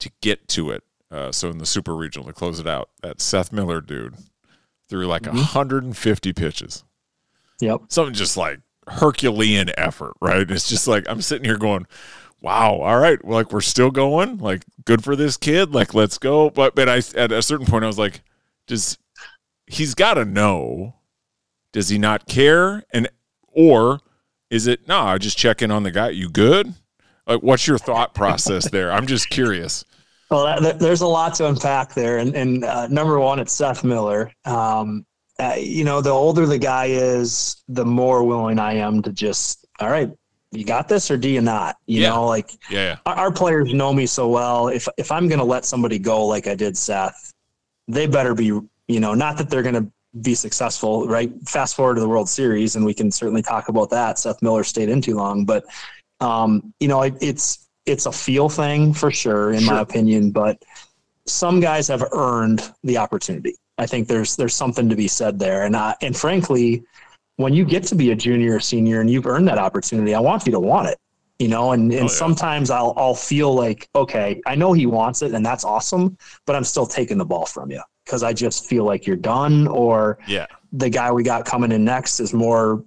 [0.00, 0.82] to get to it.
[1.10, 4.16] Uh, so in the Super Regional to close it out, that Seth Miller dude
[4.88, 5.36] threw like mm-hmm.
[5.36, 6.84] 150 pitches.
[7.60, 7.82] Yep.
[7.88, 10.48] Something just like Herculean effort, right?
[10.50, 11.86] It's just like I'm sitting here going,
[12.40, 14.38] "Wow, all right, well, like we're still going.
[14.38, 15.72] Like good for this kid.
[15.72, 18.22] Like let's go." But but I at a certain point I was like,
[18.66, 18.98] "Does
[19.66, 20.96] he's got to know?
[21.72, 23.08] Does he not care?" And
[23.46, 24.00] or
[24.50, 25.00] is it no?
[25.00, 26.10] I just check in on the guy.
[26.10, 26.74] You good?
[27.26, 28.92] Like, what's your thought process there?
[28.92, 29.84] I'm just curious.
[30.30, 33.84] Well, that, there's a lot to unpack there, and, and uh, number one, it's Seth
[33.84, 34.32] Miller.
[34.44, 35.06] Um,
[35.38, 39.66] uh, you know, the older the guy is, the more willing I am to just,
[39.80, 40.10] all right,
[40.52, 41.76] you got this or do you not?
[41.86, 42.10] You Yeah.
[42.10, 42.98] know, like Yeah.
[43.06, 44.68] our, our players know me so well.
[44.68, 47.32] If if I'm going to let somebody go like I did Seth,
[47.88, 49.90] they better be, you know, not that they're going to
[50.22, 51.32] be successful, right?
[51.48, 54.18] Fast forward to the World Series, and we can certainly talk about that.
[54.18, 55.64] Seth Miller stayed in too long, but
[56.20, 59.74] um, you know, it, it's it's a feel thing for sure, in Sure.
[59.74, 60.30] my opinion.
[60.30, 60.62] But
[61.26, 63.54] some guys have earned the opportunity.
[63.78, 66.84] I think there's there's something to be said there, and I, and frankly,
[67.36, 70.20] when you get to be a junior or senior and you've earned that opportunity, I
[70.20, 70.98] want you to want it.
[71.40, 72.08] You know, and, and Oh, yeah.
[72.08, 76.16] sometimes I'll I'll feel like, okay, I know he wants it and that's awesome,
[76.46, 79.66] but I'm still taking the ball from you because I just feel like you're done
[79.68, 80.46] or Yeah.
[80.72, 82.84] the guy we got coming in next is more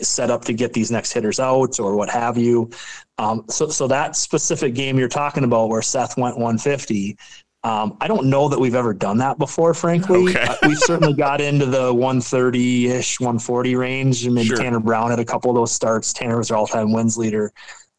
[0.00, 2.70] set up to get these next hitters out or what have you.
[3.18, 7.16] Um, so, so that specific game you're talking about where Seth went 150,
[7.64, 10.30] um, I don't know that we've ever done that before, frankly.
[10.30, 10.42] Okay.
[10.42, 14.24] Uh, we've certainly got into the 130 ish, 140 range.
[14.24, 14.56] And maybe Sure.
[14.56, 16.12] Tanner Brown had a couple of those starts.
[16.12, 17.52] Tanner was our all time wins leader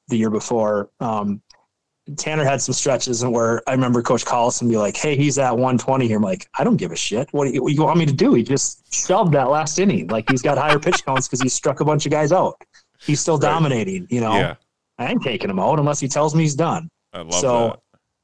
[0.10, 0.90] the year before.
[0.99, 1.41] Um,
[2.17, 5.51] Tanner had some stretches and where I remember Coach Collison be like, "Hey, he's at
[5.51, 7.30] 120 here." I'm like, "I don't give a shit.
[7.31, 9.80] What do you, what do you want me to do?" He just shoved that last
[9.80, 10.07] inning.
[10.07, 12.61] Like he's got higher pitch counts because he struck a bunch of guys out.
[12.99, 13.49] He's still Right.
[13.49, 14.07] dominating.
[14.09, 14.55] You know, Yeah.
[14.99, 16.89] I ain't taking him out unless he tells me he's done.
[17.13, 17.80] I love So- that.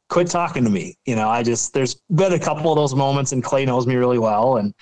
[0.09, 0.95] Quit talking to me.
[1.05, 3.95] You know, I just there's been a couple of those moments, and Clay knows me
[3.95, 4.73] really well, and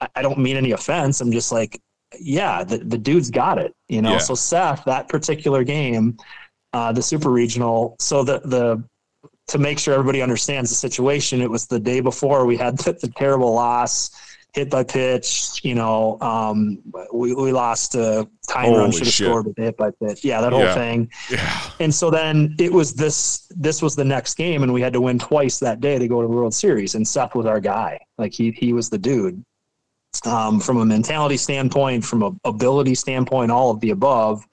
[0.00, 1.20] I, I don't mean any offense.
[1.20, 1.80] I'm just like,
[2.18, 3.72] yeah, the, the dude's got it.
[3.88, 4.18] You know, Yeah.
[4.18, 6.16] so Seth, that particular game,
[6.72, 7.96] uh, the super regional.
[7.98, 8.84] So the the
[9.48, 12.92] to make sure everybody understands the situation, it was the day before we had the,
[12.94, 14.10] the terrible loss,
[14.54, 15.60] hit by pitch.
[15.62, 16.78] You know, um,
[17.12, 20.24] we we lost a time run, should have scored with hit by pitch.
[20.24, 20.74] Yeah, that whole Yeah.
[20.74, 21.10] thing.
[21.30, 21.70] Yeah.
[21.80, 25.00] And so then it was this this was the next game, and we had to
[25.00, 26.94] win twice that day to go to the World Series.
[26.94, 27.98] And Seth was our guy.
[28.18, 29.42] Like he he was the dude.
[30.26, 34.46] Um, from a mentality standpoint, from a ability standpoint, all of the above.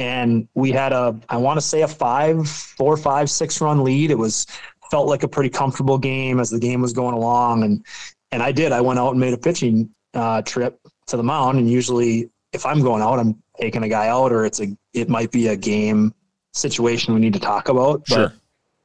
[0.00, 4.10] And we had a I want to say a five, four, five, six run lead.
[4.10, 4.46] It was
[4.90, 7.62] felt like a pretty comfortable game as the game was going along.
[7.64, 7.84] And
[8.32, 8.72] and I did.
[8.72, 11.58] I went out and made a pitching uh, trip to the mound.
[11.58, 15.08] And usually, if I'm going out, I'm taking a guy out, or it's a it
[15.08, 16.14] might be a game
[16.54, 18.08] situation we need to talk about.
[18.08, 18.32] Sure.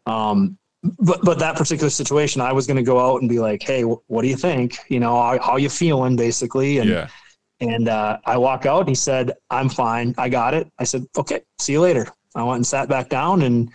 [0.05, 0.57] But um,
[0.99, 3.83] but but that particular situation, I was going to go out and be like, hey,
[3.83, 4.77] wh- what do you think?
[4.89, 6.79] You know, how, how you feeling, basically?
[6.79, 7.07] And Yeah.
[7.59, 10.13] And uh, I walk out he said, I'm fine.
[10.17, 10.71] I got it.
[10.79, 12.07] I said, okay, see you later.
[12.35, 13.71] I went and sat back down and,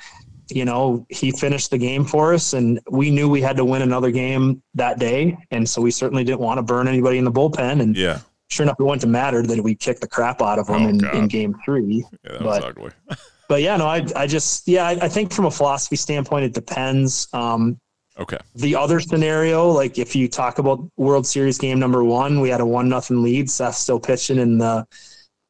[0.50, 3.82] you know, he finished the game for us and we knew we had to win
[3.82, 5.38] another game that day.
[5.50, 7.80] And so we certainly didn't want to burn anybody in the bullpen.
[7.80, 8.18] And Yeah.
[8.48, 10.88] sure enough, it wouldn't have mattered that we kicked the crap out of them Oh,
[10.88, 12.04] in, in game three.
[12.24, 12.32] Yeah.
[12.32, 12.90] That was But- ugly.
[13.48, 16.54] But yeah, no, I, I just, yeah, I, I think from a philosophy standpoint, it
[16.54, 17.26] depends.
[17.32, 17.80] Um,
[18.18, 18.38] Okay.
[18.54, 22.60] the other scenario, like if you talk about World Series game number one, we had
[22.60, 23.50] a one nothing lead.
[23.50, 24.86] Seth still pitching in the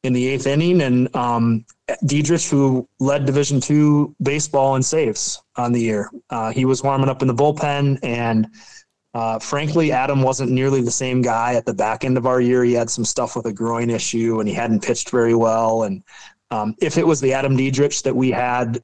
[0.02, 1.64] in the eighth inning, and um,
[2.06, 7.08] Diedrich, who led Division two baseball in saves on the year, uh, he was warming
[7.08, 8.46] up in the bullpen, and
[9.14, 12.62] uh, frankly, Adam wasn't nearly the same guy at the back end of our year.
[12.62, 15.82] He had some stuff with a groin issue, and he hadn't pitched very well.
[15.82, 16.02] And
[16.50, 18.80] um, if it was the Adam Diedrich that we had,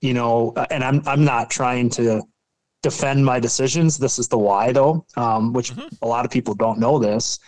[0.00, 2.22] you know, uh, and I'm I'm not trying to
[2.82, 3.96] defend my decisions.
[3.96, 5.88] This is the why, though, um, which Mhm.
[6.02, 7.38] a lot of people don't know this.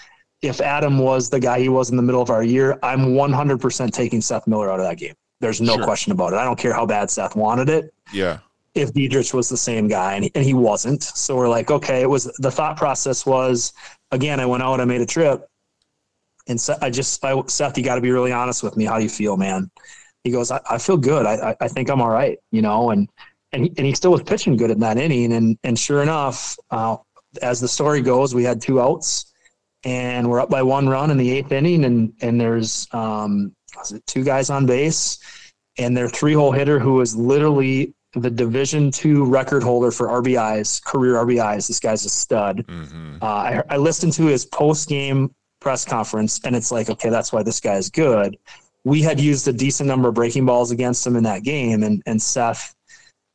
[0.42, 3.92] If Adam was the guy he was in the middle of our year, I'm 100%
[3.92, 5.14] taking Seth Miller out of that game.
[5.40, 5.84] There's no Sure.
[5.84, 6.36] question about it.
[6.36, 7.92] I don't care how bad Seth wanted it.
[8.12, 8.38] Yeah.
[8.74, 12.02] If Diedrich was the same guy, and he, and he wasn't, so we're like, okay,
[12.02, 13.72] it was the thought process was
[14.10, 14.40] again.
[14.40, 15.48] I went out, I made a trip,
[16.48, 18.84] and Seth, I just, I, Seth, you got to be really honest with me.
[18.84, 19.70] How do you feel, man?
[20.24, 21.24] He goes, I, I feel good.
[21.26, 23.08] I, I, I think I'm all right, you know, and
[23.54, 25.32] and he, and he still was pitching good in that inning.
[25.32, 26.96] And and sure enough, uh,
[27.42, 29.32] as the story goes, we had two outs,
[29.84, 33.54] and we're up by one run in the eighth inning, and and there's um,
[34.06, 35.18] two guys on base,
[35.78, 40.82] and their three hole hitter who is literally the Division two record holder for RBIs,
[40.84, 41.66] career RBIs.
[41.66, 42.64] This guy's a stud.
[42.68, 47.08] hmm Uh, I, I listened to his post game press conference, and it's like, okay,
[47.08, 48.36] that's why this guy is good.
[48.84, 52.02] We had used a decent number of breaking balls against him in that game, and
[52.06, 52.73] and Seth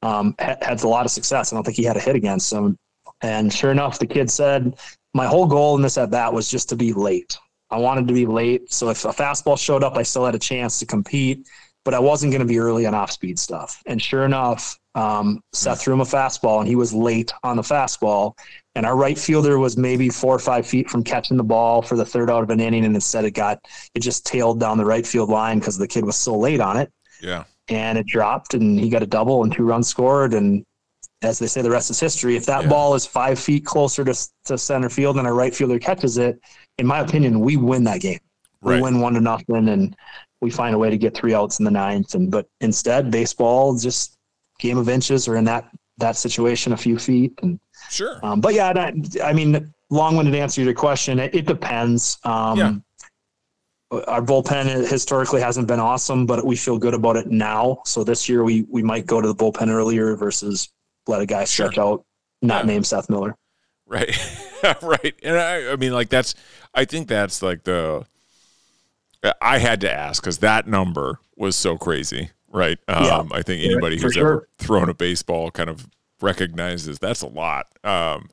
[0.02, 1.52] um, had, a lot of success.
[1.52, 2.78] I don't think he had a hit against him.
[3.22, 4.78] And sure enough, the kid said,
[5.14, 7.38] "My whole goal in this at bat was just to be late.
[7.70, 10.40] I wanted to be late, so if a fastball showed up, I still had a
[10.40, 11.48] chance to compete."
[11.86, 13.82] But I wasn't going to be early on off speed stuff.
[13.86, 17.64] And sure enough, um, Seth threw him a fastball, and he was late on the
[17.64, 18.36] fastball
[18.80, 21.98] and our right fielder was maybe four or five feet from catching the ball for
[21.98, 23.60] the third out of an inning, and instead it got
[23.94, 26.78] it just tailed down the right field line because the kid was so late on
[26.78, 26.90] it,
[27.22, 27.44] Yeah.
[27.70, 30.64] And it dropped, and he got a double and two runs scored, and
[31.22, 32.36] as they say, the rest is history.
[32.36, 32.70] If that Yeah.
[32.70, 34.16] ball is five feet closer to,
[34.46, 36.40] to center field and a right fielder catches it,
[36.78, 38.20] in my opinion, we win that game.
[38.62, 38.76] Right.
[38.78, 39.96] We win one to nothing, and
[40.42, 42.16] we find a way to get three outs in the ninth.
[42.16, 44.16] And but instead, baseball just
[44.60, 47.34] game of inches, or in that that situation, a few feet.
[47.42, 47.60] And
[47.90, 48.20] Sure.
[48.24, 48.94] um, but yeah, I,
[49.24, 51.20] I mean, long-winded answer to your question.
[51.20, 52.18] It, it depends.
[52.24, 52.74] Um, Yeah.
[53.92, 57.82] Our bullpen historically hasn't been awesome, but we feel good about it now.
[57.86, 60.70] So this year we we might go to the bullpen earlier versus
[61.08, 61.66] let a guy Sure.
[61.72, 62.06] stretch out,
[62.44, 62.72] not Yeah.
[62.74, 63.36] named Seth Miller.
[63.88, 64.16] Right.
[64.84, 65.16] right.
[65.24, 66.36] And I, I mean, like, that's,
[66.76, 68.06] I think that's like the,
[69.42, 72.30] I had to ask because that number was so crazy.
[72.48, 72.78] Right.
[72.88, 73.24] Um, Yeah.
[73.32, 74.22] I think anybody who's sure.
[74.28, 75.88] ever thrown a baseball kind of
[76.22, 77.66] recognizes that's a lot.
[77.84, 78.30] Um,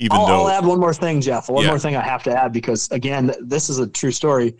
[0.00, 1.48] even I'll, though, I'll add one more thing, Jeff.
[1.48, 1.70] One Yeah.
[1.70, 4.56] more thing I have to add because again, this is a true story.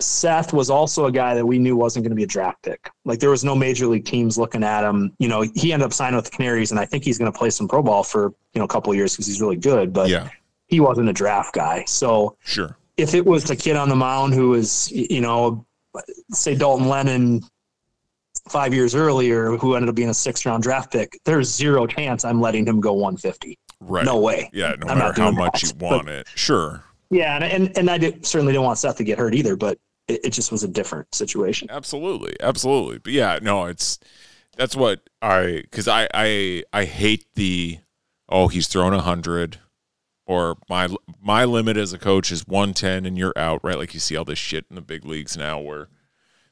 [0.00, 2.90] Seth was also a guy that we knew wasn't going to be a draft pick.
[3.04, 5.12] Like there was no major league teams looking at him.
[5.18, 7.38] You know, he ended up signing with the Canaries, and I think he's going to
[7.38, 9.92] play some pro ball for you know a couple of years because he's really good.
[9.92, 10.30] But yeah,
[10.66, 11.84] he wasn't a draft guy.
[11.86, 12.76] So sure.
[12.96, 15.64] if it was a kid on the mound who was, you know,
[16.30, 17.42] say Dalton Lennon
[18.48, 22.24] five years earlier, who ended up being a six round draft pick, there's zero chance
[22.24, 23.56] I'm letting him go 150.
[23.86, 24.04] Right.
[24.04, 24.50] No way.
[24.52, 24.74] Yeah.
[24.78, 25.72] No I'm matter how much that.
[25.72, 26.26] you want it.
[26.34, 26.82] Sure.
[27.10, 29.78] Yeah, and and, and I did, certainly didn't want Seth to get hurt either, but
[30.08, 31.68] it, it just was a different situation.
[31.70, 32.98] Absolutely, absolutely.
[32.98, 33.98] But yeah, no, it's
[34.56, 37.78] that's what I because I I I hate the
[38.28, 39.58] oh he's thrown a hundred
[40.26, 40.88] or my
[41.20, 43.78] my limit as a coach is one ten and you're out right.
[43.78, 45.88] Like you see all this shit in the big leagues now where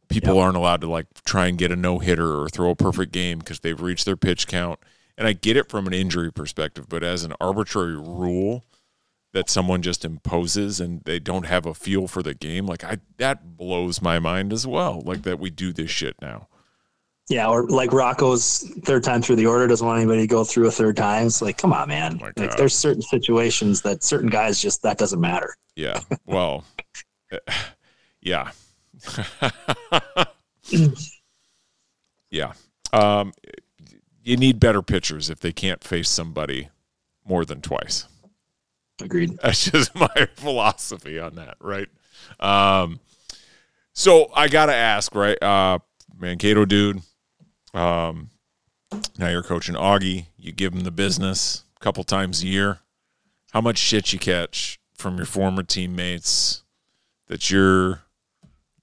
[0.08, 3.12] people aren't allowed to like try and get a no hitter or throw a perfect
[3.12, 4.78] game because they've reached their pitch count.
[5.20, 8.64] And I get it from an injury perspective, but as an arbitrary rule
[9.34, 13.00] that someone just imposes and they don't have a feel for the game, like I
[13.18, 15.02] that blows my mind as well.
[15.04, 16.48] Like that we do this shit now.
[17.28, 20.68] Yeah, or like Rocco's third time through the order doesn't want anybody to go through
[20.68, 21.26] a third time.
[21.26, 22.18] It's like, come on, man.
[22.18, 25.54] my like there's certain situations that certain guys just that doesn't matter.
[25.76, 26.00] Yeah.
[26.24, 26.64] Well,
[28.22, 28.52] yeah.
[32.30, 32.54] yeah.
[32.92, 33.32] Um,
[34.22, 36.68] you need better pitchers if they can't face somebody
[37.24, 38.06] more than twice.
[39.00, 39.38] Agreed.
[39.42, 41.88] That's just my philosophy on that, right?
[42.38, 43.00] Um,
[43.92, 45.40] so I gotta ask, right?
[45.42, 45.78] Uh,
[46.18, 47.02] Mankato dude.
[47.72, 48.30] Um,
[49.18, 50.26] now you're coaching Augie.
[50.36, 52.78] You give him the business a couple times a year.
[53.52, 56.62] How much shit you catch from your former teammates
[57.28, 58.02] that you're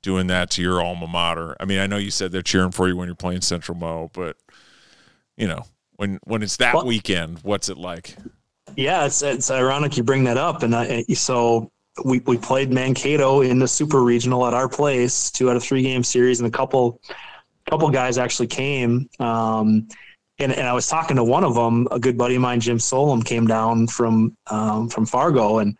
[0.02, 1.56] doing that to your alma mater?
[1.60, 4.10] I mean, I know you said they're cheering for you when you're playing Central Mo,
[4.14, 4.38] but
[5.38, 5.64] you know
[5.96, 8.16] when when it's that Well- weekend, what's it like?
[8.76, 11.72] Yeah, it's it's ironic you bring that up, and I, so
[12.06, 15.82] we we played Mankato in the Super Regional at our place, two out of three
[15.82, 17.00] game series, and a couple
[17.70, 19.10] couple guys actually came.
[19.20, 19.88] Um,
[20.40, 22.78] and, and I was talking to one of them, a good buddy of mine, Jim
[22.78, 25.76] Solom, came down from um, from Fargo, and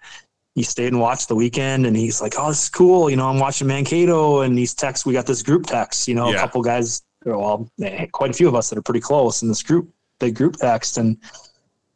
[0.56, 1.86] he stayed and watched the weekend.
[1.86, 3.10] And he's like, "Oh, this is cool.
[3.12, 6.08] You know, I'm watching Mankato." And these texts, we got this group text.
[6.08, 6.38] You know, Yeah.
[6.38, 7.04] a couple guys,
[7.36, 9.90] well, um, quite a few of us that are pretty close in this group,
[10.20, 11.18] big group text, and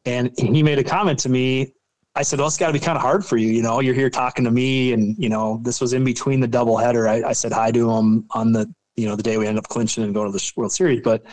[0.05, 1.73] and he made a comment to me.
[2.15, 3.49] I said, "Well, it's got to be kind of hard for you.
[3.49, 6.47] You know, you're here talking to me, and you know, this was in between the
[6.47, 7.07] doubleheader.
[7.07, 9.69] I, I said hi to him on the you know the day we ended up
[9.69, 11.23] clinching and going to the World Series, but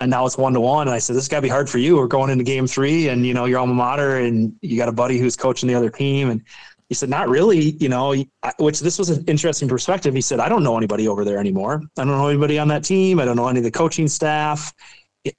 [0.00, 0.88] and now it's one to one.
[0.88, 1.96] And I said, this got to be hard for you.
[1.96, 4.92] We're going into Game Three, and you know, your alma mater, and you got a
[4.92, 6.42] buddy who's coaching the other team, and
[6.90, 7.70] he said, not really.
[7.80, 8.14] You know,
[8.58, 10.12] which this was an interesting perspective.
[10.12, 11.80] He said, I don't know anybody over there anymore.
[11.96, 13.18] I don't know anybody on that team.
[13.20, 14.74] I don't know any of the coaching staff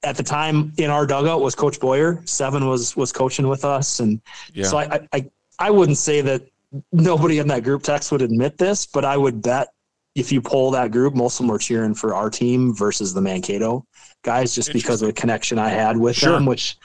[0.02, 2.22] at the time in our dugout was Coach Bowyer.
[2.24, 4.20] Seven was was coaching with us, and
[4.54, 4.64] Yeah.
[4.64, 6.42] so I, I I wouldn't say that
[6.90, 9.68] nobody in that group text would admit this, but I would bet
[10.14, 13.20] if you poll that group, most of them were cheering for our team versus the
[13.20, 13.84] Mankato
[14.24, 16.32] guys, just because of the connection I had with Sure.
[16.32, 16.46] them.
[16.46, 16.76] Which,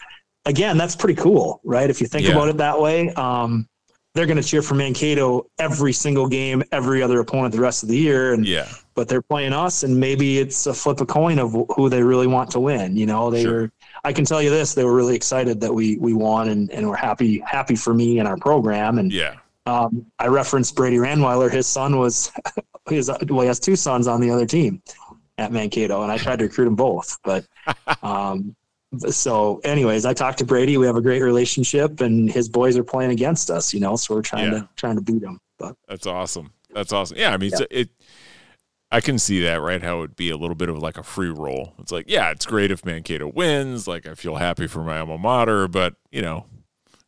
[0.45, 1.89] again, that's pretty cool, right?
[1.89, 2.33] If you think Yeah.
[2.33, 3.13] about it that way.
[3.13, 3.67] Um,
[4.17, 7.89] they're going to cheer for Mankato every single game, every other opponent the rest of
[7.89, 8.67] the year, and yeah.
[8.95, 12.25] but they're playing us and maybe it's a flip a coin of who they really
[12.25, 13.61] want to win you know they Sure.
[13.61, 13.71] were
[14.03, 16.87] i can tell you this they were really excited that we we won and, and
[16.89, 19.35] we're happy happy for me and our program and Yeah.
[19.67, 22.31] um, i referenced brady ranweiler his son was
[22.89, 24.81] his well he has two sons on the other team
[25.37, 27.45] at mankato and i tried to recruit them both but
[28.03, 28.55] um
[29.09, 32.83] so anyways i talked to brady we have a great relationship and his boys are
[32.83, 34.59] playing against us you know so we're trying Yeah.
[34.59, 36.51] to trying to beat them but That's awesome.
[36.73, 37.17] That's awesome.
[37.17, 37.89] Yeah, I mean, it's it.
[38.91, 39.81] I can see that, right?
[39.81, 41.73] How it would be a little bit of like a free roll.
[41.79, 43.87] It's like, yeah, it's great if Mankato wins.
[43.87, 46.45] Like, I feel happy for my alma mater, but you know,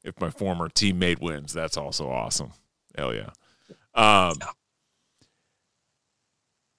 [0.03, 2.53] if my former teammate wins, that's also awesome.
[2.97, 3.29] Hell yeah.
[3.93, 4.33] Um,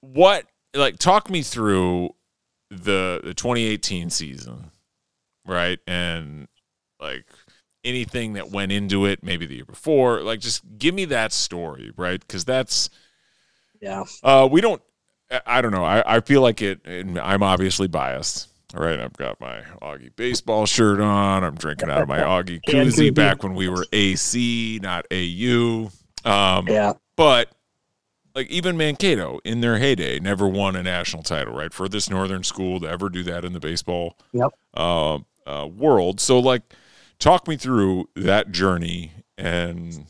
[0.01, 2.11] what like talk me through
[2.71, 4.71] the the 2018 season
[5.47, 5.79] right?
[5.87, 6.49] And
[7.01, 7.27] like
[7.85, 11.93] anything that went into it, maybe the year before, like just give me that story,
[11.97, 12.21] right?
[12.21, 12.91] Because that's
[13.81, 14.05] yeah.
[14.23, 14.83] Uh, we don't.
[15.47, 15.85] I don't know.
[15.85, 16.81] I, I feel like it.
[16.87, 18.49] I'm obviously biased.
[18.77, 21.43] All right, I've got my Augie baseball shirt on.
[21.43, 25.91] I'm drinking out of my Augie koozie back when we were AC, not AU.
[26.25, 26.93] Um, yeah.
[27.17, 27.51] But
[28.35, 31.73] like even Mankato in their heyday never won a national title, right?
[31.73, 34.51] For this northern school to ever do that in the baseball yep.
[34.75, 35.19] uh,
[35.51, 36.21] uh, world.
[36.21, 36.63] So like,
[37.19, 40.07] talk me through that journey and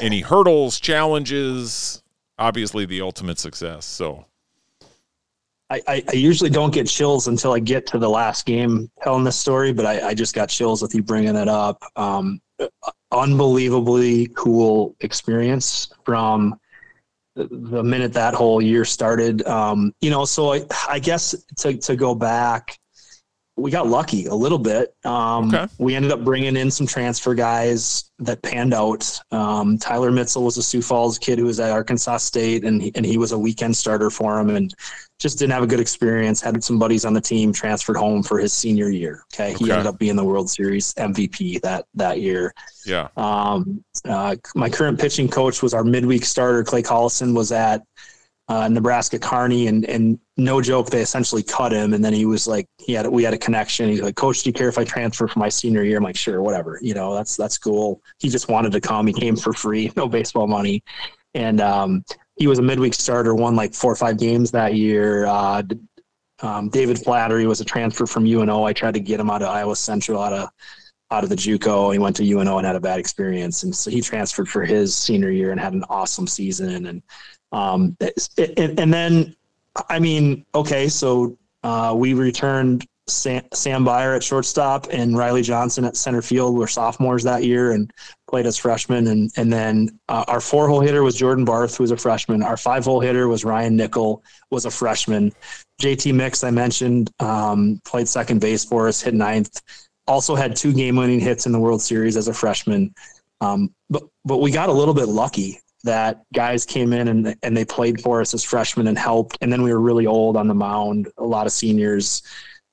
[0.00, 2.02] any hurdles, challenges.
[2.38, 3.84] Obviously, the ultimate success.
[3.84, 4.26] So
[5.70, 9.38] I, I, usually don't get chills until I get to the last game telling this
[9.38, 11.82] story, but I, I just got chills with you bringing it up.
[11.96, 12.42] Um,
[13.10, 16.58] unbelievably cool experience from
[17.34, 19.46] the minute that whole year started.
[19.46, 22.78] Um, you know, so I, I guess to, to go back,
[23.56, 24.94] we got lucky a little bit.
[25.04, 25.66] Um, okay.
[25.78, 29.20] We ended up bringing in some transfer guys that panned out.
[29.30, 32.92] Um, Tyler Mitzel was a Sioux Falls kid who was at Arkansas State, and he,
[32.94, 34.74] and he was a weekend starter for him, and
[35.18, 36.40] just didn't have a good experience.
[36.40, 39.24] Had some buddies on the team, transferred home for his senior year.
[39.34, 42.54] Okay, he ended up being the World Series MVP that that year.
[42.86, 43.08] Yeah.
[43.18, 46.64] Um, uh, my current pitching coach was our midweek starter.
[46.64, 47.82] Clay Collison was at
[48.48, 51.94] uh, Nebraska Kearney, and and no joke, they essentially cut him.
[51.94, 53.88] And then he was like, he had we had a connection.
[53.88, 55.98] He's like, Coach, do you care if I transfer for my senior year?
[55.98, 56.78] I'm like, sure, whatever.
[56.82, 58.02] You know, that's that's cool.
[58.18, 59.06] He just wanted to come.
[59.06, 60.82] He came for free, no baseball money,
[61.34, 62.04] and um,
[62.36, 63.34] he was a midweek starter.
[63.34, 65.26] Won like four or five games that year.
[65.26, 65.62] Uh,
[66.40, 68.64] um, David Flattery was a transfer from UNO.
[68.64, 70.48] I tried to get him out of Iowa Central, out of
[71.12, 71.92] out of the JUCO.
[71.92, 74.96] He went to UNO and had a bad experience, and so he transferred for his
[74.96, 76.86] senior year and had an awesome season.
[76.86, 77.02] And
[77.52, 77.96] um,
[78.38, 79.36] and, and then,
[79.88, 85.84] I mean, okay, so uh, we returned Sam, Sam Bowyer at shortstop and Riley Johnson
[85.84, 86.56] at center field.
[86.56, 87.92] We're sophomores that year and
[88.28, 89.08] played as freshmen.
[89.08, 92.42] And and then uh, our four hole hitter was Jordan Barth, who was a freshman.
[92.42, 95.32] Our five hole hitter was Ryan Nickel, was a freshman.
[95.80, 99.60] JT Mix, I mentioned, um, played second base for us, hit ninth.
[100.06, 102.94] Also had two game winning hits in the World Series as a freshman.
[103.40, 107.56] Um, but but we got a little bit lucky that guys came in and and
[107.56, 109.38] they played for us as freshmen and helped.
[109.40, 111.08] And then we were really old on the mound.
[111.18, 112.22] A lot of seniors.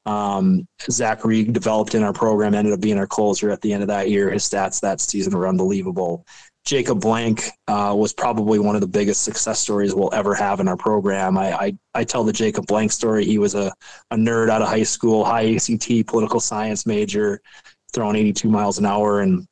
[0.05, 4.09] Um, developed in our program, ended up being our closer at the end of that
[4.09, 4.31] year.
[4.31, 6.25] His stats that season were unbelievable.
[6.65, 10.67] Jacob Blank uh, was probably one of the biggest success stories we'll ever have in
[10.67, 11.37] our program.
[11.37, 13.25] I, I, I tell the Jacob Blank story.
[13.25, 13.73] He was a,
[14.11, 17.41] a nerd out of high school, high ACT political science major,
[17.93, 19.21] throwing 82 miles an hour.
[19.21, 19.47] And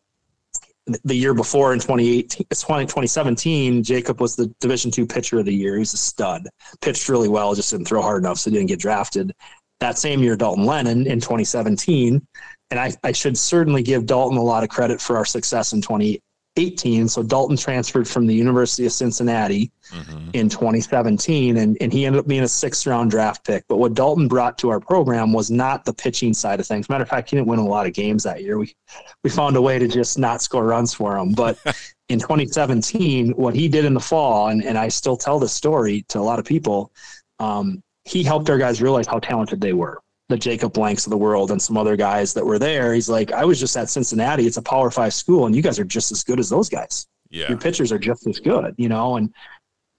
[1.04, 5.74] the year before in 2018, 2017, Jacob was the Division two pitcher of the year.
[5.74, 6.48] He was a stud,
[6.82, 9.34] pitched really well, just didn't throw hard enough, so didn't get drafted.
[9.80, 12.26] That same year, Dalton Lennon in 2017,
[12.72, 15.82] and I, I should certainly give Dalton a lot of credit for our success in
[15.82, 16.20] 20,
[16.58, 17.08] 18.
[17.08, 20.30] So Dalton transferred from the University of Cincinnati mm-hmm.
[20.34, 23.64] in 2017, and, and he ended up being a sixth round draft pick.
[23.68, 26.90] But what Dalton brought to our program was not the pitching side of things.
[26.90, 28.58] Matter of fact, he didn't win a lot of games that year.
[28.58, 28.76] We
[29.24, 31.34] we found a way to just not score runs for him.
[31.34, 31.58] But
[32.10, 36.06] in 2017, what he did in the fall, and, and I still tell this story
[36.10, 36.92] to a lot of people,
[37.40, 41.18] um, he helped our guys realize how talented they were the Jacob Blanks of the
[41.18, 42.94] world and some other guys that were there.
[42.94, 44.46] He's like, I was just at Cincinnati.
[44.46, 47.08] It's a Power Five school, and you guys are just as good as those guys.
[47.30, 49.18] Yeah, your pitchers are just as good, you know.
[49.18, 49.34] And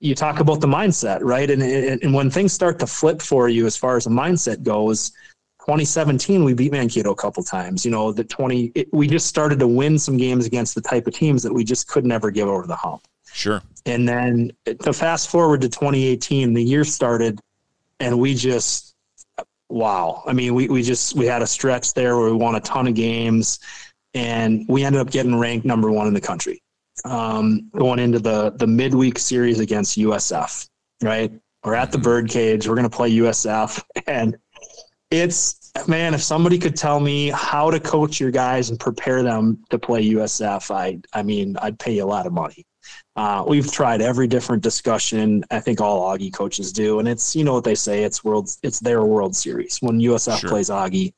[0.00, 1.50] you talk about the mindset, right?
[1.50, 5.12] And and when things start to flip for you as far as the mindset goes.
[5.60, 7.84] 2017, we beat Mankato a couple times.
[7.84, 11.06] You know, the 20, it, we just started to win some games against the type
[11.06, 13.02] of teams that we just could never give over the hump.
[13.34, 13.60] Sure.
[13.84, 17.38] And then to fast forward to 2018, the year started,
[18.00, 18.87] and we just
[19.68, 20.22] wow.
[20.26, 22.86] I mean, we, we just we had a stretch there where we won a ton
[22.86, 23.60] of games,
[24.14, 26.62] and we ended up getting ranked number one in the country
[27.04, 30.68] um, going into the the midweek series against USF.
[31.02, 31.32] Right,
[31.64, 32.04] we're at the mm-hmm.
[32.04, 32.68] birdcage.
[32.68, 34.36] We're going to play USF, and
[35.10, 36.14] it's man.
[36.14, 40.08] If somebody could tell me how to coach your guys and prepare them to play
[40.10, 42.66] USF, I I mean, I'd pay you a lot of money.
[43.18, 45.44] Uh, we've tried every different discussion.
[45.50, 48.04] I think all Augie coaches do, and it's you know what they say.
[48.04, 48.48] It's world.
[48.62, 50.48] It's their World Series when USF sure.
[50.48, 51.12] plays Augie.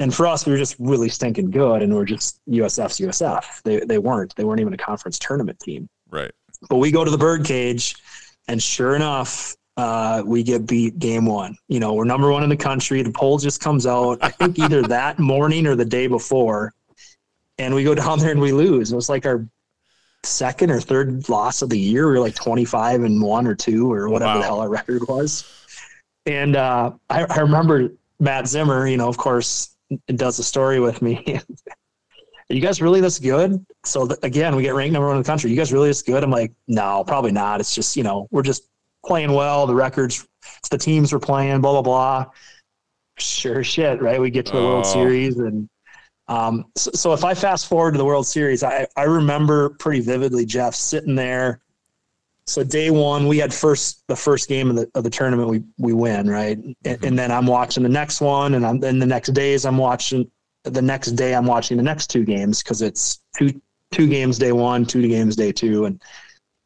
[0.00, 3.60] And for us, we were just really stinking good, and we're just USF's USF.
[3.62, 4.34] They they weren't.
[4.36, 5.86] They weren't even a conference tournament team.
[6.08, 6.30] Right.
[6.70, 7.96] But we go to the birdcage,
[8.48, 11.58] and sure enough, uh, we get beat game one.
[11.68, 13.02] You know, we're number one in the country.
[13.02, 14.16] The poll just comes out.
[14.22, 16.72] I think either that morning or the day before,
[17.58, 18.92] and we go down there and we lose.
[18.92, 19.46] It was like our
[20.24, 22.06] second or third loss of the year.
[22.06, 24.38] We were like 25 and one or two or whatever wow.
[24.38, 25.44] the hell our record was.
[26.26, 27.90] And uh, I, I, remember
[28.20, 29.76] Matt Zimmer, you know, of course,
[30.08, 31.40] does a story with me.
[32.50, 33.64] Are you guys really this good?
[33.84, 35.50] So th- again, we get ranked number one in the country.
[35.50, 36.24] You guys really this good?
[36.24, 37.60] I'm like, no, probably not.
[37.60, 38.68] It's just you know we're just
[39.04, 39.66] playing well.
[39.66, 40.26] The records,
[40.58, 41.60] it's the teams we're playing.
[41.60, 42.26] Blah blah blah.
[43.18, 44.20] Sure shit, right?
[44.20, 44.66] We get to the oh.
[44.66, 45.68] World Series and.
[46.28, 50.00] Um, so, so if I fast forward to the World Series, I, I remember pretty
[50.00, 51.60] vividly Jeff sitting there.
[52.46, 55.62] So day one, we had first the first game of the of the tournament we
[55.76, 57.04] we win right, and, mm-hmm.
[57.04, 60.30] and then I'm watching the next one, and I'm then the next days I'm watching
[60.62, 63.60] the next day I'm watching the next two games because it's two
[63.90, 66.02] two games day one, two games day two, and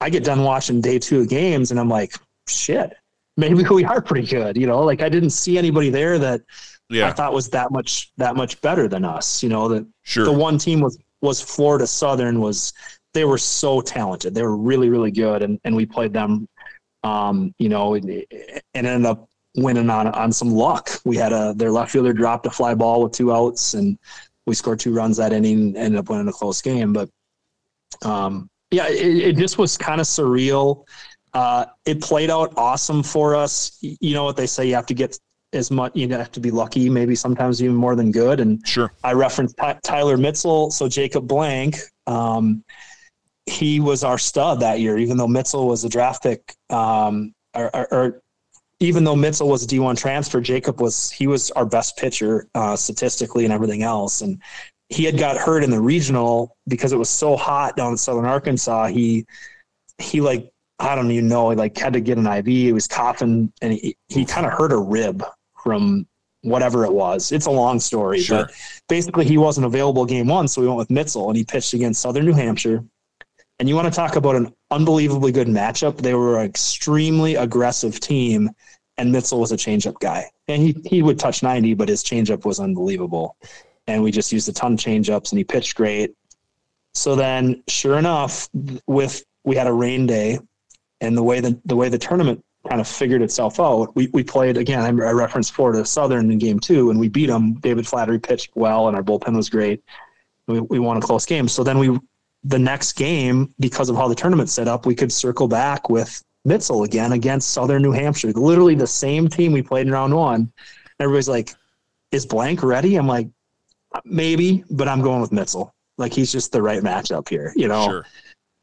[0.01, 2.15] I get done watching day two of games, and I'm like,
[2.49, 2.97] shit,
[3.37, 4.83] maybe we are pretty good, you know.
[4.83, 6.43] Like I didn't see anybody there that
[6.89, 7.09] yeah.
[7.09, 9.69] I thought was that much that much better than us, you know.
[9.69, 10.25] That sure.
[10.25, 12.73] the one team was was Florida Southern was
[13.15, 14.35] they were so talented.
[14.35, 16.49] They were really, really good, and and we played them,
[17.05, 18.11] um, you know, and,
[18.75, 20.91] and ended up winning on on some luck.
[21.05, 23.99] We had a their left fielder dropped a fly ball with two outs, and
[24.47, 25.77] we scored two runs that inning.
[25.77, 27.09] Ended up winning a close game, but
[28.05, 30.85] um, yeah, it, it just was kind of surreal.
[31.35, 33.79] Uh, it played out awesome for us.
[33.81, 35.19] You know what they say: you have to get
[35.55, 38.91] as much you have to be lucky maybe sometimes even more than good and sure
[39.05, 41.77] i referenced tyler mitzel so jacob blank
[42.07, 42.65] um,
[43.47, 47.75] he was our stud that year, even though Mitzel was a draft pick, um, or,
[47.75, 48.21] or, or,
[48.81, 52.75] even though Mitzel was a D1 transfer, Jacob was he was our best pitcher uh,
[52.75, 54.23] statistically and everything else.
[54.23, 54.43] And
[54.89, 58.25] he had got hurt in the regional because it was so hot down in southern
[58.25, 58.89] Arkansas.
[58.89, 59.25] He
[59.99, 60.52] he like
[60.83, 62.47] I don't even know, like had to get an IV.
[62.47, 65.25] He was coughing and he, he kind of hurt a rib
[65.63, 66.07] from
[66.43, 67.31] whatever it was.
[67.31, 68.47] It's a long story, sure.
[68.47, 68.55] but
[68.89, 72.03] basically he wasn't available game one, so we went with Mitzel and he pitched against
[72.03, 72.85] Southern New Hampshire
[73.63, 75.99] and you want to talk about an unbelievably good matchup.
[75.99, 78.51] They were an extremely aggressive team,
[78.97, 80.29] and Mitzel was a changeup guy.
[80.49, 83.37] And he, he would touch 90, but his changeup was unbelievable.
[83.87, 86.13] And we just used a ton of changeups, and he pitched great.
[86.95, 88.49] So then, sure enough,
[88.89, 90.41] with we had a rain day,
[91.03, 94.23] and the way the the way the tournament kind of figured itself out, we, we
[94.23, 94.83] played again.
[94.83, 97.55] I, referenced Florida Southern in game two, and we beat them.
[97.55, 99.83] David Flattery pitched well, and our bullpen was great.
[100.47, 101.49] We, we won a close game.
[101.49, 101.99] So then we
[102.45, 106.23] the next game, because of how the tournament set up, we could circle back with
[106.47, 108.33] Mitzel again against Southern New Hampshire.
[108.33, 110.53] Literally the same team we played in round one.
[110.99, 111.55] Everybody's like,
[112.11, 112.97] is blank ready?
[112.97, 113.29] I'm like,
[114.05, 115.71] maybe, but I'm going with Mitzel.
[115.99, 117.87] Like he's just the right matchup here, you know?
[117.87, 118.07] Sure.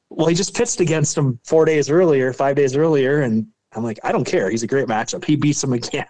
[0.09, 3.99] Well, he just pitched against him four days earlier, five days earlier, and I'm like,
[4.03, 4.49] I don't care.
[4.49, 5.23] He's a great matchup.
[5.23, 6.05] He beats him again.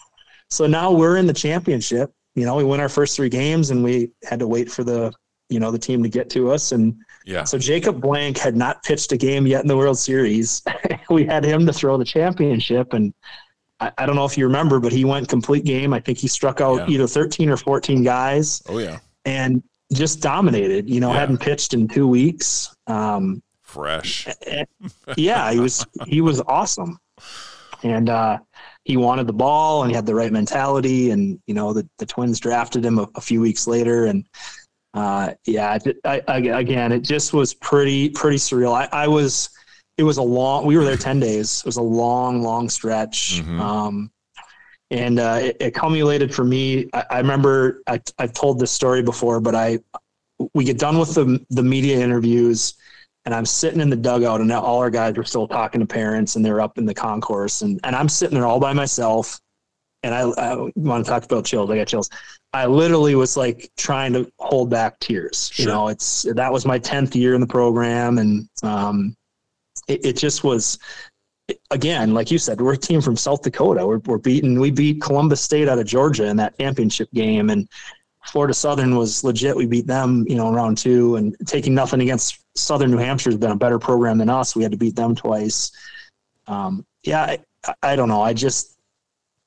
[0.50, 2.12] so now we're in the championship.
[2.34, 5.12] You know, we win our first three games and we had to wait for the
[5.48, 6.94] you know the team to get to us and
[7.24, 10.62] yeah so jacob blank had not pitched a game yet in the world series
[11.10, 13.14] we had him to throw the championship and
[13.80, 16.28] I, I, don't know if you remember but he went complete game i think he
[16.28, 16.96] struck out yeah.
[16.96, 19.62] either 13 or 14 guys oh yeah and
[19.92, 21.20] just dominated you know yeah.
[21.20, 24.28] hadn't pitched in two weeks um, fresh
[25.16, 26.98] yeah he was he was awesome
[27.84, 28.38] and uh,
[28.84, 32.06] he wanted the ball and he had the right mentality and you know the, the
[32.06, 34.24] twins drafted him a, a few weeks later and
[34.94, 38.72] uh, yeah, I, I, again, it just was pretty, pretty surreal.
[38.72, 39.50] I, I, was,
[39.96, 41.60] it was a long, we were there 10 days.
[41.60, 43.40] It was a long, long stretch.
[43.40, 43.60] Mm-hmm.
[43.60, 44.10] Um,
[44.90, 46.88] and uh, it, it, culminated for me.
[46.92, 49.78] I, I remember I, I've told this story before, but I,
[50.54, 52.74] we get done with the, the media interviews
[53.24, 56.36] and I'm sitting in the dugout and all our guys were still talking to parents
[56.36, 59.38] and they're up in the concourse and, and I'm sitting there all by myself
[60.02, 61.70] and I, I want to talk about chills.
[61.70, 62.08] I got chills.
[62.52, 65.50] I literally was like trying to hold back tears.
[65.52, 65.64] Sure.
[65.64, 69.14] You know, it's that was my tenth year in the program, and um,
[69.86, 70.78] it, it, just was.
[71.70, 73.86] Again, like you said, we're a team from South Dakota.
[73.86, 74.60] We're, we're beating.
[74.60, 77.68] We beat Columbus State out of Georgia in that championship game, and
[78.26, 79.56] Florida Southern was legit.
[79.56, 83.38] We beat them, you know, round two, and taking nothing against Southern New Hampshire has
[83.38, 84.54] been a better program than us.
[84.54, 85.72] We had to beat them twice.
[86.46, 88.22] Um, yeah, I, I don't know.
[88.22, 88.78] I just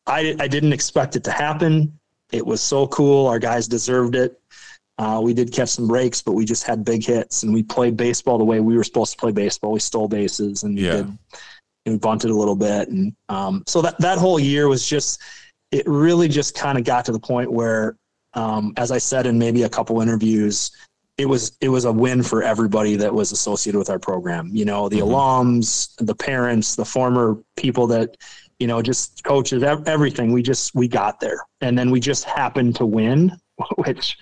[0.07, 1.97] I, I didn't expect it to happen.
[2.31, 3.27] It was so cool.
[3.27, 4.39] Our guys deserved it.
[4.97, 7.97] Uh, we did catch some breaks, but we just had big hits, and we played
[7.97, 9.71] baseball the way we were supposed to play baseball.
[9.71, 10.97] We stole bases and yeah.
[10.97, 11.17] did,
[11.85, 15.21] and we bunted a little bit, and um, so that that whole year was just
[15.71, 17.95] it really just kind of got to the point where,
[18.33, 20.71] um, as I said in maybe a couple interviews,
[21.17, 24.49] it was it was a win for everybody that was associated with our program.
[24.53, 25.13] You know, the mm-hmm.
[25.13, 28.17] alums, the parents, the former people that
[28.61, 30.31] you know, just coaches, everything.
[30.31, 33.35] We just we got there, and then we just happened to win,
[33.77, 34.19] which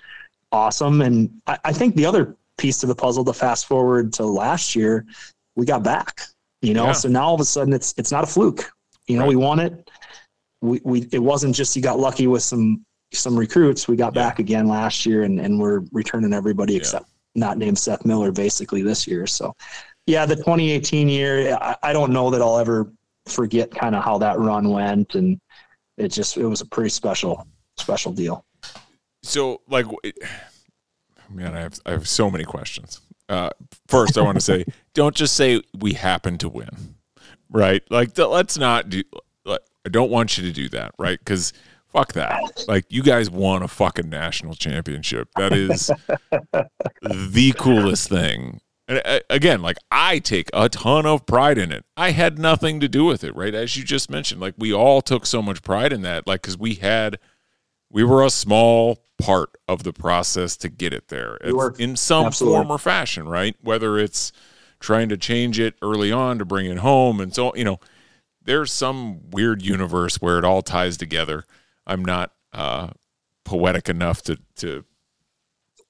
[0.50, 1.02] awesome.
[1.02, 4.74] And I, I think the other piece to the puzzle, to fast forward to last
[4.74, 5.04] year,
[5.56, 6.22] we got back.
[6.62, 6.92] You know, yeah.
[6.92, 8.70] so now all of a sudden it's it's not a fluke.
[9.06, 9.30] You know, right.
[9.30, 9.90] we won it.
[10.60, 13.88] We, we it wasn't just you got lucky with some some recruits.
[13.88, 14.22] We got yeah.
[14.22, 16.80] back again last year, and, and we're returning everybody yeah.
[16.80, 19.26] except not named Seth Miller basically this year.
[19.26, 19.54] So,
[20.06, 22.92] yeah, the 2018 year, I, I don't know that I'll ever
[23.26, 25.40] forget kind of how that run went, and
[25.96, 27.46] it just it was a pretty special
[27.78, 28.44] special deal.
[29.22, 29.86] So, like,
[31.30, 33.00] man, I have I have so many questions.
[33.28, 33.50] Uh,
[33.86, 34.64] first, I want to say,
[34.94, 36.96] don't just say we happen to win,
[37.48, 37.82] right?
[37.90, 39.02] Like, let's not do.
[39.46, 41.18] I don't want you to do that, right?
[41.18, 41.52] Because
[41.88, 42.64] fuck that.
[42.68, 45.28] Like, you guys won a fucking national championship.
[45.36, 45.86] That is
[47.02, 48.60] the coolest thing.
[48.90, 51.84] And uh, again, like I take a ton of pride in it.
[51.96, 53.54] I had nothing to do with it, right?
[53.54, 56.58] As you just mentioned, like we all took so much pride in that, like because
[56.58, 57.20] we had,
[57.88, 61.36] we were a small part of the process to get it there
[61.78, 62.58] in some Absolutely.
[62.58, 63.54] form or fashion, right?
[63.60, 64.32] Whether it's
[64.80, 67.78] trying to change it early on to bring it home, and so you know,
[68.42, 71.44] there's some weird universe where it all ties together.
[71.86, 72.88] I'm not uh,
[73.44, 74.84] poetic enough to to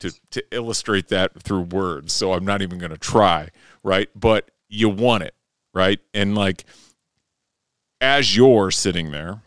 [0.00, 3.48] to to illustrate that through words, so I'm not even going to try,
[3.82, 4.08] right?
[4.14, 5.34] But you want it,
[5.72, 6.00] right?
[6.14, 6.64] And like
[8.00, 9.42] as you're sitting there,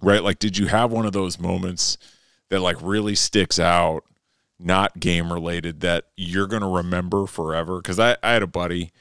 [0.00, 0.22] right?
[0.22, 1.98] Like did you have one of those moments
[2.48, 4.04] that like really sticks out,
[4.64, 7.80] not game related that you're going to remember forever?
[7.82, 8.92] Cuz I I had a buddy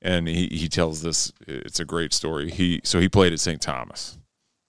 [0.00, 2.50] and he he tells this it's a great story.
[2.50, 3.60] He so he played at St.
[3.60, 4.18] Thomas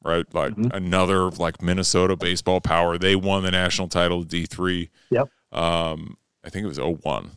[0.04, 0.26] right?
[0.34, 0.76] Like mm-hmm.
[0.76, 2.98] another like Minnesota baseball power.
[2.98, 4.90] They won the national title D three.
[5.10, 5.30] Yep.
[5.52, 7.32] Um, I think it was 01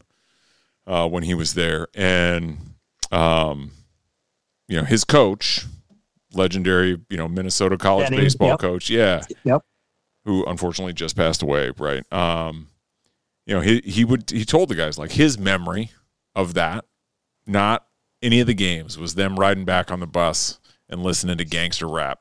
[0.86, 1.88] uh, when he was there.
[1.94, 2.74] And,
[3.12, 3.70] um,
[4.68, 5.64] you know, his coach,
[6.32, 8.58] legendary, you know, Minnesota college Benny, baseball yep.
[8.58, 8.90] coach.
[8.90, 9.22] Yeah.
[9.44, 9.62] Yep.
[10.24, 11.70] Who unfortunately just passed away.
[11.78, 12.10] Right.
[12.12, 12.68] Um,
[13.46, 15.92] you know, he, he would, he told the guys like his memory
[16.34, 16.84] of that,
[17.46, 17.86] not
[18.22, 20.58] any of the games, was them riding back on the bus
[20.88, 22.20] and listening to gangster rap.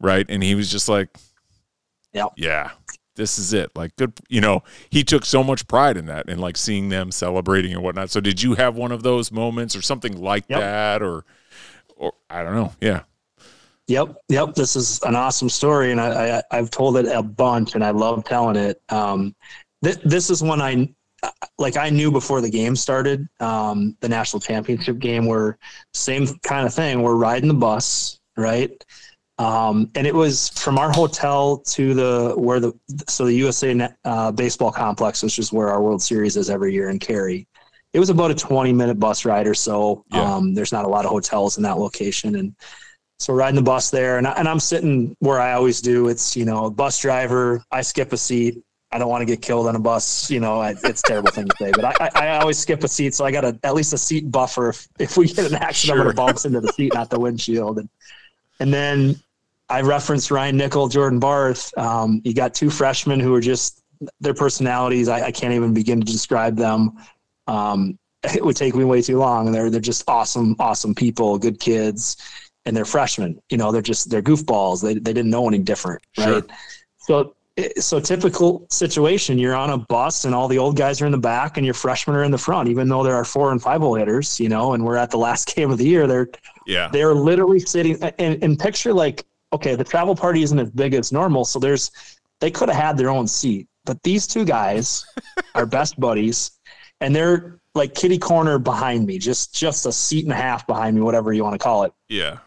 [0.00, 0.26] Right.
[0.28, 1.10] And he was just like,
[2.12, 2.32] Yep.
[2.36, 2.70] Yeah
[3.16, 3.70] this is it.
[3.76, 7.10] Like good, you know, he took so much pride in that and like seeing them
[7.10, 8.10] celebrating and whatnot.
[8.10, 10.60] So did you have one of those moments or something like yep.
[10.60, 11.24] that or,
[11.96, 12.72] or I don't know.
[12.80, 13.02] Yeah.
[13.88, 14.16] Yep.
[14.28, 14.54] Yep.
[14.54, 15.90] This is an awesome story.
[15.90, 18.80] And I, I have told it a bunch and I love telling it.
[18.88, 19.34] Um,
[19.84, 20.92] th- this is when I,
[21.58, 25.58] like I knew before the game started, um, the national championship game where
[25.94, 27.02] same kind of thing.
[27.02, 28.72] We're riding the bus, right?
[29.38, 32.72] Um, and it was from our hotel to the where the
[33.08, 36.90] so the USA uh, baseball complex, which is where our World Series is every year
[36.90, 37.48] in Cary.
[37.92, 40.04] It was about a 20 minute bus ride or so.
[40.12, 40.22] Yeah.
[40.22, 42.54] Um, there's not a lot of hotels in that location, and
[43.18, 46.08] so we're riding the bus there, and, I, and I'm sitting where I always do.
[46.08, 47.62] It's you know, a bus driver.
[47.70, 48.62] I skip a seat.
[48.92, 50.30] I don't want to get killed on a bus.
[50.30, 52.84] You know, I, it's a terrible thing to say, but I, I, I, always skip
[52.84, 55.50] a seat, so I got a, at least a seat buffer if, if we get
[55.50, 55.96] an accident, sure.
[55.96, 57.78] I'm going to bounce into the seat, not the windshield.
[57.78, 57.88] And
[58.60, 59.20] and then
[59.68, 61.76] I referenced Ryan Nickel, Jordan Barth.
[61.78, 63.82] Um, you got two freshmen who are just
[64.20, 65.08] their personalities.
[65.08, 66.92] I, I can't even begin to describe them.
[67.46, 69.46] Um, it would take me way too long.
[69.46, 72.16] And they're they're just awesome, awesome people, good kids,
[72.66, 73.40] and they're freshmen.
[73.48, 74.82] You know, they're just they're goofballs.
[74.82, 76.26] They they didn't know any different, right?
[76.26, 76.42] Sure.
[76.98, 77.34] So
[77.78, 81.18] so typical situation you're on a bus and all the old guys are in the
[81.18, 83.80] back and your freshmen are in the front even though there are four and five
[83.80, 86.28] hole hitters you know and we're at the last game of the year they're
[86.66, 86.88] yeah.
[86.92, 91.12] they're literally sitting and, and picture like okay the travel party isn't as big as
[91.12, 91.90] normal so there's
[92.40, 95.04] they could have had their own seat but these two guys
[95.54, 96.52] are best buddies
[97.02, 100.96] and they're like kitty corner behind me just just a seat and a half behind
[100.96, 101.92] me whatever you want to call it.
[102.08, 102.38] Yeah.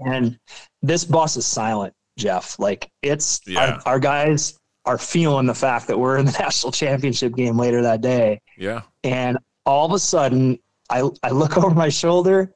[0.00, 0.38] And
[0.82, 2.58] this bus is silent Jeff.
[2.58, 3.80] Like it's yeah.
[3.86, 7.82] our, our guys are feeling the fact that we're in the national championship game later
[7.82, 8.40] that day.
[8.56, 8.82] Yeah.
[9.04, 10.58] And all of a sudden
[10.90, 12.54] I, I look over my shoulder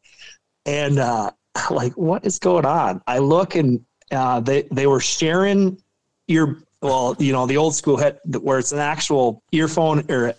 [0.65, 1.31] and, uh,
[1.71, 3.03] like what is going on?
[3.07, 5.81] I look and, uh, they, they were sharing
[6.29, 10.35] ear, well, you know, the old school head where it's an actual earphone or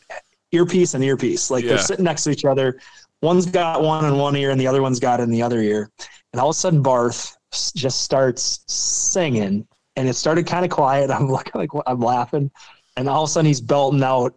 [0.52, 1.50] earpiece and earpiece.
[1.50, 1.72] Like yeah.
[1.72, 2.80] they're sitting next to each other.
[3.22, 5.90] One's got one in one ear and the other one's got in the other ear.
[6.32, 11.12] And all of a sudden Barth just starts singing and it started kind of quiet.
[11.12, 12.52] I'm like, like I'm laughing.
[12.96, 14.34] And all of a sudden he's belting out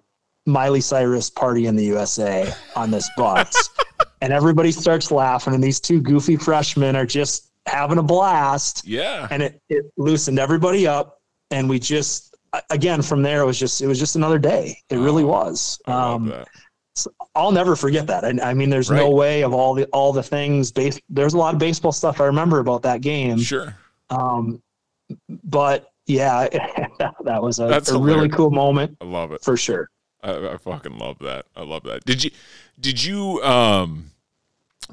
[0.47, 3.71] Miley Cyrus party in the USA on this bus.
[4.21, 5.55] and everybody starts laughing.
[5.55, 8.87] And these two goofy freshmen are just having a blast.
[8.87, 9.29] Yeah.
[9.31, 11.21] And it, it loosened everybody up.
[11.51, 12.35] And we just,
[12.71, 14.79] again, from there, it was just, it was just another day.
[14.89, 15.81] It oh, really was.
[15.87, 16.33] Um,
[17.35, 18.25] I'll never forget that.
[18.25, 18.99] I, I mean, there's right.
[18.99, 20.73] no way of all the all the things.
[20.73, 23.39] Base, there's a lot of baseball stuff I remember about that game.
[23.39, 23.75] Sure.
[24.11, 24.61] Um,
[25.45, 26.49] but yeah,
[27.25, 28.97] that was a, a really cool moment.
[29.01, 29.89] I love it for sure.
[30.23, 31.47] I, I, fucking love that.
[31.57, 32.05] I love that.
[32.05, 32.31] Did you
[32.79, 34.11] did you um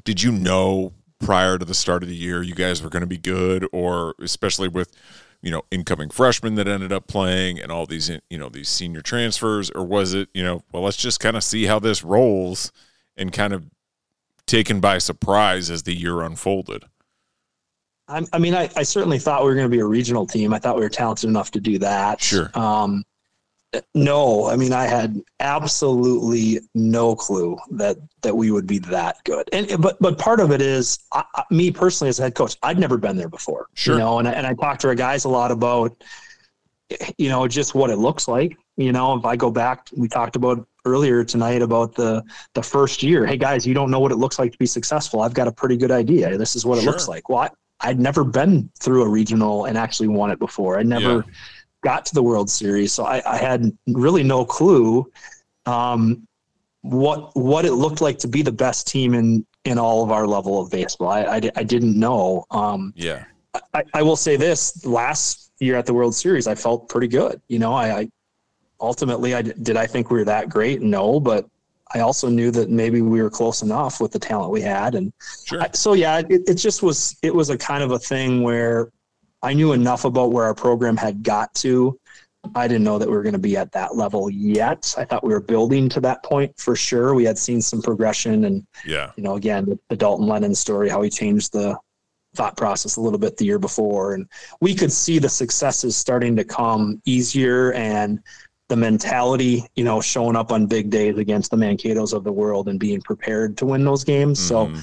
[0.04, 3.06] did you know prior to the start of the year you guys were going to
[3.06, 4.92] be good, or especially with
[5.42, 9.00] you know incoming freshmen that ended up playing and all these you know these senior
[9.00, 12.72] transfers or was it you know well let's just kind of see how this rolls
[13.16, 13.64] and kind of
[14.46, 16.84] taken by surprise as the year unfolded
[18.08, 20.54] I, I mean, I, I, certainly thought we were going to be a regional team.
[20.54, 22.22] I thought we were talented enough to do that.
[22.22, 22.50] Sure.
[22.54, 23.04] Um,
[23.94, 29.48] no, I mean, I had absolutely no clue that that we would be that good.
[29.52, 32.56] And but but part of it is I, me personally as a head coach.
[32.62, 33.66] I'd never been there before.
[33.74, 33.94] Sure.
[33.94, 36.02] You know, and and I talked to our guys a lot about
[37.18, 38.56] you know just what it looks like.
[38.78, 42.24] You know, if I go back, we talked about earlier tonight about the
[42.54, 43.26] the first year.
[43.26, 45.20] Hey guys, you don't know what it looks like to be successful.
[45.20, 46.38] I've got a pretty good idea.
[46.38, 47.28] This is what it looks like.
[47.28, 47.50] Well, I,
[47.80, 50.78] I'd never been through a regional and actually won it before.
[50.78, 51.16] I never.
[51.26, 51.34] Yeah
[51.82, 52.92] got to the World Series.
[52.92, 55.10] So I, I had really no clue
[55.66, 56.26] um,
[56.82, 60.26] what what it looked like to be the best team in in all of our
[60.26, 61.08] level of baseball.
[61.08, 62.44] I, I, I didn't know.
[62.50, 63.24] Um, yeah.
[63.74, 67.40] I, I will say this: last year at the World Series, I felt pretty good.
[67.48, 68.08] You know, I, I
[68.80, 70.80] ultimately, I did I think we were that great?
[70.80, 71.46] No, but
[71.94, 75.12] I also knew that maybe we were close enough with the talent we had, and
[75.44, 75.62] sure.
[75.62, 77.16] I, so yeah, it, it just was.
[77.22, 78.90] It was a kind of a thing where
[79.42, 81.98] I knew enough about where our program had got to.
[82.54, 84.94] I didn't know that we were going to be at that level yet.
[84.96, 87.14] I thought we were building to that point for sure.
[87.14, 91.02] We had seen some progression, and yeah, you know, again, the, Dalton Lennon story, how
[91.02, 91.76] he changed the
[92.34, 94.26] thought process a little bit the year before, and
[94.60, 98.20] we could see the successes starting to come easier and
[98.68, 102.68] the mentality, you know, showing up on big days against the Mankato's of the world
[102.68, 104.38] and being prepared to win those games.
[104.38, 104.80] Mm-hmm.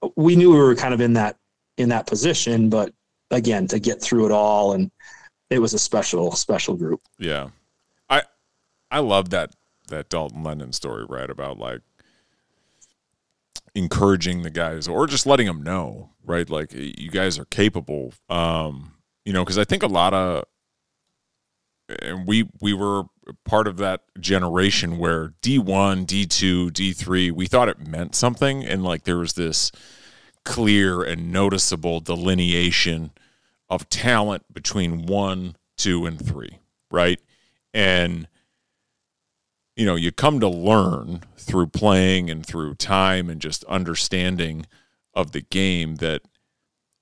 [0.00, 1.36] So we knew we were kind of in that
[1.76, 2.92] in that position, but
[3.34, 4.90] again to get through it all and
[5.50, 7.00] it was a special special group.
[7.18, 7.48] Yeah.
[8.08, 8.22] I
[8.90, 9.54] i love that
[9.88, 11.80] that dalton lennon story right about like
[13.74, 18.14] encouraging the guys or just letting them know right like you guys are capable.
[18.28, 18.92] Um
[19.24, 20.44] you know because i think a lot of
[22.00, 23.04] and we we were
[23.44, 29.04] part of that generation where D1, D2, D3, we thought it meant something and like
[29.04, 29.70] there was this
[30.44, 33.10] clear and noticeable delineation
[33.74, 36.58] of talent between one, two, and three,
[36.90, 37.20] right?
[37.72, 38.28] And
[39.76, 44.66] you know, you come to learn through playing and through time and just understanding
[45.14, 46.22] of the game that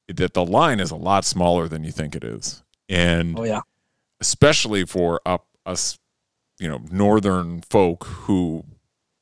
[0.09, 2.63] that the line is a lot smaller than you think it is.
[2.89, 3.61] And oh yeah.
[4.21, 5.99] Especially for up us,
[6.61, 8.65] you know, northern folk who,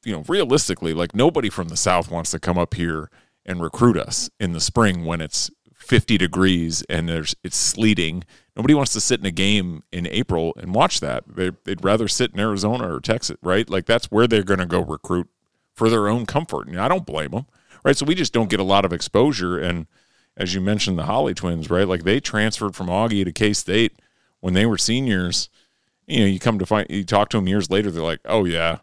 [0.05, 3.11] you know, realistically, like nobody from the south wants to come up here
[3.47, 5.51] and recruit us in the spring when it's
[5.81, 8.25] 50 degrees and there's it's sleeting.
[8.55, 11.25] Nobody wants to sit in a game in April and watch that.
[11.27, 13.69] They, would rather sit in Arizona or Texas, right?
[13.69, 15.29] Like that's where they're going to go recruit
[15.75, 16.69] for their own comfort.
[16.69, 17.47] And I don't blame them,
[17.83, 17.97] right?
[17.97, 19.59] So we just don't get a lot of exposure.
[19.59, 19.87] And
[20.37, 21.89] as you mentioned, the Holly twins, right?
[21.89, 23.99] Like they transferred from Augie to K State
[24.41, 25.49] when they were seniors.
[26.07, 28.45] You know, you come to find, you talk to them years later, they're like, oh,
[28.45, 28.79] yeah,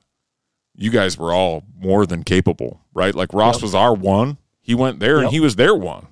[0.76, 3.14] you guys were all more than capable, right?
[3.14, 3.64] Like Ross yep.
[3.64, 4.38] was our one.
[4.61, 5.26] He went there yep.
[5.26, 6.07] and he was their one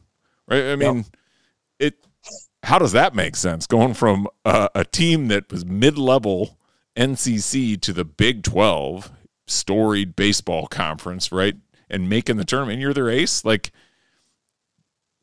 [0.47, 0.65] right?
[0.65, 1.05] I mean, yep.
[1.79, 2.07] it.
[2.63, 3.67] How does that make sense?
[3.67, 6.57] Going from a, a team that was mid-level
[6.95, 9.11] NCC to the Big Twelve,
[9.47, 11.55] storied baseball conference, right?
[11.89, 13.45] And making the tournament, you're their ace.
[13.45, 13.71] Like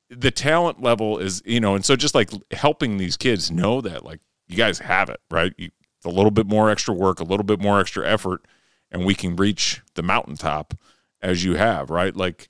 [0.08, 4.04] the talent level is, you know, and so just like helping these kids know that,
[4.04, 5.52] like, you guys have it, right?
[5.56, 5.70] You,
[6.04, 8.46] a little bit more extra work, a little bit more extra effort,
[8.90, 10.74] and we can reach the mountaintop
[11.20, 12.14] as you have, right?
[12.14, 12.48] Like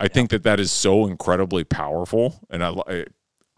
[0.00, 3.04] I think that that is so incredibly powerful, and I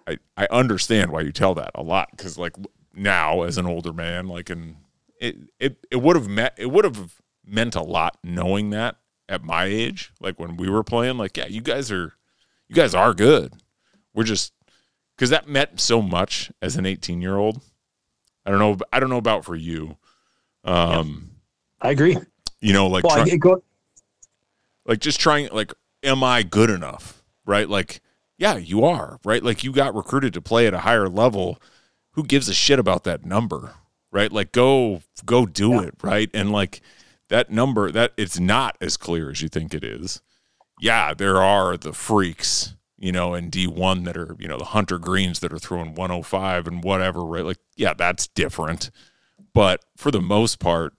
[0.07, 2.57] I I understand why you tell that a lot because like
[2.95, 4.77] now as an older man, like and
[5.21, 8.97] it it it would have met it would have meant a lot knowing that
[9.29, 12.15] at my age, like when we were playing, like yeah, you guys are
[12.69, 13.55] you guys are good.
[14.15, 14.53] We're just
[15.17, 17.63] because that meant so much as an 18 year old.
[18.45, 18.79] I don't know.
[18.93, 19.97] I don't know about for you.
[20.65, 21.31] Um,
[21.83, 22.17] yeah, I agree.
[22.61, 23.63] You know, like well, try, go,
[24.87, 27.23] like just trying like am I good enough?
[27.45, 27.69] Right?
[27.69, 28.01] Like,
[28.41, 29.43] yeah, you are, right?
[29.43, 31.61] Like you got recruited to play at a higher level.
[32.13, 33.75] Who gives a shit about that number?
[34.11, 34.33] Right?
[34.33, 35.83] Like go go do yeah.
[35.83, 36.31] it, right?
[36.33, 36.81] And like
[37.29, 40.23] that number that it's not as clear as you think it is.
[40.81, 44.99] Yeah, there are the freaks, you know, in D1 that are, you know, the Hunter
[44.99, 47.45] Greenes that are throwing 105 and whatever, right?
[47.45, 48.91] Like, yeah, that's different.
[49.53, 50.95] But for the most part,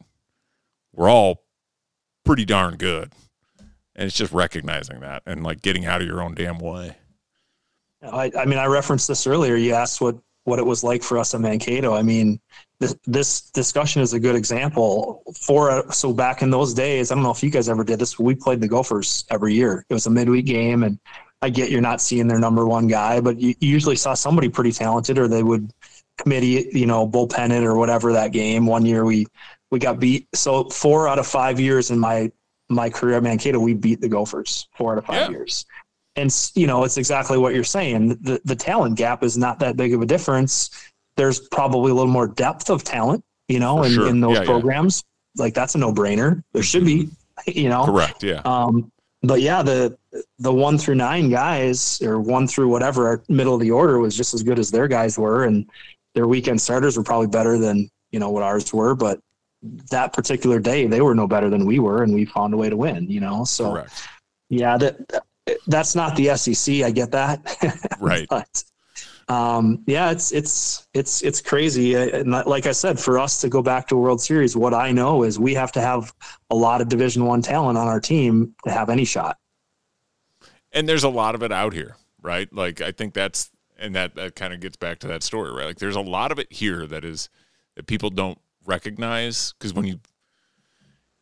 [0.94, 1.44] we're all
[2.24, 3.12] pretty darn good
[4.02, 6.98] and it's just recognizing that and like getting out of your own damn way.
[8.02, 9.56] I, I mean, I referenced this earlier.
[9.56, 11.94] You asked what what it was like for us in Mankato.
[11.94, 12.40] I mean,
[12.80, 17.12] this this discussion is a good example for a, so back in those days.
[17.12, 18.18] I don't know if you guys ever did this.
[18.18, 19.86] We played the Gophers every year.
[19.88, 21.00] It was a midweek game, and
[21.44, 24.72] I get you're not seeing their number one guy, but you usually saw somebody pretty
[24.72, 25.72] talented, or they would
[26.18, 28.66] committee, you know, bullpen it or whatever that game.
[28.66, 29.28] One year we
[29.70, 30.28] we got beat.
[30.34, 32.32] So four out of five years in my
[32.72, 35.30] my career at Mankato, we beat the Gophers four out of five yeah.
[35.30, 35.66] years.
[36.16, 38.10] And you know, it's exactly what you're saying.
[38.22, 40.70] The the talent gap is not that big of a difference.
[41.16, 44.08] There's probably a little more depth of talent, you know, in, sure.
[44.08, 45.04] in those yeah, programs.
[45.36, 45.44] Yeah.
[45.44, 46.44] Like that's a no brainer.
[46.54, 47.10] There should be,
[47.48, 47.86] you know.
[47.86, 48.24] Correct.
[48.24, 48.42] Yeah.
[48.44, 48.92] Um,
[49.24, 49.98] but yeah, the
[50.40, 54.34] the one through nine guys or one through whatever middle of the order was just
[54.34, 55.70] as good as their guys were, and
[56.16, 58.96] their weekend starters were probably better than you know what ours were.
[58.96, 59.22] But
[59.62, 62.70] that particular day, they were no better than we were, and we found a way
[62.70, 63.10] to win.
[63.10, 64.08] You know, so Correct.
[64.50, 65.24] yeah, that
[65.68, 66.84] that's not the SEC.
[66.84, 68.28] I get that, right?
[68.30, 68.64] but
[69.32, 71.96] um, yeah, it's it's it's it's crazy.
[71.96, 74.92] And like I said, for us to go back to a World Series, what I
[74.92, 76.14] know is we have to have
[76.50, 79.38] a lot of Division One talent on our team to have any shot.
[80.74, 82.52] And there's a lot of it out here, right?
[82.54, 85.66] Like I think that's and that that kind of gets back to that story, right?
[85.66, 87.30] Like there's a lot of it here that is
[87.76, 90.00] that people don't recognize because when you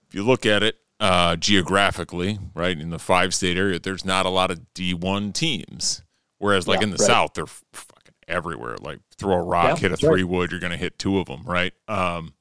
[0.07, 4.25] if you look at it uh, geographically, right in the five state area, there's not
[4.25, 6.03] a lot of D1 teams.
[6.39, 7.07] Whereas like yeah, in the right.
[7.07, 8.77] South, they're fucking everywhere.
[8.79, 10.29] Like throw a rock, yeah, hit a three right.
[10.29, 11.73] wood, you're going to hit two of them, right?
[11.87, 12.33] Um,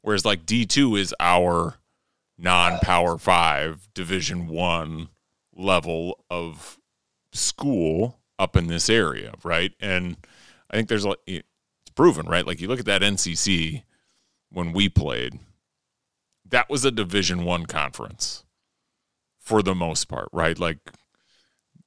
[0.00, 1.76] whereas like D2 is our
[2.38, 5.08] non-power 5 division 1
[5.54, 6.78] level of
[7.32, 9.72] school up in this area, right?
[9.80, 10.16] And
[10.70, 11.46] I think there's a it's
[11.94, 12.46] proven, right?
[12.46, 13.82] Like you look at that NCC
[14.52, 15.38] when we played,
[16.48, 18.44] that was a division 1 conference
[19.38, 20.58] for the most part, right?
[20.58, 20.78] Like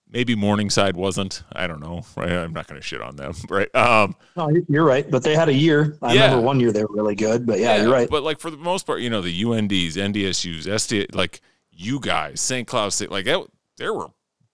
[0.10, 1.44] maybe Morningside wasn't.
[1.52, 2.04] I don't know.
[2.16, 2.32] Right?
[2.32, 3.74] I'm not going to shit on them, right?
[3.76, 5.10] Um, no, you're right.
[5.10, 5.98] But they had a year.
[6.02, 6.26] I yeah.
[6.26, 7.46] remember one year they were really good.
[7.46, 8.10] But yeah, yeah, you're right.
[8.10, 12.42] But like for the most part, you know, the UNDs, NDSU's, ST, like you guys,
[12.42, 12.68] St.
[12.68, 13.40] Cloud State, like it,
[13.78, 14.10] there were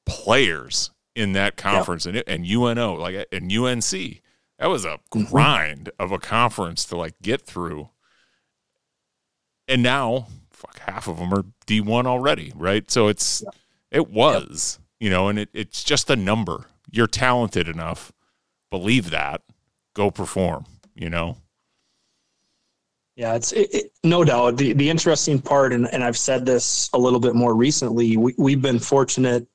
[0.05, 4.21] players in that conference, and and UNO, like and UNC.
[4.59, 5.23] That was a mm-hmm.
[5.23, 6.03] grind mm-hmm.
[6.03, 7.89] of a conference to like get through.
[9.71, 12.89] And now, fuck, half of them are D1 already, right?
[12.91, 13.43] So it's
[13.89, 16.67] it was you know, and it, it's just a number.
[16.91, 18.13] You're talented enough.
[18.69, 19.41] Believe that.
[19.95, 20.65] Go perform,
[20.95, 21.37] you know?
[23.15, 24.57] Yeah, it's it, it, no doubt.
[24.57, 28.35] The, the interesting part, and, and I've said this a little bit more recently, we,
[28.37, 29.47] we've been fortunate.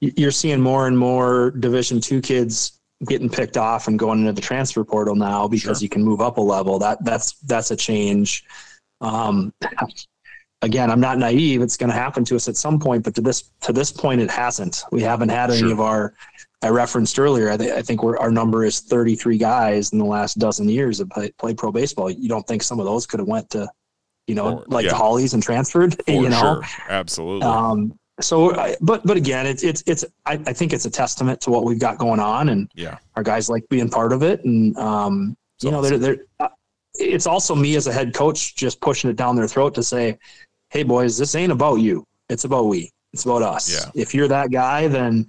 [0.00, 4.40] You're seeing more and more Division two kids getting picked off and going into the
[4.40, 5.84] transfer portal now because sure.
[5.84, 6.78] you can move up a level.
[6.78, 8.44] That that's that's a change.
[9.00, 9.52] Um,
[10.62, 11.62] again, I'm not naive.
[11.62, 14.20] It's going to happen to us at some point, but to this to this point,
[14.20, 14.82] it hasn't.
[14.90, 15.72] We haven't had any sure.
[15.72, 16.14] of our.
[16.62, 17.50] I referenced earlier.
[17.50, 21.10] I, th- I think our number is 33 guys in the last dozen years of
[21.10, 22.10] play, play pro baseball.
[22.10, 23.68] You don't think some of those could have went to,
[24.26, 24.92] you know, like yeah.
[24.92, 25.94] the Hollies and transferred?
[26.06, 26.62] For you know, sure.
[26.88, 27.46] absolutely.
[27.46, 30.04] Um, so, but but again, it's it's it's.
[30.24, 33.22] I, I think it's a testament to what we've got going on, and yeah, our
[33.22, 36.50] guys like being part of it, and um, you know, they're they're.
[36.98, 40.18] It's also me as a head coach just pushing it down their throat to say,
[40.70, 42.06] hey boys, this ain't about you.
[42.28, 42.90] It's about we.
[43.12, 43.72] It's about us.
[43.72, 43.90] Yeah.
[43.94, 45.26] If you're that guy, then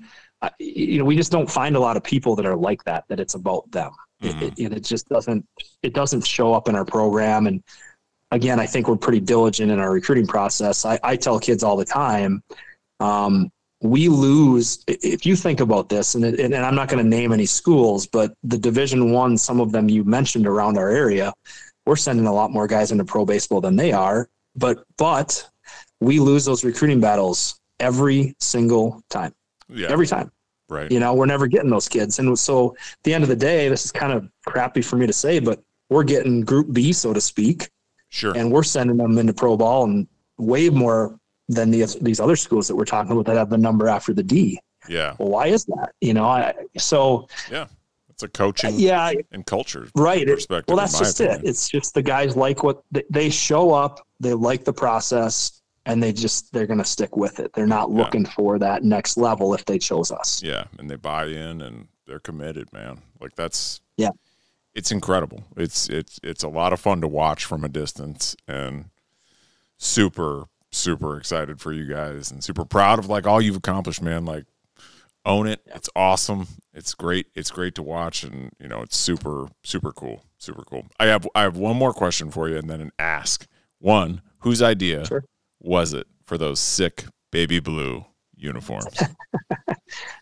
[0.59, 3.05] you know we just don't find a lot of people that are like that.
[3.07, 3.91] That it's about them.
[4.21, 4.43] Mm-hmm.
[4.43, 5.45] It, it, it just doesn't.
[5.83, 7.47] It doesn't show up in our program.
[7.47, 7.63] And
[8.31, 10.85] again, I think we're pretty diligent in our recruiting process.
[10.85, 12.43] I, I tell kids all the time.
[12.99, 13.51] Um,
[13.89, 17.45] we lose if you think about this and, and i'm not going to name any
[17.45, 21.33] schools but the division one some of them you mentioned around our area
[21.85, 25.49] we're sending a lot more guys into pro baseball than they are but but
[25.99, 29.33] we lose those recruiting battles every single time.
[29.67, 29.87] Yeah.
[29.89, 30.31] Every time.
[30.69, 30.91] Right.
[30.91, 32.19] You know, we're never getting those kids.
[32.19, 35.05] And so at the end of the day, this is kind of crappy for me
[35.07, 37.69] to say, but we're getting group B, so to speak.
[38.09, 38.35] Sure.
[38.35, 40.07] And we're sending them into pro ball and
[40.37, 43.88] way more than the, these other schools that we're talking about that have the number
[43.88, 44.59] after the D.
[44.88, 45.15] Yeah.
[45.19, 45.93] Well, why is that?
[46.01, 47.67] You know, I, so yeah.
[48.09, 50.26] It's a coaching yeah, and culture right.
[50.26, 50.69] perspective.
[50.69, 51.45] Well, that's just opinion.
[51.45, 51.49] it.
[51.49, 56.13] It's just the guys like what they show up, they like the process, and they
[56.13, 57.51] just they're going to stick with it.
[57.51, 58.31] They're not looking yeah.
[58.31, 60.41] for that next level if they chose us.
[60.41, 63.01] Yeah, and they buy in and they're committed, man.
[63.19, 64.11] Like that's yeah,
[64.73, 65.43] it's incredible.
[65.57, 68.85] It's it's it's a lot of fun to watch from a distance, and
[69.77, 70.45] super
[70.76, 74.26] super excited for you guys, and super proud of like all you've accomplished, man.
[74.26, 74.45] Like
[75.26, 75.61] own it.
[75.65, 76.47] It's awesome.
[76.73, 77.27] It's great.
[77.35, 80.23] It's great to watch, and you know, it's super, super cool.
[80.38, 80.85] Super cool.
[80.99, 83.47] I have I have one more question for you, and then an ask.
[83.80, 85.26] One, whose idea sure.
[85.60, 88.95] was it for those sick baby blue uniforms?
[89.68, 89.77] well,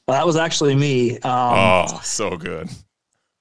[0.08, 1.14] that was actually me.
[1.20, 2.70] Um, oh, so good.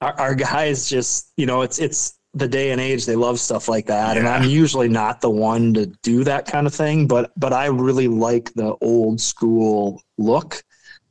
[0.01, 3.69] Our, our, guys just, you know, it's it's the day and age they love stuff
[3.69, 4.21] like that, yeah.
[4.21, 7.67] and I'm usually not the one to do that kind of thing, but but I
[7.67, 10.63] really like the old school look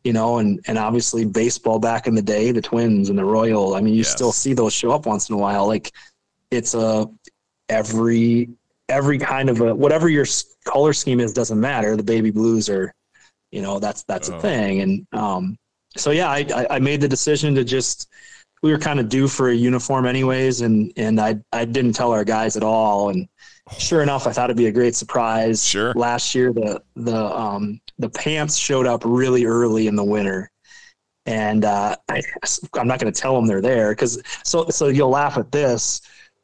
[0.03, 3.75] you know, and and obviously baseball back in the day, the Twins and the Royal.
[3.75, 4.09] I mean, you Yes.
[4.11, 5.67] still see those show up once in a while.
[5.67, 5.91] Like
[6.49, 7.05] it's a
[7.69, 8.49] every
[8.89, 10.25] every kind of a whatever your
[10.65, 11.95] color scheme is doesn't matter.
[11.95, 12.93] The baby blues are,
[13.51, 14.37] you know, that's that's Oh.
[14.37, 14.81] a thing.
[14.81, 15.55] And um,
[15.95, 18.07] so yeah, I, I I made the decision to just
[18.61, 22.11] we were kind of due for a uniform anyways, and and I I didn't tell
[22.11, 23.09] our guys at all.
[23.09, 23.27] And
[23.77, 25.65] sure enough, I thought it'd be a great surprise.
[25.65, 25.93] Sure.
[25.93, 30.49] Last year, the the um the pants showed up really early in the winter.
[31.27, 32.21] And uh, I,
[32.73, 36.01] I'm not going to tell them they're there because so so you'll laugh at this.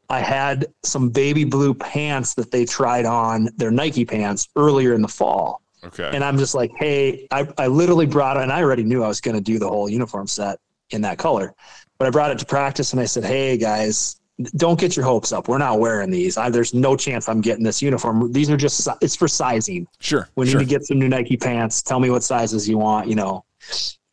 [0.10, 5.02] I had some baby blue pants that they tried on their Nike pants earlier in
[5.02, 5.61] the fall.
[5.84, 6.10] Okay.
[6.14, 9.07] And I'm just like, hey, I, I literally brought it, and I already knew I
[9.07, 10.60] was going to do the whole uniform set
[10.91, 11.53] in that color.
[11.98, 14.19] But I brought it to practice and I said, hey, guys,
[14.56, 15.48] don't get your hopes up.
[15.48, 16.38] We're not wearing these.
[16.38, 18.32] I, there's no chance I'm getting this uniform.
[18.32, 19.88] These are just it's for sizing.
[19.99, 20.30] sure.
[20.36, 20.60] We need sure.
[20.60, 21.82] to get some new Nike pants.
[21.82, 23.45] Tell me what sizes you want, you know.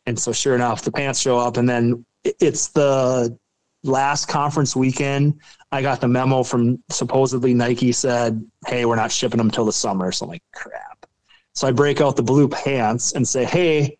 [0.06, 3.36] And so, sure enough, the pants show up, and then it's the
[3.82, 5.40] last conference weekend.
[5.72, 9.72] I got the memo from supposedly Nike said, "Hey, we're not shipping them till the
[9.72, 11.06] summer." So I'm like, "Crap."
[11.54, 13.98] So I break out the blue pants and say, "Hey."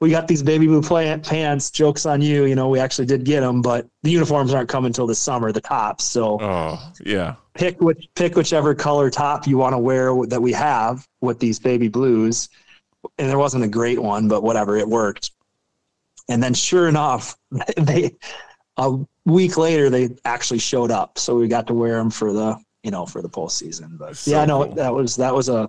[0.00, 1.70] We got these baby blue plant pants.
[1.70, 2.44] Jokes on you.
[2.44, 5.52] You know, we actually did get them, but the uniforms aren't coming till the summer.
[5.52, 6.04] The tops.
[6.04, 7.34] So oh, yeah.
[7.54, 11.58] pick which pick whichever color top you want to wear that we have with these
[11.58, 12.48] baby blues
[13.18, 15.32] and there wasn't a great one but whatever it worked
[16.28, 17.36] and then sure enough
[17.76, 18.10] they
[18.78, 22.56] a week later they actually showed up so we got to wear them for the
[22.82, 24.74] you know for the postseason but So yeah no cool.
[24.74, 25.68] that was that was a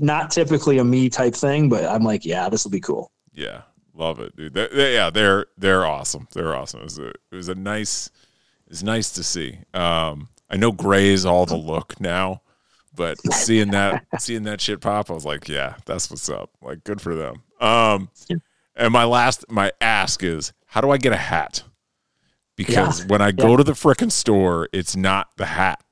[0.00, 3.62] not typically a me type thing but i'm like yeah this will be cool Yeah,
[3.94, 4.54] love it, dude.
[4.54, 6.28] They- they- yeah, they're they're awesome.
[6.32, 6.80] They're awesome.
[6.80, 8.10] It was a it was a nice
[8.68, 9.58] it's nice to see.
[9.74, 12.42] Um, I know gray is all the look now,
[12.94, 16.50] but seeing that seeing that shit pop, I was like, yeah, that's what's up.
[16.62, 17.42] Like, good for them.
[17.60, 18.10] Um,
[18.76, 21.62] and my last my ask is, how do I get a hat?
[22.56, 25.82] Because when I go to the frickin' store, it's not the hat.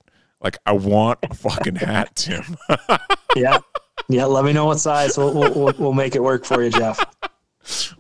[0.43, 2.57] Like, I want a fucking hat, Tim.
[3.37, 3.59] yeah
[4.09, 6.99] yeah let me know what size we'll, we'll, we'll, make it work for you jeff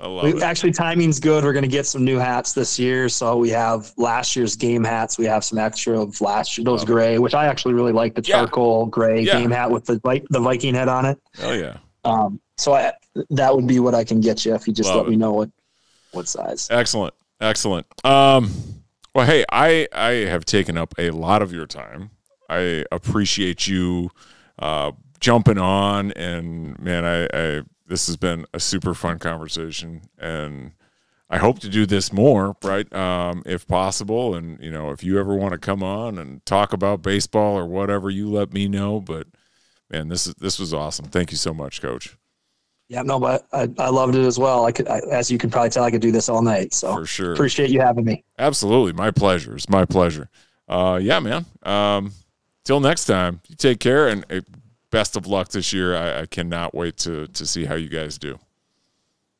[0.00, 0.42] I love We, it.
[0.42, 1.44] actually, timing's good.
[1.44, 3.08] We're going to get some new hats this year.
[3.08, 5.16] So we have last year's game hats.
[5.18, 8.22] We have some extra of last year, those gray, which I actually really like the
[8.22, 8.36] Yeah.
[8.38, 9.38] charcoal gray Yeah.
[9.38, 10.00] game hat with the
[10.30, 11.20] the Viking head on it.
[11.42, 11.76] Oh yeah.
[12.04, 12.94] Um, so I,
[13.28, 15.10] that would be what I can get you if you just Love let it.
[15.10, 15.50] me know what
[16.12, 16.66] what size.
[16.70, 17.14] Excellent.
[17.40, 17.86] Excellent.
[18.04, 18.50] Um,
[19.14, 22.10] well, hey, I, I have taken up a lot of your time.
[22.48, 24.10] I appreciate you
[24.58, 30.72] uh, jumping on, and man, I, I this has been a super fun conversation, and
[31.28, 32.92] I hope to do this more, right?
[32.92, 36.72] Um, if possible, and you know, if you ever want to come on and talk
[36.72, 39.00] about baseball or whatever, you let me know.
[39.00, 39.26] But
[39.90, 41.06] man, this is this was awesome.
[41.06, 42.16] Thank you so much, Coach,
[42.88, 44.64] Yeah, no, but I, I loved it as well.
[44.64, 46.74] I could, I, as you can probably tell, I could do this all night.
[46.74, 47.32] So for sure.
[47.32, 48.24] appreciate you having me.
[48.38, 48.92] Absolutely.
[48.92, 49.54] My pleasure.
[49.54, 50.28] It's my pleasure.
[50.68, 51.46] Uh, yeah, man.
[51.62, 52.12] Um,
[52.64, 54.40] till next time, you take care and uh,
[54.90, 55.96] best of luck this year.
[55.96, 58.38] I, I cannot wait to, to see how you guys do.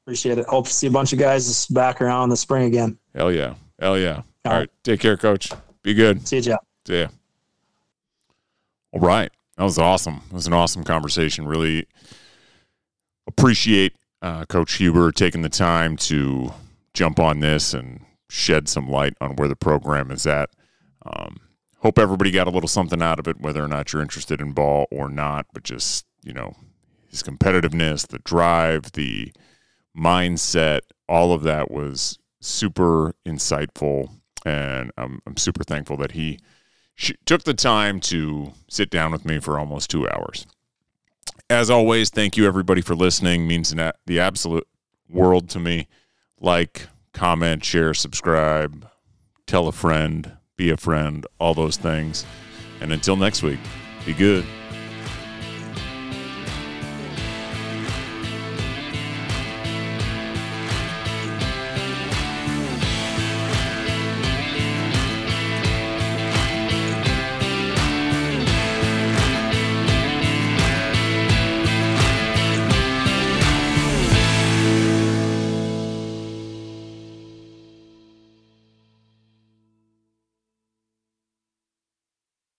[0.05, 0.47] Appreciate it.
[0.47, 2.99] Hope to see a bunch of guys back around in the spring again.
[3.15, 3.55] Hell yeah.
[3.79, 4.17] Hell yeah.
[4.17, 4.59] All All right.
[4.61, 4.71] right.
[4.83, 5.51] Take care, coach.
[5.83, 6.27] Be good.
[6.27, 6.61] See you, Jeff.
[6.87, 7.09] See ya.
[8.93, 9.31] All right.
[9.57, 10.23] That was awesome.
[10.31, 11.47] It was an awesome conversation.
[11.47, 11.87] Really
[13.27, 16.53] appreciate uh, Coach Huber taking the time to
[16.95, 20.51] jump on this and shed some light on where the program is at.
[21.05, 21.39] Um,
[21.81, 24.53] hope everybody got a little something out of it, whether or not you're interested in
[24.53, 26.55] ball or not, but just, you know,
[27.09, 29.33] his competitiveness, the drive, the
[29.97, 34.11] mindset, all of that was super insightful.
[34.45, 36.39] And I'm, I'm super thankful that he
[36.95, 40.47] sh- took the time to sit down with me for almost two hours.
[41.49, 43.47] As always, thank you everybody for listening.
[43.47, 44.69] Means an a- the absolute
[45.09, 45.89] world to me.
[46.41, 48.89] Like, comment, share, subscribe,
[49.47, 52.27] tell a friend, be a friend, all those things.
[52.83, 53.61] And until next week,
[54.05, 54.45] be good.